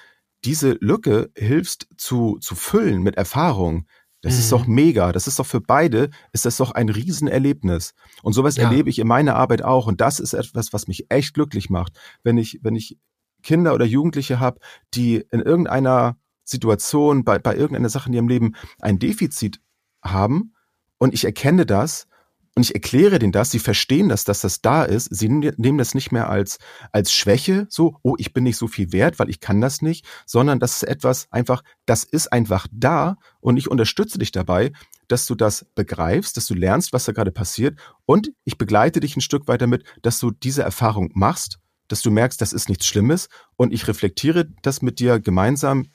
diese 0.44 0.72
Lücke 0.80 1.30
hilfst 1.36 1.86
zu, 1.96 2.38
zu 2.40 2.54
füllen 2.56 3.02
mit 3.02 3.16
Erfahrung. 3.16 3.86
Das 4.22 4.38
ist 4.38 4.46
Mhm. 4.46 4.56
doch 4.56 4.66
mega. 4.66 5.12
Das 5.12 5.26
ist 5.28 5.38
doch 5.38 5.46
für 5.46 5.60
beide, 5.60 6.10
ist 6.32 6.44
das 6.44 6.56
doch 6.56 6.72
ein 6.72 6.88
Riesenerlebnis. 6.88 7.94
Und 8.22 8.32
sowas 8.32 8.56
Ja. 8.56 8.64
erlebe 8.64 8.90
ich 8.90 8.98
in 8.98 9.06
meiner 9.06 9.36
Arbeit 9.36 9.62
auch. 9.62 9.86
Und 9.86 10.00
das 10.00 10.18
ist 10.20 10.32
etwas, 10.32 10.72
was 10.72 10.88
mich 10.88 11.06
echt 11.10 11.34
glücklich 11.34 11.70
macht. 11.70 11.98
Wenn 12.24 12.38
ich, 12.38 12.60
wenn 12.62 12.74
ich 12.76 12.98
Kinder 13.42 13.74
oder 13.74 13.84
Jugendliche 13.84 14.38
habe, 14.40 14.60
die 14.94 15.24
in 15.30 15.40
irgendeiner 15.40 16.16
Situation, 16.44 17.24
bei, 17.24 17.38
bei 17.38 17.54
irgendeiner 17.56 17.88
Sache 17.88 18.08
in 18.08 18.14
ihrem 18.14 18.28
Leben 18.28 18.54
ein 18.80 18.98
Defizit 18.98 19.60
haben 20.04 20.54
und 20.98 21.14
ich 21.14 21.24
erkenne 21.24 21.66
das 21.66 22.06
und 22.54 22.64
ich 22.64 22.74
erkläre 22.74 23.18
denen 23.18 23.32
das, 23.32 23.50
sie 23.50 23.58
verstehen 23.58 24.08
das, 24.08 24.24
dass 24.24 24.42
das 24.42 24.60
da 24.60 24.84
ist, 24.84 25.08
sie 25.14 25.28
nehmen 25.28 25.54
nehmen 25.56 25.78
das 25.78 25.94
nicht 25.94 26.12
mehr 26.12 26.28
als, 26.28 26.58
als 26.92 27.12
Schwäche, 27.12 27.66
so, 27.70 27.96
oh, 28.02 28.14
ich 28.18 28.32
bin 28.34 28.44
nicht 28.44 28.58
so 28.58 28.68
viel 28.68 28.92
wert, 28.92 29.18
weil 29.18 29.30
ich 29.30 29.40
kann 29.40 29.60
das 29.60 29.80
nicht, 29.80 30.04
sondern 30.26 30.60
das 30.60 30.74
ist 30.74 30.82
etwas 30.82 31.28
einfach, 31.30 31.62
das 31.86 32.04
ist 32.04 32.32
einfach 32.32 32.66
da 32.70 33.16
und 33.40 33.56
ich 33.56 33.70
unterstütze 33.70 34.18
dich 34.18 34.32
dabei, 34.32 34.72
dass 35.08 35.26
du 35.26 35.34
das 35.34 35.66
begreifst, 35.74 36.36
dass 36.36 36.46
du 36.46 36.54
lernst, 36.54 36.92
was 36.92 37.06
da 37.06 37.12
gerade 37.12 37.32
passiert 37.32 37.78
und 38.04 38.32
ich 38.44 38.58
begleite 38.58 39.00
dich 39.00 39.16
ein 39.16 39.22
Stück 39.22 39.48
weiter 39.48 39.66
mit, 39.66 39.84
dass 40.02 40.18
du 40.18 40.30
diese 40.30 40.62
Erfahrung 40.62 41.10
machst, 41.14 41.58
dass 41.88 42.02
du 42.02 42.10
merkst, 42.10 42.40
das 42.40 42.52
ist 42.52 42.68
nichts 42.68 42.86
Schlimmes 42.86 43.28
und 43.56 43.72
ich 43.72 43.88
reflektiere 43.88 44.48
das 44.62 44.82
mit 44.82 44.98
dir 45.00 45.20
gemeinsam 45.20 45.86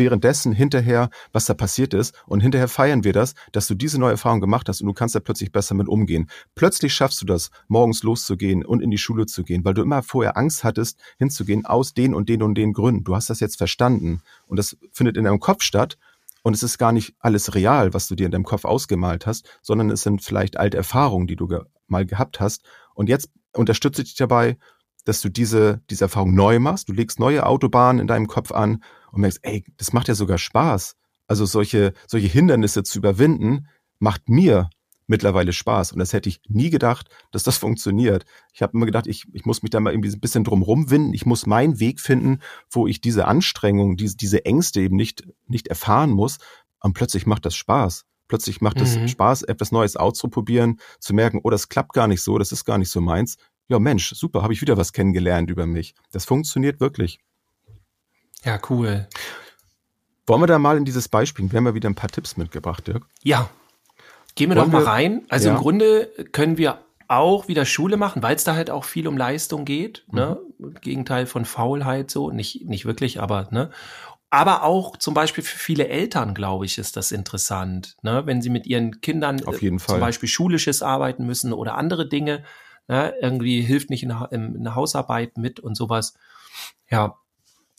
währenddessen 0.00 0.52
hinterher, 0.52 1.10
was 1.32 1.44
da 1.44 1.54
passiert 1.54 1.94
ist. 1.94 2.12
Und 2.26 2.40
hinterher 2.40 2.66
feiern 2.66 3.04
wir 3.04 3.12
das, 3.12 3.34
dass 3.52 3.68
du 3.68 3.76
diese 3.76 4.00
neue 4.00 4.12
Erfahrung 4.12 4.40
gemacht 4.40 4.68
hast 4.68 4.80
und 4.80 4.88
du 4.88 4.92
kannst 4.92 5.14
da 5.14 5.20
plötzlich 5.20 5.52
besser 5.52 5.76
mit 5.76 5.86
umgehen. 5.86 6.28
Plötzlich 6.56 6.92
schaffst 6.92 7.22
du 7.22 7.26
das, 7.26 7.50
morgens 7.68 8.02
loszugehen 8.02 8.64
und 8.64 8.82
in 8.82 8.90
die 8.90 8.98
Schule 8.98 9.26
zu 9.26 9.44
gehen, 9.44 9.64
weil 9.64 9.74
du 9.74 9.82
immer 9.82 10.02
vorher 10.02 10.36
Angst 10.36 10.64
hattest, 10.64 10.98
hinzugehen 11.18 11.64
aus 11.64 11.94
den 11.94 12.14
und 12.14 12.28
den 12.28 12.42
und 12.42 12.56
den 12.56 12.72
Gründen. 12.72 13.04
Du 13.04 13.14
hast 13.14 13.30
das 13.30 13.38
jetzt 13.38 13.58
verstanden. 13.58 14.22
Und 14.48 14.56
das 14.56 14.76
findet 14.90 15.16
in 15.16 15.24
deinem 15.24 15.38
Kopf 15.38 15.62
statt. 15.62 15.96
Und 16.42 16.54
es 16.54 16.62
ist 16.62 16.78
gar 16.78 16.92
nicht 16.92 17.14
alles 17.20 17.54
real, 17.54 17.92
was 17.92 18.08
du 18.08 18.14
dir 18.14 18.24
in 18.24 18.32
deinem 18.32 18.44
Kopf 18.44 18.64
ausgemalt 18.64 19.26
hast, 19.26 19.46
sondern 19.60 19.90
es 19.90 20.02
sind 20.02 20.22
vielleicht 20.22 20.56
alte 20.56 20.78
Erfahrungen, 20.78 21.26
die 21.26 21.36
du 21.36 21.46
ge 21.46 21.60
mal 21.86 22.06
gehabt 22.06 22.40
hast. 22.40 22.64
Und 22.94 23.08
jetzt 23.08 23.28
unterstütze 23.52 24.02
ich 24.02 24.08
dich 24.08 24.16
dabei, 24.16 24.56
dass 25.04 25.20
du 25.20 25.28
diese, 25.28 25.80
diese 25.90 26.04
Erfahrung 26.04 26.34
neu 26.34 26.58
machst. 26.58 26.88
Du 26.88 26.92
legst 26.92 27.18
neue 27.20 27.46
Autobahnen 27.46 28.00
in 28.00 28.06
deinem 28.06 28.26
Kopf 28.26 28.52
an 28.52 28.82
und 29.12 29.20
merkst, 29.22 29.40
ey, 29.42 29.64
das 29.76 29.92
macht 29.92 30.08
ja 30.08 30.14
sogar 30.14 30.38
Spaß. 30.38 30.96
Also 31.26 31.44
solche, 31.46 31.92
solche 32.06 32.26
Hindernisse 32.26 32.82
zu 32.82 32.98
überwinden, 32.98 33.68
macht 33.98 34.28
mir 34.28 34.70
mittlerweile 35.06 35.52
Spaß. 35.52 35.92
Und 35.92 35.98
das 35.98 36.12
hätte 36.12 36.28
ich 36.28 36.40
nie 36.48 36.70
gedacht, 36.70 37.08
dass 37.32 37.42
das 37.42 37.58
funktioniert. 37.58 38.24
Ich 38.52 38.62
habe 38.62 38.72
immer 38.74 38.86
gedacht, 38.86 39.06
ich, 39.06 39.26
ich 39.32 39.44
muss 39.44 39.62
mich 39.62 39.70
da 39.70 39.80
mal 39.80 39.92
irgendwie 39.92 40.10
ein 40.10 40.20
bisschen 40.20 40.44
drum 40.44 40.62
rumwinden. 40.62 41.12
Ich 41.14 41.26
muss 41.26 41.46
meinen 41.46 41.80
Weg 41.80 42.00
finden, 42.00 42.38
wo 42.70 42.86
ich 42.86 43.00
diese 43.00 43.26
Anstrengung, 43.26 43.96
diese, 43.96 44.16
diese 44.16 44.44
Ängste 44.44 44.80
eben 44.80 44.96
nicht, 44.96 45.24
nicht 45.46 45.68
erfahren 45.68 46.10
muss. 46.10 46.38
Und 46.80 46.94
plötzlich 46.94 47.26
macht 47.26 47.44
das 47.44 47.54
Spaß. 47.54 48.06
Plötzlich 48.28 48.60
macht 48.60 48.80
es 48.80 48.96
Mhm. 48.96 49.08
Spaß, 49.08 49.42
etwas 49.42 49.72
Neues 49.72 49.96
auszuprobieren, 49.96 50.78
zu 51.00 51.12
merken, 51.14 51.40
oh, 51.42 51.50
das 51.50 51.68
klappt 51.68 51.92
gar 51.94 52.06
nicht 52.06 52.22
so, 52.22 52.38
das 52.38 52.52
ist 52.52 52.64
gar 52.64 52.78
nicht 52.78 52.90
so 52.90 53.00
meins. 53.00 53.36
Ja, 53.70 53.78
Mensch, 53.78 54.12
super, 54.14 54.42
habe 54.42 54.52
ich 54.52 54.60
wieder 54.60 54.76
was 54.76 54.92
kennengelernt 54.92 55.48
über 55.48 55.64
mich. 55.64 55.94
Das 56.10 56.24
funktioniert 56.24 56.80
wirklich. 56.80 57.20
Ja, 58.44 58.58
cool. 58.68 59.06
Wollen 60.26 60.42
wir 60.42 60.46
da 60.48 60.58
mal 60.58 60.76
in 60.76 60.84
dieses 60.84 61.08
Beispiel? 61.08 61.50
Wir 61.50 61.56
haben 61.58 61.66
ja 61.66 61.74
wieder 61.74 61.88
ein 61.88 61.94
paar 61.94 62.10
Tipps 62.10 62.36
mitgebracht, 62.36 62.86
Dirk. 62.88 63.06
Ja. 63.22 63.48
Gehen 64.34 64.50
wir 64.50 64.56
Wollen 64.56 64.66
doch 64.66 64.72
mal 64.72 64.82
wir- 64.84 64.88
rein. 64.88 65.22
Also 65.28 65.48
Ja. 65.48 65.54
im 65.54 65.60
Grunde 65.60 66.06
können 66.32 66.58
wir 66.58 66.78
auch 67.06 67.46
wieder 67.48 67.64
Schule 67.64 67.96
machen, 67.96 68.22
weil 68.22 68.34
es 68.36 68.44
da 68.44 68.54
halt 68.56 68.70
auch 68.70 68.84
viel 68.84 69.06
um 69.06 69.16
Leistung 69.16 69.64
geht. 69.64 70.04
Ne? 70.10 70.38
Gegenteil 70.80 71.26
von 71.26 71.44
Faulheit 71.44 72.10
so. 72.10 72.30
Nicht, 72.32 72.64
nicht 72.66 72.84
wirklich, 72.86 73.20
aber 73.20 73.48
ne. 73.52 73.70
Aber 74.30 74.62
auch 74.64 74.96
zum 74.96 75.14
Beispiel 75.14 75.42
für 75.44 75.58
viele 75.58 75.88
Eltern, 75.88 76.34
glaube 76.34 76.64
ich, 76.64 76.78
ist 76.78 76.96
das 76.96 77.10
interessant, 77.12 77.96
ne? 78.02 78.26
wenn 78.26 78.42
sie 78.42 78.50
mit 78.50 78.66
ihren 78.66 79.00
Kindern 79.00 79.44
Auf 79.44 79.56
äh, 79.56 79.64
jeden 79.64 79.78
zum 79.80 79.86
Fall. 79.94 80.00
Beispiel 80.00 80.28
schulisches 80.28 80.82
arbeiten 80.82 81.24
müssen 81.26 81.52
oder 81.52 81.76
andere 81.76 82.08
Dinge. 82.08 82.44
Ne? 82.90 83.14
Irgendwie 83.22 83.60
hilft 83.62 83.88
nicht 83.88 84.02
in, 84.02 84.10
in 84.32 84.56
in 84.56 84.64
der 84.64 84.74
Hausarbeit 84.74 85.38
mit 85.38 85.60
und 85.60 85.76
sowas. 85.76 86.14
Ja. 86.90 87.14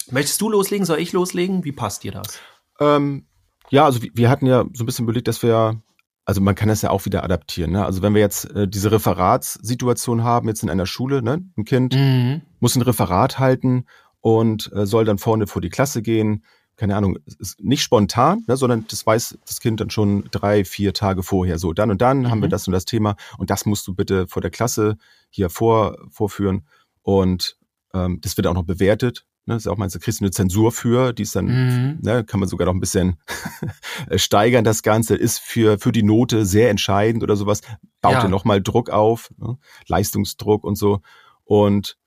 Möchtest 0.09 0.39
du 0.39 0.49
loslegen? 0.49 0.85
Soll 0.85 0.99
ich 0.99 1.11
loslegen? 1.11 1.65
Wie 1.65 1.73
passt 1.73 2.03
dir 2.03 2.13
das? 2.13 2.39
Ähm, 2.79 3.25
ja, 3.69 3.83
also 3.85 4.01
wir, 4.01 4.09
wir 4.13 4.29
hatten 4.29 4.45
ja 4.45 4.63
so 4.73 4.83
ein 4.83 4.85
bisschen 4.85 5.03
überlegt, 5.03 5.27
dass 5.27 5.43
wir, 5.43 5.81
also 6.25 6.39
man 6.39 6.55
kann 6.55 6.69
das 6.69 6.81
ja 6.81 6.91
auch 6.91 7.03
wieder 7.05 7.23
adaptieren. 7.25 7.71
Ne? 7.71 7.85
Also 7.85 8.01
wenn 8.01 8.13
wir 8.13 8.21
jetzt 8.21 8.45
äh, 8.55 8.67
diese 8.67 8.91
Referatssituation 8.91 10.23
haben, 10.23 10.47
jetzt 10.47 10.63
in 10.63 10.69
einer 10.69 10.85
Schule, 10.85 11.21
ne? 11.21 11.43
ein 11.57 11.65
Kind 11.65 11.93
Mhm. 11.93 12.41
muss 12.61 12.75
ein 12.77 12.81
Referat 12.81 13.37
halten 13.37 13.85
und 14.21 14.71
äh, 14.73 14.85
soll 14.85 15.03
dann 15.03 15.17
vorne 15.17 15.45
vor 15.45 15.61
die 15.61 15.69
Klasse 15.69 16.01
gehen. 16.01 16.45
Keine 16.81 16.95
Ahnung, 16.95 17.19
nicht 17.59 17.83
spontan, 17.83 18.43
ne, 18.47 18.57
sondern 18.57 18.85
das 18.89 19.05
weiß 19.05 19.37
das 19.45 19.59
Kind 19.59 19.79
dann 19.79 19.91
schon 19.91 20.23
drei, 20.31 20.65
vier 20.65 20.95
Tage 20.95 21.21
vorher. 21.21 21.59
So, 21.59 21.73
dann 21.73 21.91
und 21.91 22.01
dann 22.01 22.31
haben 22.31 22.41
wir 22.41 22.47
Mhm. 22.47 22.49
das 22.49 22.65
und 22.67 22.73
das 22.73 22.85
Thema 22.85 23.17
und 23.37 23.51
das 23.51 23.67
musst 23.67 23.85
du 23.87 23.93
bitte 23.93 24.27
vor 24.27 24.41
der 24.41 24.49
Klasse 24.49 24.97
hier 25.29 25.51
vor, 25.51 25.95
vorführen. 26.09 26.65
Und 27.03 27.59
ähm, 27.93 28.17
das 28.21 28.35
wird 28.35 28.47
auch 28.47 28.55
noch 28.55 28.63
bewertet. 28.63 29.25
Ne, 29.45 29.53
das 29.53 29.65
ist 29.65 29.67
auch 29.67 29.77
mal, 29.77 29.89
da 29.89 29.99
kriegst 29.99 30.21
du 30.21 30.23
eine 30.25 30.31
Zensur 30.31 30.71
für, 30.71 31.13
die 31.13 31.21
ist 31.21 31.35
dann 31.35 31.45
Mhm. 31.45 31.99
ne, 32.01 32.23
kann 32.23 32.39
man 32.39 32.49
sogar 32.49 32.65
noch 32.65 32.73
ein 32.73 32.79
bisschen 32.79 33.17
steigern, 34.15 34.63
das 34.63 34.81
Ganze, 34.81 35.15
ist 35.15 35.37
für, 35.39 35.77
für 35.77 35.91
die 35.91 36.01
Note 36.03 36.47
sehr 36.47 36.71
entscheidend 36.71 37.21
oder 37.21 37.35
sowas, 37.35 37.61
baut 38.01 38.13
Ja. 38.13 38.21
dir 38.21 38.29
nochmal 38.29 38.59
Druck 38.63 38.89
auf, 38.89 39.29
ne? 39.37 39.55
Leistungsdruck 39.87 40.63
und 40.63 40.79
so. 40.79 41.01
Und 41.43 41.97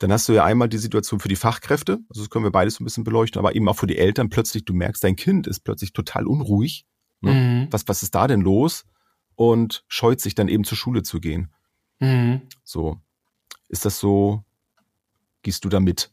dann 0.00 0.12
hast 0.12 0.28
du 0.28 0.32
ja 0.32 0.44
einmal 0.44 0.68
die 0.68 0.78
Situation 0.78 1.20
für 1.20 1.28
die 1.28 1.36
Fachkräfte, 1.36 2.00
also 2.08 2.22
das 2.22 2.30
können 2.30 2.44
wir 2.44 2.50
beides 2.50 2.74
so 2.74 2.82
ein 2.82 2.86
bisschen 2.86 3.04
beleuchten, 3.04 3.38
aber 3.38 3.54
eben 3.54 3.68
auch 3.68 3.76
für 3.76 3.86
die 3.86 3.98
Eltern 3.98 4.28
plötzlich, 4.30 4.64
du 4.64 4.74
merkst, 4.74 5.04
dein 5.04 5.14
Kind 5.14 5.46
ist 5.46 5.60
plötzlich 5.60 5.92
total 5.92 6.26
unruhig. 6.26 6.86
Ne? 7.20 7.32
Mhm. 7.32 7.68
Was, 7.70 7.86
was 7.86 8.02
ist 8.02 8.14
da 8.14 8.26
denn 8.26 8.40
los? 8.40 8.86
Und 9.36 9.84
scheut 9.88 10.20
sich 10.20 10.34
dann 10.34 10.48
eben 10.48 10.64
zur 10.64 10.76
Schule 10.76 11.02
zu 11.02 11.20
gehen. 11.20 11.52
Mhm. 12.00 12.42
So. 12.64 12.98
Ist 13.68 13.84
das 13.84 13.98
so, 13.98 14.42
gehst 15.42 15.64
du 15.64 15.68
da 15.68 15.80
mit? 15.80 16.10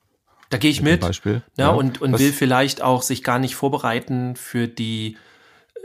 Da 0.50 0.58
gehe 0.58 0.71
ich 0.71 0.82
mit. 0.82 1.02
Beispiel? 1.02 1.41
Ja, 1.58 1.69
und, 1.69 2.02
und 2.02 2.13
Was- 2.13 2.21
will 2.21 2.32
vielleicht 2.32 2.82
auch 2.82 3.02
sich 3.02 3.23
gar 3.23 3.39
nicht 3.39 3.56
vorbereiten 3.56 4.36
für 4.36 4.67
die, 4.67 5.17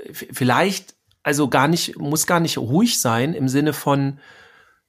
f- 0.07 0.27
vielleicht, 0.33 0.95
also 1.23 1.49
gar 1.49 1.69
nicht, 1.69 1.99
muss 1.99 2.27
gar 2.27 2.41
nicht 2.41 2.59
ruhig 2.59 3.01
sein 3.01 3.33
im 3.35 3.49
Sinne 3.49 3.73
von, 3.73 4.19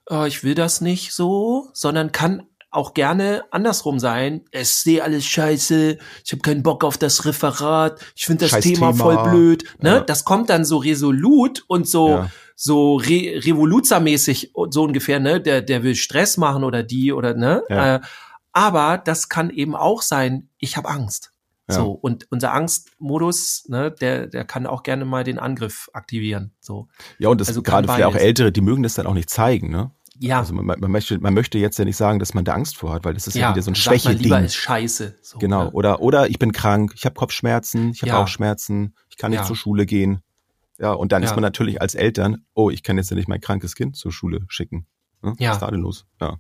oh, 0.10 0.26
ich 0.26 0.43
will 0.43 0.56
das 0.56 0.82
nicht 0.82 1.13
so, 1.13 1.69
sondern 1.73 2.12
kann 2.12 2.43
auch 2.74 2.94
gerne 2.94 3.44
andersrum 3.52 4.00
sein. 4.00 4.42
Es 4.52 4.82
sehe 4.82 5.04
alles 5.04 5.26
scheiße, 5.26 5.98
ich 6.26 6.32
habe 6.32 6.42
keinen 6.42 6.64
Bock 6.64 6.84
auf 6.84 6.98
das 6.98 7.26
Referat, 7.26 8.00
ich 8.16 8.26
finde 8.26 8.46
das 8.46 8.52
Scheiß 8.52 8.64
Thema, 8.64 8.92
Thema. 8.92 9.04
voll 9.04 9.30
blöd. 9.30 9.64
Ne? 9.82 9.90
Ja. 9.96 10.00
Das 10.02 10.26
kommt 10.26 10.50
dann 10.50 10.66
so 10.66 10.78
resolut 10.78 11.64
und 11.68 11.88
so, 11.88 12.10
Ja. 12.10 12.30
so 12.56 12.96
re 12.96 13.42
revoluzermäßig 13.46 14.52
so 14.70 14.84
ungefähr, 14.84 15.20
ne? 15.20 15.40
Der, 15.42 15.62
der 15.62 15.84
will 15.84 15.96
Stress 15.96 16.38
machen 16.38 16.64
oder 16.64 16.84
die 16.84 17.12
oder 17.14 17.34
ne? 17.34 17.64
Ja. 17.70 17.96
Äh, 17.96 18.00
Aber 18.56 19.00
das 19.00 19.30
kann 19.30 19.50
eben 19.50 19.76
auch 19.76 20.02
sein, 20.04 20.50
ich 20.60 20.78
habe 20.78 20.90
Angst. 20.90 21.32
So, 21.70 21.92
und 21.92 22.28
unser 22.30 22.54
Angstmodus, 22.54 23.64
ne, 23.68 23.90
der, 23.90 24.28
der 24.28 24.44
kann 24.44 24.68
auch 24.68 24.84
gerne 24.84 25.06
mal 25.06 25.24
den 25.24 25.40
Angriff 25.40 25.90
aktivieren. 25.94 26.52
So. 26.60 26.88
Ja, 27.18 27.30
und 27.30 27.40
das 27.42 27.48
Also 27.48 27.64
gerade 27.64 27.88
vielleicht 27.88 28.04
auch. 28.06 28.16
Ältere, 28.16 28.52
die 28.52 28.62
mögen 28.62 28.84
das 28.84 28.94
dann 28.96 29.08
auch 29.08 29.14
nicht 29.14 29.30
zeigen, 29.30 29.72
ne? 29.72 29.90
Ja, 30.19 30.39
Also 30.39 30.54
man, 30.54 30.65
man, 30.65 30.91
möchte, 30.91 31.17
man 31.19 31.34
möchte 31.34 31.58
jetzt 31.58 31.80
ja 31.80 31.86
nicht 31.86 31.97
sagen, 31.97 32.19
dass 32.19 32.34
man 32.36 32.45
da 32.45 32.54
Angst 32.54 32.78
vor 32.78 32.93
hat, 32.93 33.04
weil 33.04 33.13
das 33.15 33.26
ist 33.28 33.34
ja, 33.36 33.41
ja, 33.49 33.52
wieder 33.56 33.63
so 33.63 33.71
ein 33.71 33.73
man 33.73 33.97
lieber 33.97 33.99
Schwächeding. 34.13 34.45
ist 34.45 34.56
scheiße. 34.56 35.17
So, 35.21 35.39
Genau. 35.39 35.65
ne? 35.65 35.71
Oder, 35.71 36.02
oder 36.02 36.30
ich 36.30 36.38
bin 36.38 36.52
krank, 36.52 36.93
ich 36.95 37.06
habe 37.06 37.15
Kopfschmerzen, 37.15 37.91
ich 37.91 38.02
habe 38.04 38.10
Ja. 38.10 38.19
Bauchschmerzen, 38.19 38.95
ich 39.10 39.17
kann 39.17 39.32
nicht 39.32 39.39
Ja. 39.41 39.45
zur 39.45 39.56
Schule 39.56 39.86
gehen. 39.88 40.21
Ja, 40.78 40.91
und 40.91 41.12
dann 41.12 41.23
ist 41.23 41.32
Ja. 41.32 41.36
man 41.36 41.41
natürlich 41.41 41.82
als 41.82 41.95
Eltern, 41.95 42.45
oh, 42.54 42.69
ich 42.69 42.84
kann 42.84 42.97
jetzt 42.97 43.10
ja 43.10 43.15
nicht 43.15 43.28
mein 43.28 43.41
krankes 43.41 43.73
Kind 43.76 43.95
zur 43.95 44.12
Schule 44.12 44.45
schicken. 44.49 44.86
Ne? 45.23 45.34
Ja. 45.39 45.49
Was 45.49 45.58
ist 45.58 45.62
da 45.62 45.71
denn 45.71 45.82
los? 45.82 46.06
Ja. 46.21 46.38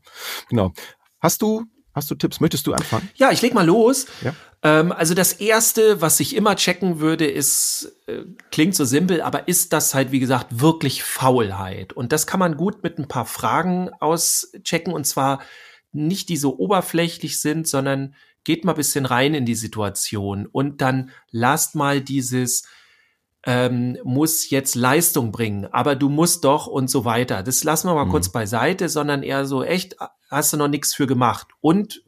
Genau. 0.49 0.71
Hast 1.19 1.41
du, 1.41 1.63
hast 1.93 2.09
du 2.11 2.15
Tipps? 2.15 2.39
Möchtest 2.39 2.67
du 2.67 2.73
anfangen? 2.73 3.09
Ja, 3.15 3.31
ich 3.31 3.41
leg 3.41 3.53
mal 3.53 3.65
los. 3.65 4.07
Ja. 4.21 4.33
Ähm, 4.63 4.91
also 4.91 5.13
das 5.13 5.33
erste, 5.33 6.01
was 6.01 6.19
ich 6.19 6.35
immer 6.35 6.55
checken 6.55 6.99
würde, 6.99 7.25
ist, 7.25 7.95
äh, 8.07 8.23
klingt 8.51 8.75
so 8.75 8.85
simpel, 8.85 9.21
aber 9.21 9.47
ist 9.47 9.73
das 9.73 9.93
halt, 9.93 10.11
wie 10.11 10.19
gesagt, 10.19 10.61
wirklich 10.61 11.03
Faulheit? 11.03 11.93
Und 11.93 12.11
das 12.11 12.25
kann 12.25 12.39
man 12.39 12.57
gut 12.57 12.83
mit 12.83 12.97
ein 12.97 13.07
paar 13.07 13.25
Fragen 13.25 13.89
auschecken 13.99 14.93
und 14.93 15.05
zwar 15.05 15.41
nicht 15.91 16.29
die 16.29 16.37
so 16.37 16.57
oberflächlich 16.57 17.39
sind, 17.39 17.67
sondern 17.67 18.15
geht 18.43 18.65
mal 18.65 18.73
ein 18.73 18.77
bisschen 18.77 19.05
rein 19.05 19.35
in 19.35 19.45
die 19.45 19.55
Situation 19.55 20.47
und 20.47 20.81
dann 20.81 21.11
lasst 21.31 21.75
mal 21.75 22.01
dieses 22.01 22.63
ähm, 23.45 23.97
muss 24.03 24.49
jetzt 24.49 24.75
Leistung 24.75 25.31
bringen, 25.31 25.67
aber 25.71 25.95
du 25.95 26.07
musst 26.09 26.45
doch 26.45 26.65
und 26.67 26.89
so 26.89 27.03
weiter. 27.03 27.43
Das 27.43 27.63
lassen 27.63 27.87
wir 27.89 27.93
mal 27.95 28.05
Mhm. 28.05 28.11
kurz 28.11 28.29
beiseite, 28.29 28.87
sondern 28.87 29.21
eher 29.21 29.45
so 29.45 29.63
echt, 29.63 29.97
hast 30.29 30.53
du 30.53 30.57
noch 30.57 30.69
nichts 30.69 30.93
für 30.93 31.07
gemacht. 31.07 31.47
Und 31.59 32.03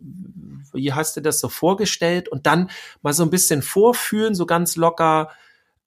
wie 0.74 0.94
hast 0.94 1.18
du 1.18 1.22
das 1.22 1.40
so 1.40 1.50
vorgestellt? 1.50 2.30
Und 2.30 2.46
dann 2.46 2.70
mal 3.02 3.14
so 3.14 3.24
ein 3.24 3.30
bisschen 3.30 3.62
vorfühlen, 3.62 4.34
so 4.34 4.46
ganz 4.46 4.76
locker, 4.78 5.30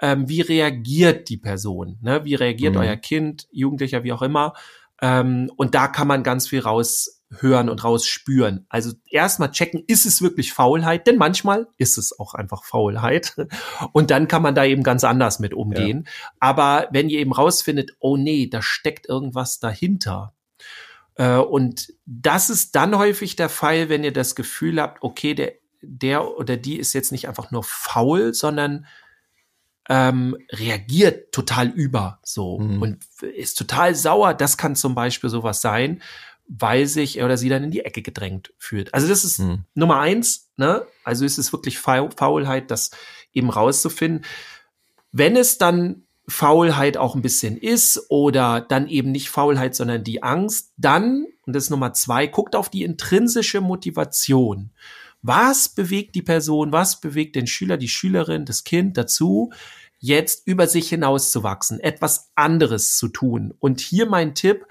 ähm, 0.00 0.28
wie 0.28 0.42
reagiert 0.42 1.28
die 1.28 1.38
Person? 1.38 1.98
Ne? 2.02 2.24
Wie 2.24 2.34
reagiert 2.34 2.74
Mhm. 2.74 2.80
euer 2.80 2.96
Kind, 2.96 3.48
Jugendlicher, 3.50 4.04
wie 4.04 4.12
auch 4.12 4.22
immer? 4.22 4.52
Ähm, 5.00 5.50
und 5.56 5.74
da 5.74 5.88
kann 5.88 6.08
man 6.08 6.22
ganz 6.22 6.46
viel 6.46 6.60
raushören 7.32 7.68
und 7.68 7.84
rausspüren. 7.84 8.66
Also 8.68 8.92
erstmal 9.10 9.50
checken, 9.50 9.82
ist 9.86 10.06
es 10.06 10.22
wirklich 10.22 10.52
Faulheit? 10.52 11.06
Denn 11.06 11.16
manchmal 11.16 11.68
ist 11.76 11.98
es 11.98 12.18
auch 12.18 12.34
einfach 12.34 12.64
Faulheit. 12.64 13.34
Und 13.92 14.10
dann 14.10 14.28
kann 14.28 14.42
man 14.42 14.54
da 14.54 14.64
eben 14.64 14.82
ganz 14.82 15.04
anders 15.04 15.38
mit 15.38 15.54
umgehen. 15.54 16.08
Aber 16.40 16.88
wenn 16.90 17.08
ihr 17.08 17.20
eben 17.20 17.32
rausfindet, 17.32 17.92
oh 18.00 18.16
nee, 18.16 18.48
da 18.48 18.62
steckt 18.62 19.08
irgendwas 19.08 19.58
dahinter. 19.58 20.34
Äh, 21.14 21.36
und 21.36 21.92
das 22.06 22.50
ist 22.50 22.74
dann 22.74 22.96
häufig 22.96 23.36
der 23.36 23.48
Fall, 23.48 23.88
wenn 23.88 24.04
ihr 24.04 24.12
das 24.12 24.34
Gefühl 24.34 24.80
habt, 24.80 25.02
okay, 25.02 25.34
der, 25.34 25.52
der 25.82 26.36
oder 26.36 26.56
die 26.56 26.78
ist 26.78 26.92
jetzt 26.92 27.12
nicht 27.12 27.28
einfach 27.28 27.50
nur 27.50 27.62
faul, 27.64 28.34
sondern 28.34 28.86
ähm, 29.90 30.36
reagiert 30.52 31.32
total 31.32 31.68
über 31.68 32.20
so 32.22 32.58
Mhm. 32.58 32.82
und 32.82 32.98
ist 33.22 33.54
total 33.54 33.94
sauer. 33.94 34.34
Das 34.34 34.58
kann 34.58 34.76
zum 34.76 34.94
Beispiel 34.94 35.30
sowas 35.30 35.62
sein, 35.62 36.02
weil 36.48 36.86
sich 36.86 37.18
er 37.18 37.26
oder 37.26 37.36
sie 37.36 37.50
dann 37.50 37.64
in 37.64 37.70
die 37.70 37.84
Ecke 37.84 38.02
gedrängt 38.02 38.52
fühlt. 38.58 38.94
Also 38.94 39.06
das 39.06 39.24
ist 39.24 39.38
Mhm. 39.38 39.64
Nummer 39.74 40.00
eins, 40.00 40.50
ne? 40.56 40.86
Also 41.04 41.24
ist 41.24 41.38
es 41.38 41.52
wirklich 41.52 41.78
Faul 41.78 42.10
Faulheit, 42.16 42.70
das 42.70 42.90
eben 43.32 43.50
rauszufinden. 43.50 44.24
Wenn 45.12 45.36
es 45.36 45.58
dann 45.58 46.04
Faulheit 46.26 46.96
auch 46.96 47.14
ein 47.14 47.22
bisschen 47.22 47.56
ist 47.56 48.06
oder 48.10 48.60
dann 48.60 48.88
eben 48.88 49.12
nicht 49.12 49.30
Faulheit, 49.30 49.74
sondern 49.74 50.04
die 50.04 50.22
Angst, 50.22 50.72
dann, 50.76 51.26
und 51.46 51.54
das 51.54 51.64
ist 51.64 51.70
Nummer 51.70 51.92
zwei, 51.92 52.26
guckt 52.26 52.54
auf 52.56 52.70
die 52.70 52.82
intrinsische 52.82 53.60
Motivation. 53.60 54.70
Was 55.22 55.68
bewegt 55.68 56.14
die 56.14 56.22
Person, 56.22 56.72
was 56.72 57.00
bewegt 57.00 57.34
den 57.34 57.46
Schüler, 57.46 57.76
die 57.76 57.88
Schülerin, 57.88 58.44
das 58.44 58.64
Kind 58.64 58.96
dazu, 58.96 59.52
jetzt 59.98 60.46
über 60.46 60.66
sich 60.66 60.88
hinauszuwachsen, 60.90 61.80
etwas 61.80 62.30
anderes 62.34 62.96
zu 62.96 63.08
tun? 63.08 63.54
Und 63.58 63.80
hier 63.80 64.06
mein 64.06 64.34
Tipp, 64.34 64.66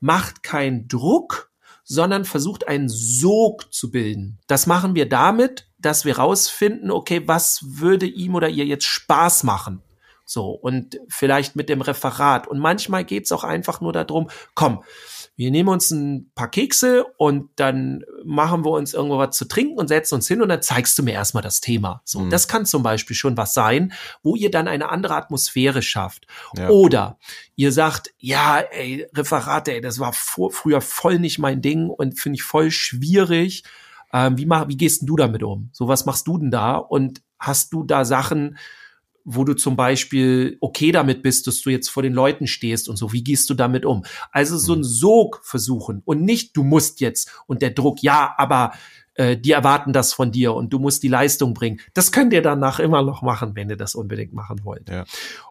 macht 0.00 0.42
keinen 0.42 0.88
Druck, 0.88 1.50
sondern 1.84 2.24
versucht 2.24 2.68
einen 2.68 2.88
Sog 2.88 3.72
zu 3.72 3.90
bilden. 3.90 4.38
Das 4.46 4.66
machen 4.66 4.94
wir 4.94 5.08
damit, 5.08 5.68
dass 5.78 6.04
wir 6.04 6.18
rausfinden, 6.18 6.90
okay, 6.90 7.22
was 7.26 7.60
würde 7.64 8.06
ihm 8.06 8.34
oder 8.34 8.48
ihr 8.48 8.66
jetzt 8.66 8.84
Spaß 8.84 9.44
machen? 9.44 9.82
So, 10.32 10.50
und 10.50 11.00
vielleicht 11.08 11.56
mit 11.56 11.68
dem 11.68 11.80
Referat. 11.80 12.46
Und 12.46 12.60
manchmal 12.60 13.04
geht's 13.04 13.32
auch 13.32 13.42
einfach 13.42 13.80
nur 13.80 13.92
darum, 13.92 14.30
komm, 14.54 14.84
wir 15.34 15.50
nehmen 15.50 15.68
uns 15.68 15.90
ein 15.90 16.30
paar 16.36 16.48
Kekse 16.48 17.04
und 17.16 17.50
dann 17.56 18.04
machen 18.24 18.64
wir 18.64 18.70
uns 18.70 18.94
irgendwo 18.94 19.18
was 19.18 19.36
zu 19.36 19.46
trinken 19.46 19.76
und 19.76 19.88
setzen 19.88 20.14
uns 20.14 20.28
hin 20.28 20.40
und 20.40 20.48
dann 20.48 20.62
zeigst 20.62 20.96
du 20.96 21.02
mir 21.02 21.14
erstmal 21.14 21.42
das 21.42 21.60
Thema. 21.60 22.02
So, 22.04 22.20
Mhm. 22.20 22.30
das 22.30 22.46
kann 22.46 22.64
zum 22.64 22.84
Beispiel 22.84 23.16
schon 23.16 23.36
was 23.36 23.54
sein, 23.54 23.92
wo 24.22 24.36
ihr 24.36 24.52
dann 24.52 24.68
eine 24.68 24.90
andere 24.90 25.16
Atmosphäre 25.16 25.82
schafft. 25.82 26.28
Ja. 26.56 26.68
Oder 26.68 27.18
ihr 27.56 27.72
sagt, 27.72 28.14
ja, 28.18 28.60
ey, 28.60 29.08
Referate, 29.12 29.72
ey, 29.72 29.80
das 29.80 29.98
war 29.98 30.12
vor, 30.12 30.52
früher 30.52 30.80
voll 30.80 31.18
nicht 31.18 31.40
mein 31.40 31.60
Ding 31.60 31.88
und 31.90 32.20
finde 32.20 32.36
ich 32.36 32.44
voll 32.44 32.70
schwierig. 32.70 33.64
Ähm, 34.12 34.38
wie, 34.38 34.46
mach, 34.46 34.68
wie 34.68 34.76
gehst 34.76 35.02
denn 35.02 35.06
du 35.08 35.16
damit 35.16 35.42
um? 35.42 35.70
So, 35.72 35.88
was 35.88 36.06
machst 36.06 36.28
du 36.28 36.38
denn 36.38 36.52
da? 36.52 36.76
Und 36.76 37.20
hast 37.40 37.72
du 37.72 37.82
da 37.82 38.04
Sachen, 38.04 38.56
wo 39.24 39.44
du 39.44 39.54
zum 39.54 39.76
Beispiel 39.76 40.56
okay 40.60 40.92
damit 40.92 41.22
bist, 41.22 41.46
dass 41.46 41.60
du 41.60 41.70
jetzt 41.70 41.88
vor 41.88 42.02
den 42.02 42.12
Leuten 42.12 42.46
stehst 42.46 42.88
und 42.88 42.96
so, 42.96 43.12
wie 43.12 43.24
gehst 43.24 43.50
du 43.50 43.54
damit 43.54 43.84
um? 43.84 44.04
Also 44.32 44.58
so 44.58 44.74
ein 44.74 44.84
Sog 44.84 45.40
versuchen 45.44 46.02
und 46.04 46.22
nicht, 46.22 46.56
du 46.56 46.62
musst 46.62 47.00
jetzt 47.00 47.30
und 47.46 47.62
der 47.62 47.70
Druck, 47.70 48.02
ja, 48.02 48.34
aber 48.36 48.72
äh, 49.14 49.36
die 49.36 49.52
erwarten 49.52 49.92
das 49.92 50.12
von 50.12 50.32
dir 50.32 50.54
und 50.54 50.72
du 50.72 50.78
musst 50.78 51.02
die 51.02 51.08
Leistung 51.08 51.52
bringen. 51.52 51.80
Das 51.94 52.12
könnt 52.12 52.32
ihr 52.32 52.42
danach 52.42 52.78
immer 52.80 53.02
noch 53.02 53.22
machen, 53.22 53.54
wenn 53.54 53.68
ihr 53.68 53.76
das 53.76 53.94
unbedingt 53.94 54.32
machen 54.32 54.64
wollt. 54.64 54.88
Ja. 54.88 55.04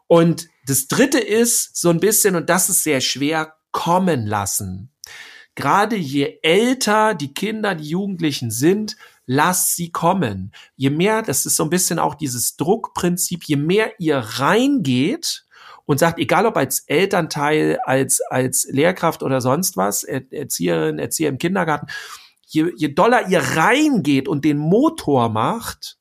Und 0.08 0.48
das 0.66 0.88
dritte 0.88 1.20
ist 1.20 1.78
so 1.78 1.90
ein 1.90 2.00
bisschen, 2.00 2.36
und 2.36 2.50
das 2.50 2.70
ist 2.70 2.84
sehr 2.84 3.02
schwer, 3.02 3.56
kommen 3.72 4.26
lassen. 4.26 4.92
Gerade 5.56 5.98
je 5.98 6.40
älter 6.42 7.14
die 7.14 7.34
Kinder, 7.34 7.76
die 7.76 7.90
Jugendlichen 7.90 8.50
sind, 8.50 8.96
lasst 9.32 9.76
sie 9.76 9.92
kommen. 9.92 10.52
Je 10.76 10.90
mehr, 10.90 11.22
das 11.22 11.46
ist 11.46 11.56
so 11.56 11.64
ein 11.64 11.70
bisschen 11.70 12.00
auch 12.00 12.16
dieses 12.16 12.58
Druckprinzip, 12.58 13.44
je 13.44 13.58
mehr 13.58 13.92
ihr 14.00 14.18
reingeht 14.18 15.46
und 15.86 16.00
sagt, 16.00 16.18
egal 16.18 16.48
ob 16.48 16.58
als 16.58 16.80
Elternteil, 16.88 17.78
als, 17.86 18.22
als 18.32 18.68
Lehrkraft 18.72 19.22
oder 19.22 19.40
sonst 19.40 19.78
was, 19.78 20.04
Er- 20.04 20.34
Erzieherin, 20.34 20.98
Erzieher 20.98 21.30
im 21.30 21.38
Kindergarten, 21.38 21.86
je, 22.48 22.72
je 22.76 22.88
doller 22.92 23.28
ihr 23.30 23.42
reingeht 23.42 24.28
und 24.28 24.46
den 24.46 24.58
Motor 24.58 25.30
macht, 25.30 26.00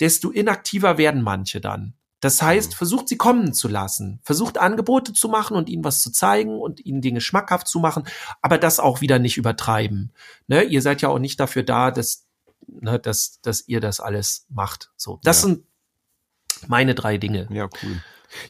desto 0.00 0.30
inaktiver 0.30 0.98
werden 0.98 1.22
manche 1.22 1.60
dann. 1.60 1.94
Das 2.18 2.42
heißt, 2.42 2.74
versucht 2.74 3.08
sie 3.08 3.16
kommen 3.16 3.54
zu 3.54 3.68
lassen, 3.68 4.18
versucht 4.24 4.58
Angebote 4.58 5.12
zu 5.12 5.28
machen 5.28 5.56
und 5.56 5.68
ihnen 5.68 5.84
was 5.84 6.02
zu 6.02 6.10
zeigen 6.10 6.58
und 6.58 6.84
ihnen 6.84 7.00
Dinge 7.00 7.20
schmackhaft 7.20 7.68
zu 7.68 7.78
machen, 7.78 8.08
aber 8.42 8.58
das 8.58 8.80
auch 8.80 9.00
wieder 9.02 9.20
nicht 9.20 9.36
übertreiben. 9.36 10.12
Ne? 10.48 10.64
Ihr 10.64 10.82
seid 10.82 11.02
ja 11.02 11.10
auch 11.10 11.20
nicht 11.20 11.38
dafür 11.38 11.62
da, 11.62 11.92
dass, 11.92 12.25
ne, 12.66 12.98
dass, 12.98 13.40
dass 13.42 13.66
ihr 13.68 13.80
das 13.80 14.00
alles 14.00 14.46
macht. 14.48 14.90
So, 14.96 15.20
das 15.22 15.42
Ja. 15.42 15.48
sind 15.48 15.64
meine 16.68 16.94
drei 16.94 17.18
Dinge. 17.18 17.46
Ja, 17.50 17.68
cool. 17.82 18.00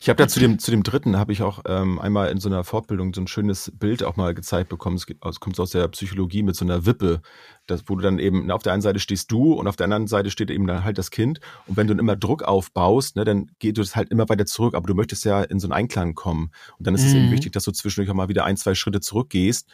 Ich 0.01 0.09
habe 0.09 0.17
da 0.17 0.27
zu 0.29 0.41
dem, 0.41 0.59
zu 0.59 0.71
dem 0.71 0.83
dritten, 0.83 1.17
habe 1.19 1.33
ich 1.33 1.43
auch 1.43 1.61
ähm, 1.67 1.99
einmal 1.99 2.31
in 2.31 2.39
so 2.39 2.49
einer 2.49 2.65
Fortbildung 2.65 3.13
so 3.13 3.21
ein 3.21 3.27
schönes 3.27 3.71
Bild 3.75 4.03
auch 4.03 4.17
mal 4.17 4.33
gezeigt 4.33 4.71
bekommen. 4.71 4.97
Es, 4.97 5.05
es 5.29 5.41
kommt 5.41 5.61
aus 5.61 5.71
der 5.71 5.87
Psychologie 5.89 6.43
mit 6.43 6.57
so 6.57 6.65
einer 6.65 6.87
Wippe, 6.87 7.21
das, 7.67 7.83
wo 7.87 7.97
du 7.97 8.03
dann 8.03 8.19
eben, 8.19 8.51
auf 8.51 8.63
der 8.63 8.73
einen 8.73 8.81
Seite 8.83 9.01
stehst 9.01 9.31
du 9.31 9.53
und 9.53 9.67
auf 9.69 9.77
der 9.77 9.85
anderen 9.85 10.07
Seite 10.07 10.31
steht 10.31 10.51
eben 10.51 10.67
dann 10.67 10.83
halt 10.85 10.97
das 10.99 11.11
Kind. 11.11 11.41
Und 11.67 11.77
wenn 11.77 11.87
du 11.89 11.93
dann 11.95 11.99
immer 11.99 12.17
Druck 12.17 12.43
aufbaust, 12.43 13.17
ne, 13.17 13.25
dann 13.25 13.51
geht 13.59 13.77
es 13.79 13.97
halt 13.97 14.09
immer 14.11 14.29
weiter 14.29 14.47
zurück, 14.47 14.75
aber 14.75 14.87
du 14.87 14.95
möchtest 14.95 15.25
ja 15.25 15.43
in 15.43 15.61
so 15.61 15.67
einen 15.67 15.73
Einklang 15.73 16.15
kommen. 16.15 16.53
Und 16.79 16.87
dann 16.87 16.95
ist 16.95 17.05
es 17.05 17.13
Mhm. 17.13 17.19
eben 17.19 17.31
wichtig, 17.33 17.53
dass 17.53 17.65
du 17.65 17.73
zwischendurch 17.73 18.11
auch 18.11 18.15
mal 18.17 18.29
wieder 18.29 18.45
ein, 18.45 18.57
zwei 18.57 18.75
Schritte 18.75 19.01
zurückgehst, 19.01 19.69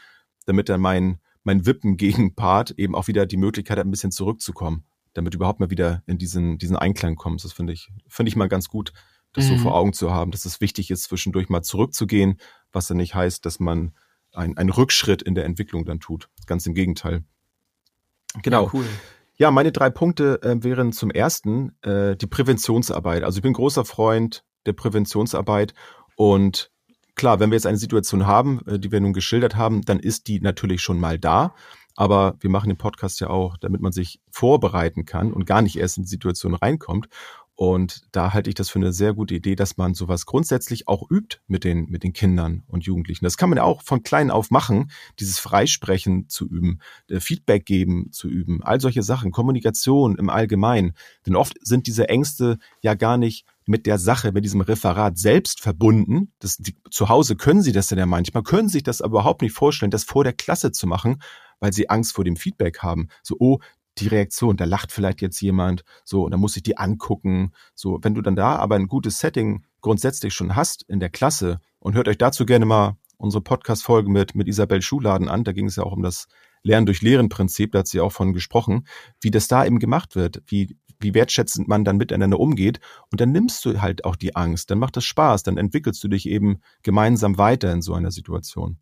damit 0.47 0.69
dann 0.69 0.81
mein, 0.81 1.21
mein 1.45 1.67
Wippen-Gegenpart 1.67 2.73
eben 2.73 2.95
auch 2.95 3.09
wieder 3.09 3.27
die 3.27 3.37
Möglichkeit 3.37 3.79
hat, 3.79 3.87
ein 3.87 3.91
bisschen 3.91 4.13
zurückzukommen, 4.13 4.85
damit 5.15 5.35
du 5.35 5.39
überhaupt 5.39 5.61
mal 5.61 5.71
wieder 5.71 6.03
in 6.07 6.19
diesen, 6.19 6.59
diesen 6.59 6.77
Einklang 6.77 7.17
kommst. 7.17 7.45
Das 7.45 7.53
finde 7.53 7.73
ich, 7.73 7.89
finde 8.09 8.29
ich 8.31 8.37
mal 8.37 8.49
ganz 8.49 8.69
gut, 8.69 8.93
das 9.33 9.47
so 9.47 9.55
Mhm. 9.55 9.59
vor 9.61 9.75
Augen 9.75 9.93
zu 9.93 10.11
haben, 10.13 10.31
dass 10.31 10.45
es 10.45 10.61
wichtig 10.61 10.91
ist, 10.91 11.05
zwischendurch 11.05 11.49
mal 11.49 11.63
zurückzugehen, 11.63 12.39
was 12.71 12.87
dann 12.87 12.99
nicht 12.99 13.15
heißt, 13.15 13.45
dass 13.47 13.61
man 13.61 13.95
ein- 14.33 14.57
einen 14.57 14.71
Rückschritt 14.71 15.23
in 15.23 15.35
der 15.35 15.45
Entwicklung 15.45 15.85
dann 15.85 16.01
tut. 16.01 16.29
Ganz 16.47 16.67
im 16.67 16.75
Gegenteil. 16.75 17.25
Genau. 18.43 18.65
Ja, 18.65 18.71
cool. 18.73 18.85
Ja, 19.37 19.51
meine 19.51 19.73
drei 19.73 19.91
Punkte 19.91 20.41
äh, 20.43 20.63
wären 20.63 20.93
zum 20.93 21.11
ersten 21.11 21.73
äh, 21.83 22.17
die 22.17 22.27
Präventionsarbeit. 22.27 23.25
Also 23.25 23.39
ich 23.39 23.43
bin 23.43 23.53
großer 23.53 23.85
Freund 23.85 24.45
der 24.67 24.73
Präventionsarbeit 24.73 25.75
und 26.17 26.71
klar, 27.15 27.41
wenn 27.41 27.51
wir 27.51 27.57
jetzt 27.57 27.67
eine 27.67 27.79
Situation 27.79 28.27
haben, 28.27 28.61
äh, 28.67 28.79
die 28.79 28.93
wir 28.93 29.01
nun 29.01 29.13
geschildert 29.13 29.57
haben, 29.57 29.83
dann 29.83 29.99
ist 30.01 30.29
die 30.29 30.41
natürlich 30.41 30.83
schon 30.83 31.01
mal 31.01 31.19
da. 31.19 31.55
Aber 31.95 32.37
wir 32.41 32.49
machen 32.49 32.69
den 32.69 32.79
Podcast 32.79 33.21
ja 33.21 33.29
auch, 33.29 33.59
damit 33.59 33.83
man 33.83 33.93
sich 33.93 34.21
vorbereiten 34.31 35.05
kann 35.05 35.33
und 35.33 35.45
gar 35.45 35.61
nicht 35.61 35.77
erst 35.77 35.99
in 35.99 36.05
die 36.05 36.09
Situation 36.09 36.55
reinkommt. 36.55 37.09
Und 37.55 38.03
da 38.13 38.33
halte 38.33 38.49
ich 38.49 38.55
das 38.55 38.71
für 38.71 38.79
eine 38.79 38.93
sehr 38.93 39.13
gute 39.13 39.35
Idee, 39.35 39.55
dass 39.55 39.77
man 39.77 39.95
sowas 39.95 40.25
grundsätzlich 40.25 40.89
auch 40.89 41.09
übt 41.11 41.39
mit 41.47 41.65
den, 41.65 41.85
mit 41.91 42.03
den 42.03 42.15
Kindern 42.15 42.65
und 42.67 42.85
Jugendlichen. 42.85 43.25
Das 43.25 43.37
kann 43.37 43.51
man 43.51 43.59
ja 43.59 43.63
auch 43.63 43.83
von 43.83 44.03
klein 44.03 44.31
auf 44.31 44.51
machen, 44.51 44.91
dieses 45.21 45.39
Freisprechen 45.39 46.29
zu 46.29 46.49
üben, 46.49 46.81
äh, 47.09 47.21
Feedback 47.21 47.67
geben 47.67 48.11
zu 48.11 48.29
üben, 48.29 48.63
all 48.63 48.81
solche 48.81 49.03
Sachen, 49.03 49.33
Kommunikation 49.33 50.17
im 50.17 50.31
Allgemeinen. 50.31 50.95
Denn 51.27 51.37
oft 51.37 51.55
sind 51.61 51.87
diese 51.87 52.09
Ängste 52.09 52.59
ja 52.81 52.95
gar 52.95 53.19
nicht 53.19 53.45
mit 53.73 53.87
der 53.87 53.99
Sache, 53.99 54.31
mit 54.33 54.45
diesem 54.45 54.61
Referat 54.61 55.19
selbst 55.19 55.61
verbunden. 55.61 56.33
Das, 56.39 56.59
die, 56.59 56.77
zu 56.91 57.09
Hause 57.09 57.37
können 57.37 57.63
sie 57.63 57.73
das 57.73 57.91
ja 57.91 58.07
manchmal, 58.07 58.43
können 58.43 58.69
sich 58.69 58.83
das 58.83 59.01
aber 59.01 59.21
überhaupt 59.21 59.43
nicht 59.43 59.55
vorstellen, 59.55 59.91
das 59.91 60.05
vor 60.05 60.23
der 60.23 60.35
Klasse 60.35 60.73
zu 60.73 60.87
machen, 60.87 61.23
weil 61.59 61.73
sie 61.73 61.89
Angst 61.89 62.13
vor 62.13 62.25
dem 62.25 62.37
Feedback 62.37 62.81
haben. 62.81 63.09
So, 63.23 63.37
oh, 63.41 63.59
die 63.99 64.09
Reaktion, 64.09 64.57
da 64.57 64.67
lacht 64.67 64.93
vielleicht 64.93 65.23
jetzt 65.23 65.41
jemand, 65.41 65.85
so, 66.05 66.25
und 66.25 66.31
dann 66.33 66.41
muss 66.41 66.57
ich 66.57 66.63
die 66.63 66.77
angucken, 66.77 67.53
so, 67.75 67.99
wenn 68.03 68.15
du 68.15 68.21
dann 68.21 68.37
da 68.37 68.57
aber 68.57 68.77
ein 68.77 68.89
gutes 68.89 69.19
Setting 69.19 69.65
grundsätzlich 69.81 70.35
schon 70.35 70.55
hast 70.55 70.85
in 70.89 71.01
der 71.01 71.11
Klasse 71.11 71.59
und 71.79 71.95
hört 71.95 72.09
euch 72.09 72.19
dazu 72.19 72.45
gerne 72.47 72.67
mal 72.67 72.97
unsere 73.17 73.43
Podcast-Folge 73.43 74.11
mit, 74.11 74.35
mit 74.35 74.49
Isabel 74.49 74.83
Schuladen 74.83 75.29
an, 75.29 75.45
da 75.45 75.53
ging 75.53 75.67
es 75.67 75.77
ja 75.77 75.85
auch 75.85 75.93
um 75.93 76.03
das 76.03 76.27
Lernen 76.63 76.87
durch 76.87 77.03
Lehren-Prinzip, 77.03 77.73
da 77.73 77.81
hat 77.81 77.89
sie 77.89 78.01
auch 78.01 78.13
von 78.13 78.33
gesprochen, 78.33 78.87
wie 79.21 79.31
das 79.31 79.49
da 79.49 79.65
eben 79.65 79.79
gemacht 79.79 80.15
wird, 80.15 80.43
wie, 80.47 80.77
wie 81.03 81.15
wertschätzend 81.15 81.69
man 81.69 81.85
dann 81.85 81.97
miteinander 81.97 82.39
umgeht 82.39 82.81
und 83.11 83.21
dann 83.21 83.33
nimmst 83.33 83.65
du 83.65 83.81
halt 83.81 84.05
auch 84.05 84.17
die 84.17 84.37
Angst, 84.37 84.71
dann 84.71 84.79
macht 84.79 84.97
das 84.97 85.05
Spaß, 85.05 85.43
dann 85.43 85.57
entwickelst 85.57 86.03
du 86.03 86.09
dich 86.09 86.29
eben 86.29 86.61
gemeinsam 86.83 87.39
weiter 87.39 87.73
in 87.73 87.83
so 87.83 87.95
einer 87.95 88.11
Situation. 88.11 88.79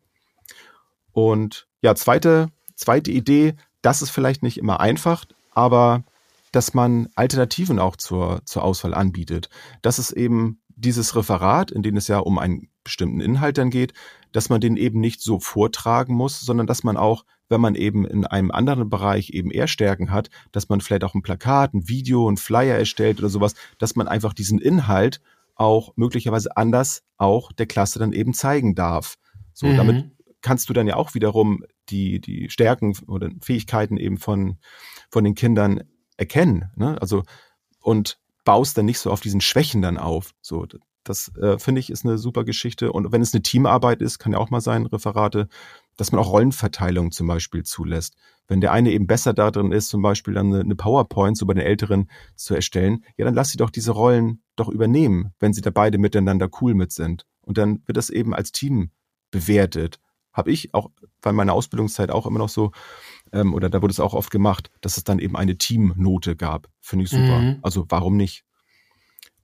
Und 1.11 1.67
ja, 1.81 1.95
zweite, 1.95 2.49
zweite 2.75 3.11
Idee, 3.11 3.55
das 3.81 4.01
ist 4.01 4.11
vielleicht 4.11 4.43
nicht 4.43 4.57
immer 4.57 4.79
einfach, 4.79 5.25
aber 5.53 6.03
dass 6.51 6.73
man 6.73 7.07
Alternativen 7.15 7.79
auch 7.79 7.95
zur, 7.95 8.41
zur 8.45 8.63
Auswahl 8.63 8.93
anbietet. 8.93 9.49
Das 9.81 9.99
ist 9.99 10.11
eben 10.11 10.60
dieses 10.81 11.15
Referat, 11.15 11.71
in 11.71 11.83
dem 11.83 11.97
es 11.97 12.07
ja 12.07 12.19
um 12.19 12.37
einen 12.37 12.69
bestimmten 12.83 13.21
Inhalt 13.21 13.57
dann 13.57 13.69
geht, 13.69 13.93
dass 14.31 14.49
man 14.49 14.61
den 14.61 14.77
eben 14.77 14.99
nicht 14.99 15.21
so 15.21 15.39
vortragen 15.39 16.15
muss, 16.15 16.41
sondern 16.41 16.67
dass 16.67 16.83
man 16.83 16.97
auch, 16.97 17.25
wenn 17.49 17.61
man 17.61 17.75
eben 17.75 18.05
in 18.05 18.25
einem 18.25 18.51
anderen 18.51 18.89
Bereich 18.89 19.29
eben 19.31 19.51
eher 19.51 19.67
Stärken 19.67 20.11
hat, 20.11 20.29
dass 20.51 20.69
man 20.69 20.81
vielleicht 20.81 21.03
auch 21.03 21.13
ein 21.13 21.21
Plakat, 21.21 21.73
ein 21.73 21.87
Video, 21.87 22.29
ein 22.29 22.37
Flyer 22.37 22.77
erstellt 22.77 23.19
oder 23.19 23.29
sowas, 23.29 23.55
dass 23.77 23.95
man 23.95 24.07
einfach 24.07 24.33
diesen 24.33 24.59
Inhalt 24.59 25.21
auch 25.55 25.93
möglicherweise 25.95 26.57
anders 26.57 27.03
auch 27.17 27.51
der 27.51 27.67
Klasse 27.67 27.99
dann 27.99 28.13
eben 28.13 28.33
zeigen 28.33 28.73
darf. 28.73 29.17
So, 29.53 29.67
mhm. 29.67 29.77
damit 29.77 30.11
kannst 30.41 30.69
du 30.69 30.73
dann 30.73 30.87
ja 30.87 30.95
auch 30.95 31.13
wiederum 31.13 31.63
die, 31.89 32.19
die 32.19 32.49
Stärken 32.49 32.97
oder 33.07 33.29
Fähigkeiten 33.41 33.97
eben 33.97 34.17
von, 34.17 34.57
von 35.09 35.23
den 35.23 35.35
Kindern 35.35 35.83
erkennen. 36.17 36.71
Ne? 36.75 36.99
Also, 36.99 37.23
und 37.79 38.20
baust 38.43 38.77
dann 38.77 38.85
nicht 38.85 38.99
so 38.99 39.11
auf 39.11 39.21
diesen 39.21 39.41
Schwächen 39.41 39.81
dann 39.81 39.97
auf. 39.97 40.31
So, 40.41 40.65
das 41.03 41.31
äh, 41.37 41.57
finde 41.57 41.79
ich 41.79 41.89
ist 41.89 42.05
eine 42.05 42.17
super 42.17 42.43
Geschichte. 42.43 42.91
Und 42.91 43.11
wenn 43.11 43.21
es 43.21 43.33
eine 43.33 43.43
Teamarbeit 43.43 44.01
ist, 44.01 44.19
kann 44.19 44.33
ja 44.33 44.37
auch 44.37 44.49
mal 44.49 44.61
sein, 44.61 44.85
Referate, 44.85 45.47
dass 45.97 46.11
man 46.11 46.21
auch 46.21 46.31
Rollenverteilung 46.31 47.11
zum 47.11 47.27
Beispiel 47.27 47.63
zulässt. 47.63 48.15
Wenn 48.47 48.61
der 48.61 48.71
eine 48.71 48.91
eben 48.91 49.07
besser 49.07 49.33
darin 49.33 49.71
ist, 49.71 49.89
zum 49.89 50.01
Beispiel 50.01 50.33
dann 50.33 50.53
eine, 50.53 50.75
PowerPoint 50.75 51.37
so 51.37 51.45
bei 51.45 51.53
den 51.53 51.65
Älteren 51.65 52.09
zu 52.35 52.53
erstellen, 52.53 53.05
ja, 53.17 53.25
dann 53.25 53.33
lass 53.33 53.49
sie 53.49 53.57
doch 53.57 53.69
diese 53.69 53.91
Rollen 53.91 54.41
doch 54.55 54.69
übernehmen, 54.69 55.33
wenn 55.39 55.53
sie 55.53 55.61
da 55.61 55.69
beide 55.69 55.97
miteinander 55.97 56.49
cool 56.61 56.73
mit 56.73 56.91
sind. 56.91 57.25
Und 57.41 57.57
dann 57.57 57.81
wird 57.85 57.97
das 57.97 58.09
eben 58.09 58.33
als 58.33 58.51
Team 58.51 58.91
bewertet 59.31 59.99
habe 60.33 60.51
ich 60.51 60.73
auch 60.73 60.89
bei 61.21 61.31
meiner 61.31 61.53
Ausbildungszeit 61.53 62.09
auch 62.09 62.25
immer 62.25 62.39
noch 62.39 62.49
so, 62.49 62.71
ähm, 63.33 63.53
oder 63.53 63.69
da 63.69 63.81
wurde 63.81 63.91
es 63.91 63.99
auch 63.99 64.13
oft 64.13 64.31
gemacht, 64.31 64.69
dass 64.81 64.97
es 64.97 65.03
dann 65.03 65.19
eben 65.19 65.35
eine 65.35 65.57
Teamnote 65.57 66.35
gab. 66.35 66.67
Finde 66.79 67.05
ich 67.05 67.11
super. 67.11 67.39
Mhm. 67.39 67.59
Also 67.61 67.85
warum 67.89 68.17
nicht? 68.17 68.43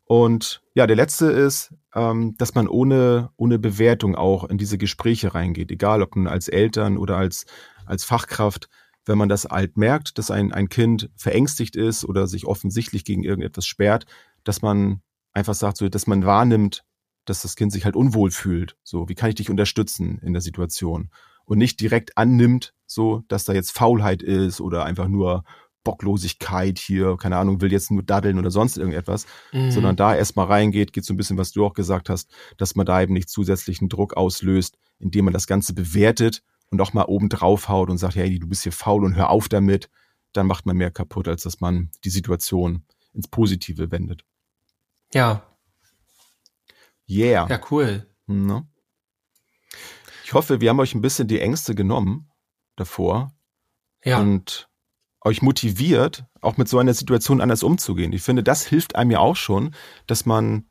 Und 0.06 0.62
ja, 0.74 0.88
der 0.88 0.96
letzte 0.96 1.26
ist, 1.28 1.74
ähm, 1.94 2.36
dass 2.38 2.56
man 2.56 2.68
ohne, 2.68 3.30
ohne 3.36 3.60
Bewertung 3.60 4.16
auch 4.16 4.46
in 4.46 4.58
diese 4.58 4.78
Gespräche 4.78 5.36
reingeht, 5.36 5.70
egal 5.70 6.02
ob 6.02 6.16
nun 6.16 6.28
als 6.28 6.48
Eltern 6.48 6.98
oder 6.98 7.18
als, 7.18 7.46
als 7.86 8.06
Fachkraft. 8.06 8.70
Wenn 9.06 9.18
man 9.18 9.30
das 9.30 9.46
alt 9.46 9.78
merkt, 9.78 10.18
dass 10.18 10.32
ein, 10.32 10.52
ein 10.54 10.70
Kind 10.70 11.10
verängstigt 11.16 11.76
ist 11.76 12.04
oder 12.06 12.28
sich 12.28 12.46
offensichtlich 12.46 13.06
gegen 13.06 13.24
irgendetwas 13.24 13.66
sperrt, 13.66 14.06
dass 14.44 14.62
man 14.62 15.02
einfach 15.34 15.54
sagt, 15.54 15.78
so, 15.78 15.88
dass 15.88 16.08
man 16.08 16.26
wahrnimmt, 16.26 16.84
dass 17.26 17.42
das 17.42 17.56
Kind 17.56 17.72
sich 17.72 17.86
halt 17.86 17.96
unwohl 17.96 18.32
fühlt. 18.32 18.78
So, 18.84 19.10
wie 19.10 19.16
kann 19.16 19.30
ich 19.30 19.36
dich 19.36 19.50
unterstützen 19.50 20.20
in 20.20 20.34
der 20.34 20.42
Situation? 20.42 21.10
Und 21.46 21.58
nicht 21.58 21.80
direkt 21.80 22.18
annimmt, 22.18 22.74
so, 22.88 23.24
dass 23.28 23.46
da 23.46 23.54
jetzt 23.54 23.72
Faulheit 23.72 24.24
ist 24.24 24.62
oder 24.62 24.86
einfach 24.86 25.08
nur 25.08 25.44
Bocklosigkeit 25.84 26.80
hier, 26.80 27.16
keine 27.18 27.38
Ahnung, 27.38 27.62
will 27.62 27.72
jetzt 27.72 27.92
nur 27.92 28.04
daddeln 28.04 28.40
oder 28.40 28.52
sonst 28.52 28.78
irgendetwas, 28.78 29.26
mhm. 29.54 29.72
sondern 29.72 29.96
da 29.96 30.16
erstmal 30.16 30.48
reingeht, 30.48 30.92
geht 30.92 31.06
so 31.06 31.14
ein 31.14 31.18
bisschen, 31.18 31.38
was 31.38 31.52
du 31.52 31.66
auch 31.66 31.74
gesagt 31.74 32.10
hast, 32.10 32.30
dass 32.58 32.76
man 32.76 32.86
da 32.86 33.02
eben 33.02 33.14
nicht 33.14 33.30
zusätzlichen 33.30 33.88
Druck 33.88 34.18
auslöst, 34.18 34.78
indem 35.00 35.26
man 35.26 35.34
das 35.34 35.48
Ganze 35.48 35.74
bewertet 35.74 36.44
und 36.72 36.82
auch 36.82 36.94
mal 36.94 37.06
oben 37.06 37.30
drauf 37.30 37.70
haut 37.70 37.90
und 37.90 38.00
sagt, 38.00 38.16
hey, 38.16 38.40
du 38.40 38.48
bist 38.48 38.64
hier 38.64 38.74
faul 38.74 39.06
und 39.06 39.16
hör 39.16 39.30
auf 39.30 39.48
damit, 39.48 39.90
dann 40.34 40.48
macht 40.48 40.66
man 40.66 40.76
mehr 40.76 40.92
kaputt, 40.92 41.28
als 41.28 41.44
dass 41.44 41.62
man 41.62 41.92
die 42.04 42.10
Situation 42.10 42.84
ins 43.14 43.28
Positive 43.28 43.92
wendet. 43.92 44.26
Ja, 45.14 45.44
Yeah. 47.10 47.48
Ja, 47.50 47.60
cool. 47.72 48.06
Ne? 48.28 48.68
Ich 50.24 50.34
hoffe, 50.34 50.60
wir 50.60 50.70
haben 50.70 50.80
euch 50.80 50.94
ein 50.94 51.02
bisschen 51.02 51.28
die 51.28 51.40
Ängste 51.40 51.74
genommen 51.74 52.27
davor. 52.80 53.34
Ja. 54.04 54.20
Und 54.20 54.70
euch 55.22 55.42
motiviert, 55.42 56.26
auch 56.42 56.58
mit 56.58 56.68
so 56.68 56.80
einer 56.80 56.94
Situation 56.94 57.42
anders 57.42 57.64
umzugehen. 57.64 58.14
Ich 58.14 58.22
finde, 58.22 58.44
das 58.44 58.66
hilft 58.66 58.96
einem 58.96 59.12
ja 59.12 59.20
auch 59.20 59.36
schon, 59.36 59.76
dass 60.06 60.26
man, 60.26 60.70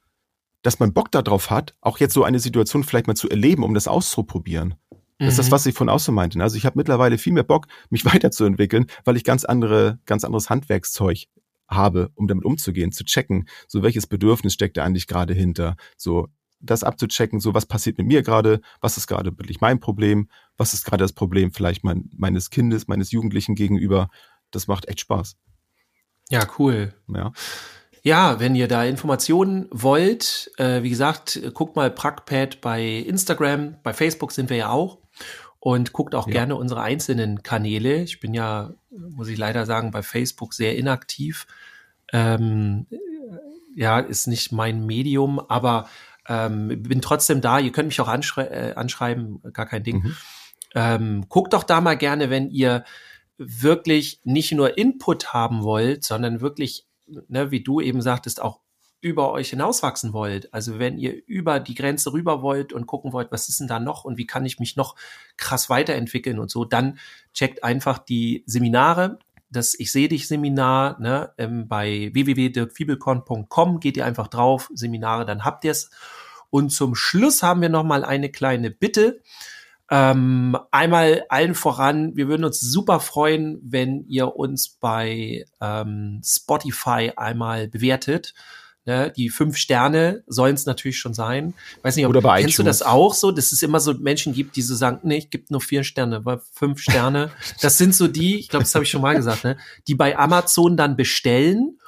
dass 0.63 0.79
man 0.79 0.95
Bock 0.95 1.11
darauf 1.13 1.51
hat, 1.51 1.77
auch 1.81 1.99
jetzt 1.99 2.15
so 2.15 2.25
eine 2.25 2.39
Situation 2.39 2.83
vielleicht 2.83 3.07
mal 3.07 3.17
zu 3.17 3.29
erleben, 3.29 3.63
um 3.63 3.75
das 3.75 3.89
auszuprobieren. 3.89 4.75
Das 5.19 5.31
ist 5.31 5.39
das, 5.39 5.47
mhm. 5.47 5.53
was 5.53 5.67
ich 5.67 5.75
von 5.75 5.89
außen 5.89 6.15
meinte. 6.15 6.41
Also 6.43 6.57
ich 6.57 6.67
habe 6.67 6.79
mittlerweile 6.79 7.19
viel 7.19 7.33
mehr 7.33 7.43
Bock, 7.43 7.67
mich 7.91 8.05
weiterzuentwickeln, 8.13 8.87
weil 9.05 9.17
ich 9.17 9.25
ganz 9.25 9.45
andere, 9.45 9.99
ganz 10.07 10.25
anderes 10.25 10.51
Handwerkszeug 10.51 11.27
habe, 11.69 12.11
um 12.15 12.29
damit 12.29 12.45
umzugehen, 12.45 12.93
zu 12.93 13.05
checken, 13.05 13.49
so 13.67 13.83
welches 13.83 14.07
Bedürfnis 14.07 14.55
steckt 14.55 14.77
da 14.77 14.85
eigentlich 14.85 15.07
gerade 15.07 15.35
hinter, 15.35 15.77
so 15.97 16.29
das 16.61 16.85
abzuchecken, 16.85 17.41
so 17.41 17.55
was 17.55 17.67
passiert 17.67 17.99
mit 17.99 18.07
mir 18.07 18.23
gerade, 18.23 18.61
was 18.81 18.97
ist 18.97 19.07
gerade 19.07 19.37
wirklich 19.39 19.61
mein 19.61 19.81
Problem, 19.81 20.29
was 20.57 20.75
ist 20.75 20.85
gerade 20.85 21.05
das 21.05 21.13
Problem 21.13 21.53
vielleicht 21.53 21.85
mein, 21.85 22.11
meines 22.17 22.51
Kindes, 22.51 22.89
meines 22.89 23.11
Jugendlichen 23.11 23.55
gegenüber. 23.55 24.09
Das 24.51 24.67
macht 24.67 24.89
echt 24.89 25.01
Spaß. 25.01 25.37
Ja, 26.31 26.47
cool. 26.59 26.95
Ja. 27.09 27.33
Ja, 28.03 28.39
wenn 28.39 28.55
ihr 28.55 28.69
da 28.69 28.85
Informationen 28.85 29.67
wollt, 29.73 30.53
äh, 30.59 30.85
wie 30.85 30.91
gesagt, 30.91 31.41
guckt 31.55 31.75
mal 31.75 31.91
Prackpad 31.91 32.61
bei 32.61 32.85
Instagram, 32.85 33.77
bei 33.83 33.93
Facebook 33.93 34.31
sind 34.31 34.49
wir 34.49 34.57
ja 34.57 34.71
auch 34.71 34.99
und 35.59 35.93
guckt 35.93 36.15
auch 36.15 36.29
ja. 36.29 36.35
gerne 36.35 36.55
unsere 36.55 36.83
einzelnen 36.83 37.43
Kanäle. 37.43 38.03
Ich 38.05 38.21
bin 38.21 38.33
ja, 38.33 38.75
muss 38.91 39.27
ich 39.27 39.37
leider 39.37 39.67
sagen, 39.67 39.91
bei 39.91 40.03
Facebook 40.03 40.55
sehr 40.55 40.77
inaktiv. 40.77 41.49
Ähm, 42.13 42.87
ja, 43.75 43.99
ist 43.99 44.29
nicht 44.29 44.53
mein 44.53 44.87
Medium, 44.87 45.41
aber 45.41 45.89
ähm, 46.29 46.83
bin 46.83 47.01
trotzdem 47.01 47.41
da. 47.41 47.59
Ihr 47.59 47.73
könnt 47.73 47.89
mich 47.89 48.01
auch 48.01 48.09
anschrei 48.09 48.45
äh, 48.45 48.75
anschreiben, 48.75 49.41
gar 49.53 49.67
kein 49.67 49.83
Ding. 49.83 50.03
Mhm. 50.03 50.17
Ähm, 50.75 51.25
guckt 51.29 51.53
doch 51.53 51.63
da 51.63 51.81
mal 51.81 51.97
gerne, 51.97 52.31
wenn 52.31 52.51
ihr 52.51 52.85
wirklich 53.39 54.21
nicht 54.25 54.53
nur 54.53 54.79
Input 54.79 55.33
haben 55.33 55.63
wollt, 55.63 56.05
sondern 56.05 56.41
wirklich, 56.41 56.87
ne, 57.29 57.51
wie 57.51 57.63
du 57.63 57.81
eben 57.81 58.03
sagtest, 58.03 58.41
auch 58.43 58.61
über 59.01 59.31
euch 59.31 59.51
hinauswachsen 59.51 60.13
wollt, 60.13 60.53
also 60.53 60.79
wenn 60.79 60.99
ihr 60.99 61.23
über 61.27 61.61
die 61.61 61.75
Grenze 61.75 62.13
rüber 62.13 62.43
wollt 62.43 62.73
und 62.73 62.87
gucken 62.87 63.13
wollt, 63.13 63.31
was 63.31 63.49
ist 63.49 63.61
denn 63.61 63.69
da 63.69 63.79
noch 63.79 64.05
und 64.05 64.17
wie 64.17 64.27
kann 64.27 64.45
ich 64.47 64.59
mich 64.59 64.75
noch 64.75 64.97
krass 65.37 65.69
weiterentwickeln 65.69 66.39
und 66.39 66.51
so, 66.51 66.65
dann 66.65 66.99
checkt 67.33 67.63
einfach 67.63 67.99
die 67.99 68.43
Seminare. 68.47 69.19
Das 69.51 69.79
Ich 69.79 69.93
sehe 69.93 70.09
dich 70.09 70.29
Seminar 70.29 71.01
ne, 71.01 71.33
ähm, 71.39 71.69
bei 71.69 72.11
www.dirkfiebelkorn.com 72.13 73.81
geht 73.81 73.97
ihr 73.97 74.07
einfach 74.07 74.29
drauf, 74.29 74.71
Seminare, 74.75 75.25
dann 75.25 75.45
habt 75.45 75.65
ihr 75.65 75.71
es. 75.71 75.91
Und 76.51 76.71
zum 76.71 76.95
Schluss 76.95 77.43
haben 77.43 77.61
wir 77.61 77.69
noch 77.69 77.85
mal 77.85 78.05
eine 78.05 78.31
kleine 78.31 78.71
Bitte. 78.71 79.21
Ähm, 79.89 80.59
einmal 80.73 81.25
allen 81.29 81.55
voran, 81.55 82.17
wir 82.17 82.27
würden 82.29 82.45
uns 82.45 82.61
super 82.61 82.99
freuen, 82.99 83.61
wenn 83.63 84.05
ihr 84.09 84.35
uns 84.35 84.69
bei 84.69 85.45
ähm, 85.61 86.21
Spotify 86.25 87.13
einmal 87.17 87.69
bewertet. 87.69 88.35
Ne, 88.87 89.13
die 89.17 89.31
fünf 89.31 89.57
Sterne 89.57 90.23
sollen 90.29 90.55
es 90.55 90.65
natürlich 90.65 90.99
schon 91.01 91.13
sein. 91.13 91.55
Weiß 91.83 91.97
nicht, 91.97 92.07
ob, 92.07 92.11
Oder 92.11 92.21
bei 92.21 92.41
kennst 92.41 92.55
iTunes. 92.55 92.79
du 92.79 92.85
das 92.85 92.89
auch 92.89 93.15
so, 93.15 93.33
dass 93.33 93.51
es 93.51 93.61
immer 93.65 93.81
so 93.81 93.95
Menschen 93.95 94.33
gibt, 94.33 94.55
die 94.55 94.63
so 94.63 94.77
sagen, 94.77 95.01
nee, 95.03 95.19
ich 95.19 95.31
gebe 95.31 95.45
nur 95.49 95.61
vier 95.61 95.83
Sterne, 95.83 96.25
weil 96.25 96.41
fünf 96.53 96.81
Sterne, 96.81 97.33
das 97.61 97.79
sind 97.79 97.97
so 97.97 98.07
die, 98.07 98.39
ich 98.39 98.49
glaube, 98.49 98.63
das 98.63 98.73
habe 98.77 98.85
ich 98.85 98.91
schon 98.91 99.03
mal 99.03 99.17
gesagt, 99.17 99.43
ne, 99.43 99.57
die 99.89 99.97
bei 99.97 100.17
Amazon 100.17 100.77
dann 100.77 100.97
bestellen 100.97 101.81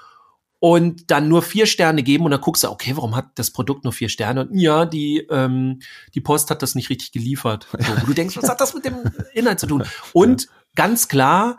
und 0.59 1.12
dann 1.12 1.28
nur 1.28 1.42
vier 1.42 1.66
Sterne 1.66 2.03
geben 2.03 2.24
und 2.24 2.32
dann 2.32 2.40
guckst 2.40 2.64
du, 2.64 2.68
okay, 2.68 2.96
warum 2.96 3.14
hat 3.14 3.26
das 3.36 3.53
Produkt 3.53 3.84
nur 3.84 3.92
vier 3.92 4.09
Sterne? 4.09 4.49
Und 4.49 4.59
ja, 4.59 4.84
die, 4.84 5.24
ähm, 5.30 5.80
die 6.14 6.20
Post 6.20 6.51
hat 6.51 6.62
das 6.62 6.74
nicht 6.74 6.90
richtig 6.90 7.12
geliefert. 7.12 7.68
So, 7.78 7.94
du 8.07 8.12
denkst, 8.12 8.36
was 8.36 8.49
hat 8.49 8.61
das 8.61 8.74
mit 8.74 8.84
dem 8.84 8.96
Inhalt 9.34 9.61
zu 9.61 9.68
tun? 9.68 9.84
Und 10.12 10.49
ganz 10.74 11.07
klar, 11.07 11.59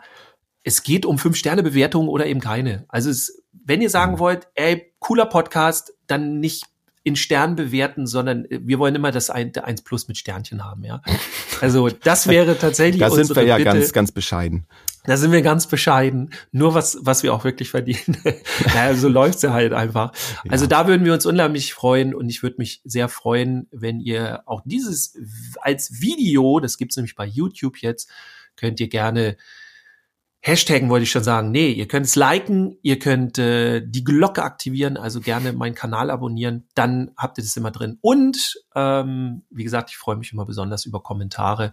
es 0.62 0.82
geht 0.82 1.06
um 1.06 1.18
fünf 1.18 1.36
Sterne 1.36 1.62
Bewertungen 1.62 2.08
oder 2.08 2.26
eben 2.26 2.40
keine. 2.40 2.84
Also 2.88 3.10
es 3.10 3.40
wenn 3.70 3.82
ihr 3.82 3.90
sagen 3.90 4.18
wollt, 4.18 4.48
ey, 4.54 4.92
cooler 4.98 5.26
Podcast, 5.26 5.92
dann 6.06 6.40
nicht 6.40 6.64
in 7.02 7.16
Stern 7.16 7.56
bewerten, 7.56 8.06
sondern 8.06 8.46
wir 8.50 8.78
wollen 8.78 8.94
immer 8.94 9.10
das 9.10 9.30
1 9.30 9.82
Plus 9.82 10.06
mit 10.08 10.18
Sternchen 10.18 10.64
haben, 10.64 10.84
ja. 10.84 11.02
Also 11.60 11.88
das 11.88 12.26
wäre 12.26 12.58
tatsächlich 12.58 13.00
Da 13.00 13.10
sind 13.10 13.34
wir 13.36 13.44
ja 13.44 13.56
Bitte. 13.58 13.70
ganz, 13.70 13.92
ganz 13.92 14.12
bescheiden. 14.12 14.66
Da 15.04 15.16
sind 15.16 15.30
wir 15.30 15.42
ganz 15.42 15.66
bescheiden. 15.66 16.30
Nur 16.52 16.74
was, 16.74 16.98
was 17.02 17.22
wir 17.22 17.32
auch 17.32 17.44
wirklich 17.44 17.70
verdienen. 17.70 18.16
naja, 18.74 18.94
so 18.94 19.08
läuft's 19.10 19.42
ja 19.42 19.52
halt 19.52 19.72
einfach. 19.72 20.12
Also 20.48 20.66
da 20.66 20.86
würden 20.88 21.04
wir 21.04 21.14
uns 21.14 21.24
unheimlich 21.26 21.72
freuen 21.74 22.14
und 22.14 22.28
ich 22.28 22.42
würde 22.42 22.56
mich 22.58 22.80
sehr 22.84 23.08
freuen, 23.08 23.66
wenn 23.70 24.00
ihr 24.00 24.42
auch 24.46 24.62
dieses 24.64 25.16
als 25.60 26.00
Video, 26.00 26.60
das 26.60 26.76
gibt's 26.76 26.96
nämlich 26.96 27.14
bei 27.14 27.26
YouTube 27.26 27.78
jetzt, 27.78 28.10
könnt 28.56 28.80
ihr 28.80 28.88
gerne 28.88 29.36
Hashtaggen 30.42 30.88
wollte 30.88 31.02
ich 31.04 31.10
schon 31.10 31.22
sagen. 31.22 31.50
Nee, 31.50 31.70
ihr 31.70 31.86
könnt 31.86 32.06
es 32.06 32.16
liken, 32.16 32.76
ihr 32.82 32.98
könnt 32.98 33.38
äh, 33.38 33.82
die 33.86 34.04
Glocke 34.04 34.42
aktivieren, 34.42 34.96
also 34.96 35.20
gerne 35.20 35.52
meinen 35.52 35.74
Kanal 35.74 36.10
abonnieren, 36.10 36.66
dann 36.74 37.10
habt 37.16 37.36
ihr 37.38 37.44
das 37.44 37.56
immer 37.58 37.70
drin. 37.70 37.98
Und 38.00 38.58
ähm, 38.74 39.42
wie 39.50 39.64
gesagt, 39.64 39.90
ich 39.90 39.98
freue 39.98 40.16
mich 40.16 40.32
immer 40.32 40.46
besonders 40.46 40.86
über 40.86 41.02
Kommentare 41.02 41.72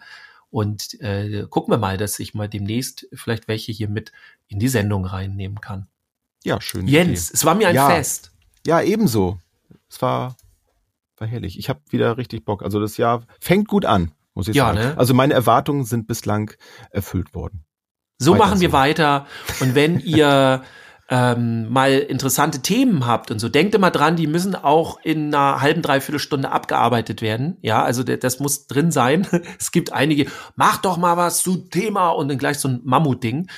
und 0.50 1.00
äh, 1.00 1.46
gucken 1.50 1.74
wir 1.74 1.78
mal, 1.78 1.98
dass 1.98 2.20
ich 2.20 2.34
mal 2.34 2.50
demnächst 2.50 3.08
vielleicht 3.14 3.48
welche 3.48 3.72
hier 3.72 3.88
mit 3.88 4.12
in 4.50 4.60
die 4.60 4.68
Sendung 4.68 5.06
reinnehmen 5.06 5.62
kann. 5.62 5.88
Ja, 6.44 6.60
schön. 6.60 6.88
Jens, 6.88 7.32
es 7.32 7.46
war 7.46 7.56
mir 7.56 7.70
ein 7.70 7.76
Ja. 7.76 7.90
Fest. 7.90 8.32
Ja, 8.66 8.82
ebenso. 8.82 9.40
Es 9.90 10.02
war, 10.02 10.36
war 11.18 11.28
herrlich. 11.28 11.58
Ich 11.58 11.70
habe 11.70 11.80
wieder 11.90 12.18
richtig 12.18 12.44
Bock. 12.44 12.64
Also 12.64 12.82
das 12.82 12.98
Jahr 12.98 13.26
fängt 13.40 13.70
gut 13.70 13.86
an, 13.86 14.12
muss 14.34 14.50
ich 14.50 14.56
Ja, 14.58 14.68
sagen. 14.74 14.80
ne? 14.80 14.98
Also 14.98 15.14
meine 15.14 15.34
Erwartungen 15.34 15.86
sind 15.86 16.06
bislang 16.08 16.52
erfüllt 16.90 17.34
worden. 17.34 17.64
So 18.20 18.34
Weiter 18.34 18.46
machen 18.46 18.60
wir 18.62 18.70
so. 18.70 18.74
weiter. 18.74 19.28
Und 19.60 19.76
wenn 19.76 20.00
ihr 20.02 20.64
ähm, 21.10 21.70
mal 21.72 21.94
interessante 21.94 22.62
Themen 22.62 23.06
habt 23.06 23.32
und 23.32 23.40
so, 23.40 23.48
denkt 23.48 23.74
immer 23.76 23.92
dran, 23.92 24.16
die 24.18 24.28
müssen 24.28 24.56
auch 24.56 25.00
in 25.04 25.34
einer 25.34 25.62
halben, 25.62 25.82
dreiviertel 25.82 26.20
Stunde 26.20 26.52
abgearbeitet 26.52 27.22
werden. 27.22 27.58
Ja, 27.62 27.84
also 27.84 28.04
das 28.04 28.40
muss 28.40 28.68
drin 28.68 28.92
sein. 28.92 29.26
Es 29.60 29.72
gibt 29.72 29.94
einige, 29.94 30.30
mach 30.56 30.78
doch 30.78 30.98
mal 30.98 31.16
was 31.16 31.42
zu 31.44 31.58
Thema 31.58 32.10
und 32.10 32.28
dann 32.28 32.38
gleich 32.38 32.60
so 32.60 32.68
ein 32.68 32.82
Mammutding. 32.84 33.50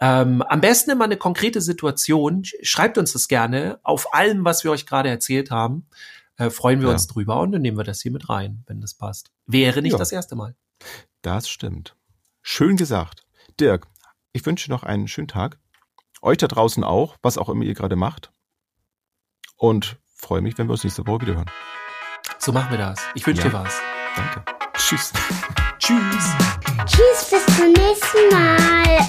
Ähm, 0.00 0.42
am 0.42 0.60
besten 0.60 0.90
immer 0.90 1.04
eine 1.04 1.16
konkrete 1.16 1.60
Situation. 1.60 2.42
Sch- 2.42 2.54
Schreibt 2.62 2.98
uns 2.98 3.12
das 3.12 3.28
gerne 3.28 3.78
auf 3.82 4.12
allem, 4.14 4.44
was 4.44 4.64
wir 4.64 4.70
euch 4.70 4.86
gerade 4.86 5.08
erzählt 5.08 5.50
haben. 5.50 5.86
Äh, 6.36 6.50
freuen 6.50 6.80
wir 6.80 6.88
Ja. 6.88 6.94
uns 6.94 7.06
drüber 7.06 7.38
und 7.40 7.52
dann 7.52 7.62
nehmen 7.62 7.76
wir 7.76 7.84
das 7.84 8.00
hier 8.00 8.10
mit 8.10 8.28
rein, 8.28 8.64
wenn 8.66 8.80
das 8.80 8.94
passt. 8.94 9.30
Wäre 9.46 9.82
nicht 9.82 9.92
Ja. 9.92 9.98
das 9.98 10.10
erste 10.10 10.34
Mal. 10.34 10.56
Das 11.22 11.48
stimmt. 11.48 11.94
Schön 12.42 12.76
gesagt. 12.76 13.22
Dirk, 13.60 13.86
ich 14.34 14.44
wünsche 14.44 14.70
noch 14.70 14.82
einen 14.82 15.08
schönen 15.08 15.28
Tag. 15.28 15.58
Euch 16.20 16.38
da 16.38 16.48
draußen 16.48 16.84
auch, 16.84 17.16
was 17.22 17.38
auch 17.38 17.48
immer 17.48 17.64
ihr 17.64 17.74
gerade 17.74 17.96
macht. 17.96 18.32
Und 19.56 19.96
freue 20.16 20.42
mich, 20.42 20.58
wenn 20.58 20.66
wir 20.66 20.72
uns 20.72 20.84
nächste 20.84 21.06
Woche 21.06 21.22
wieder 21.22 21.34
hören. 21.36 21.50
So 22.38 22.52
machen 22.52 22.70
wir 22.70 22.78
das. 22.78 23.00
Ich 23.14 23.26
wünsche 23.26 23.42
Ja. 23.42 23.48
dir 23.48 23.54
was. 23.54 23.80
Danke. 24.16 24.44
Tschüss. 24.74 25.12
Tschüss. 25.78 26.32
Tschüss, 26.86 27.30
bis 27.30 27.56
zum 27.56 27.72
nächsten 27.72 28.28
Mal. 28.32 29.08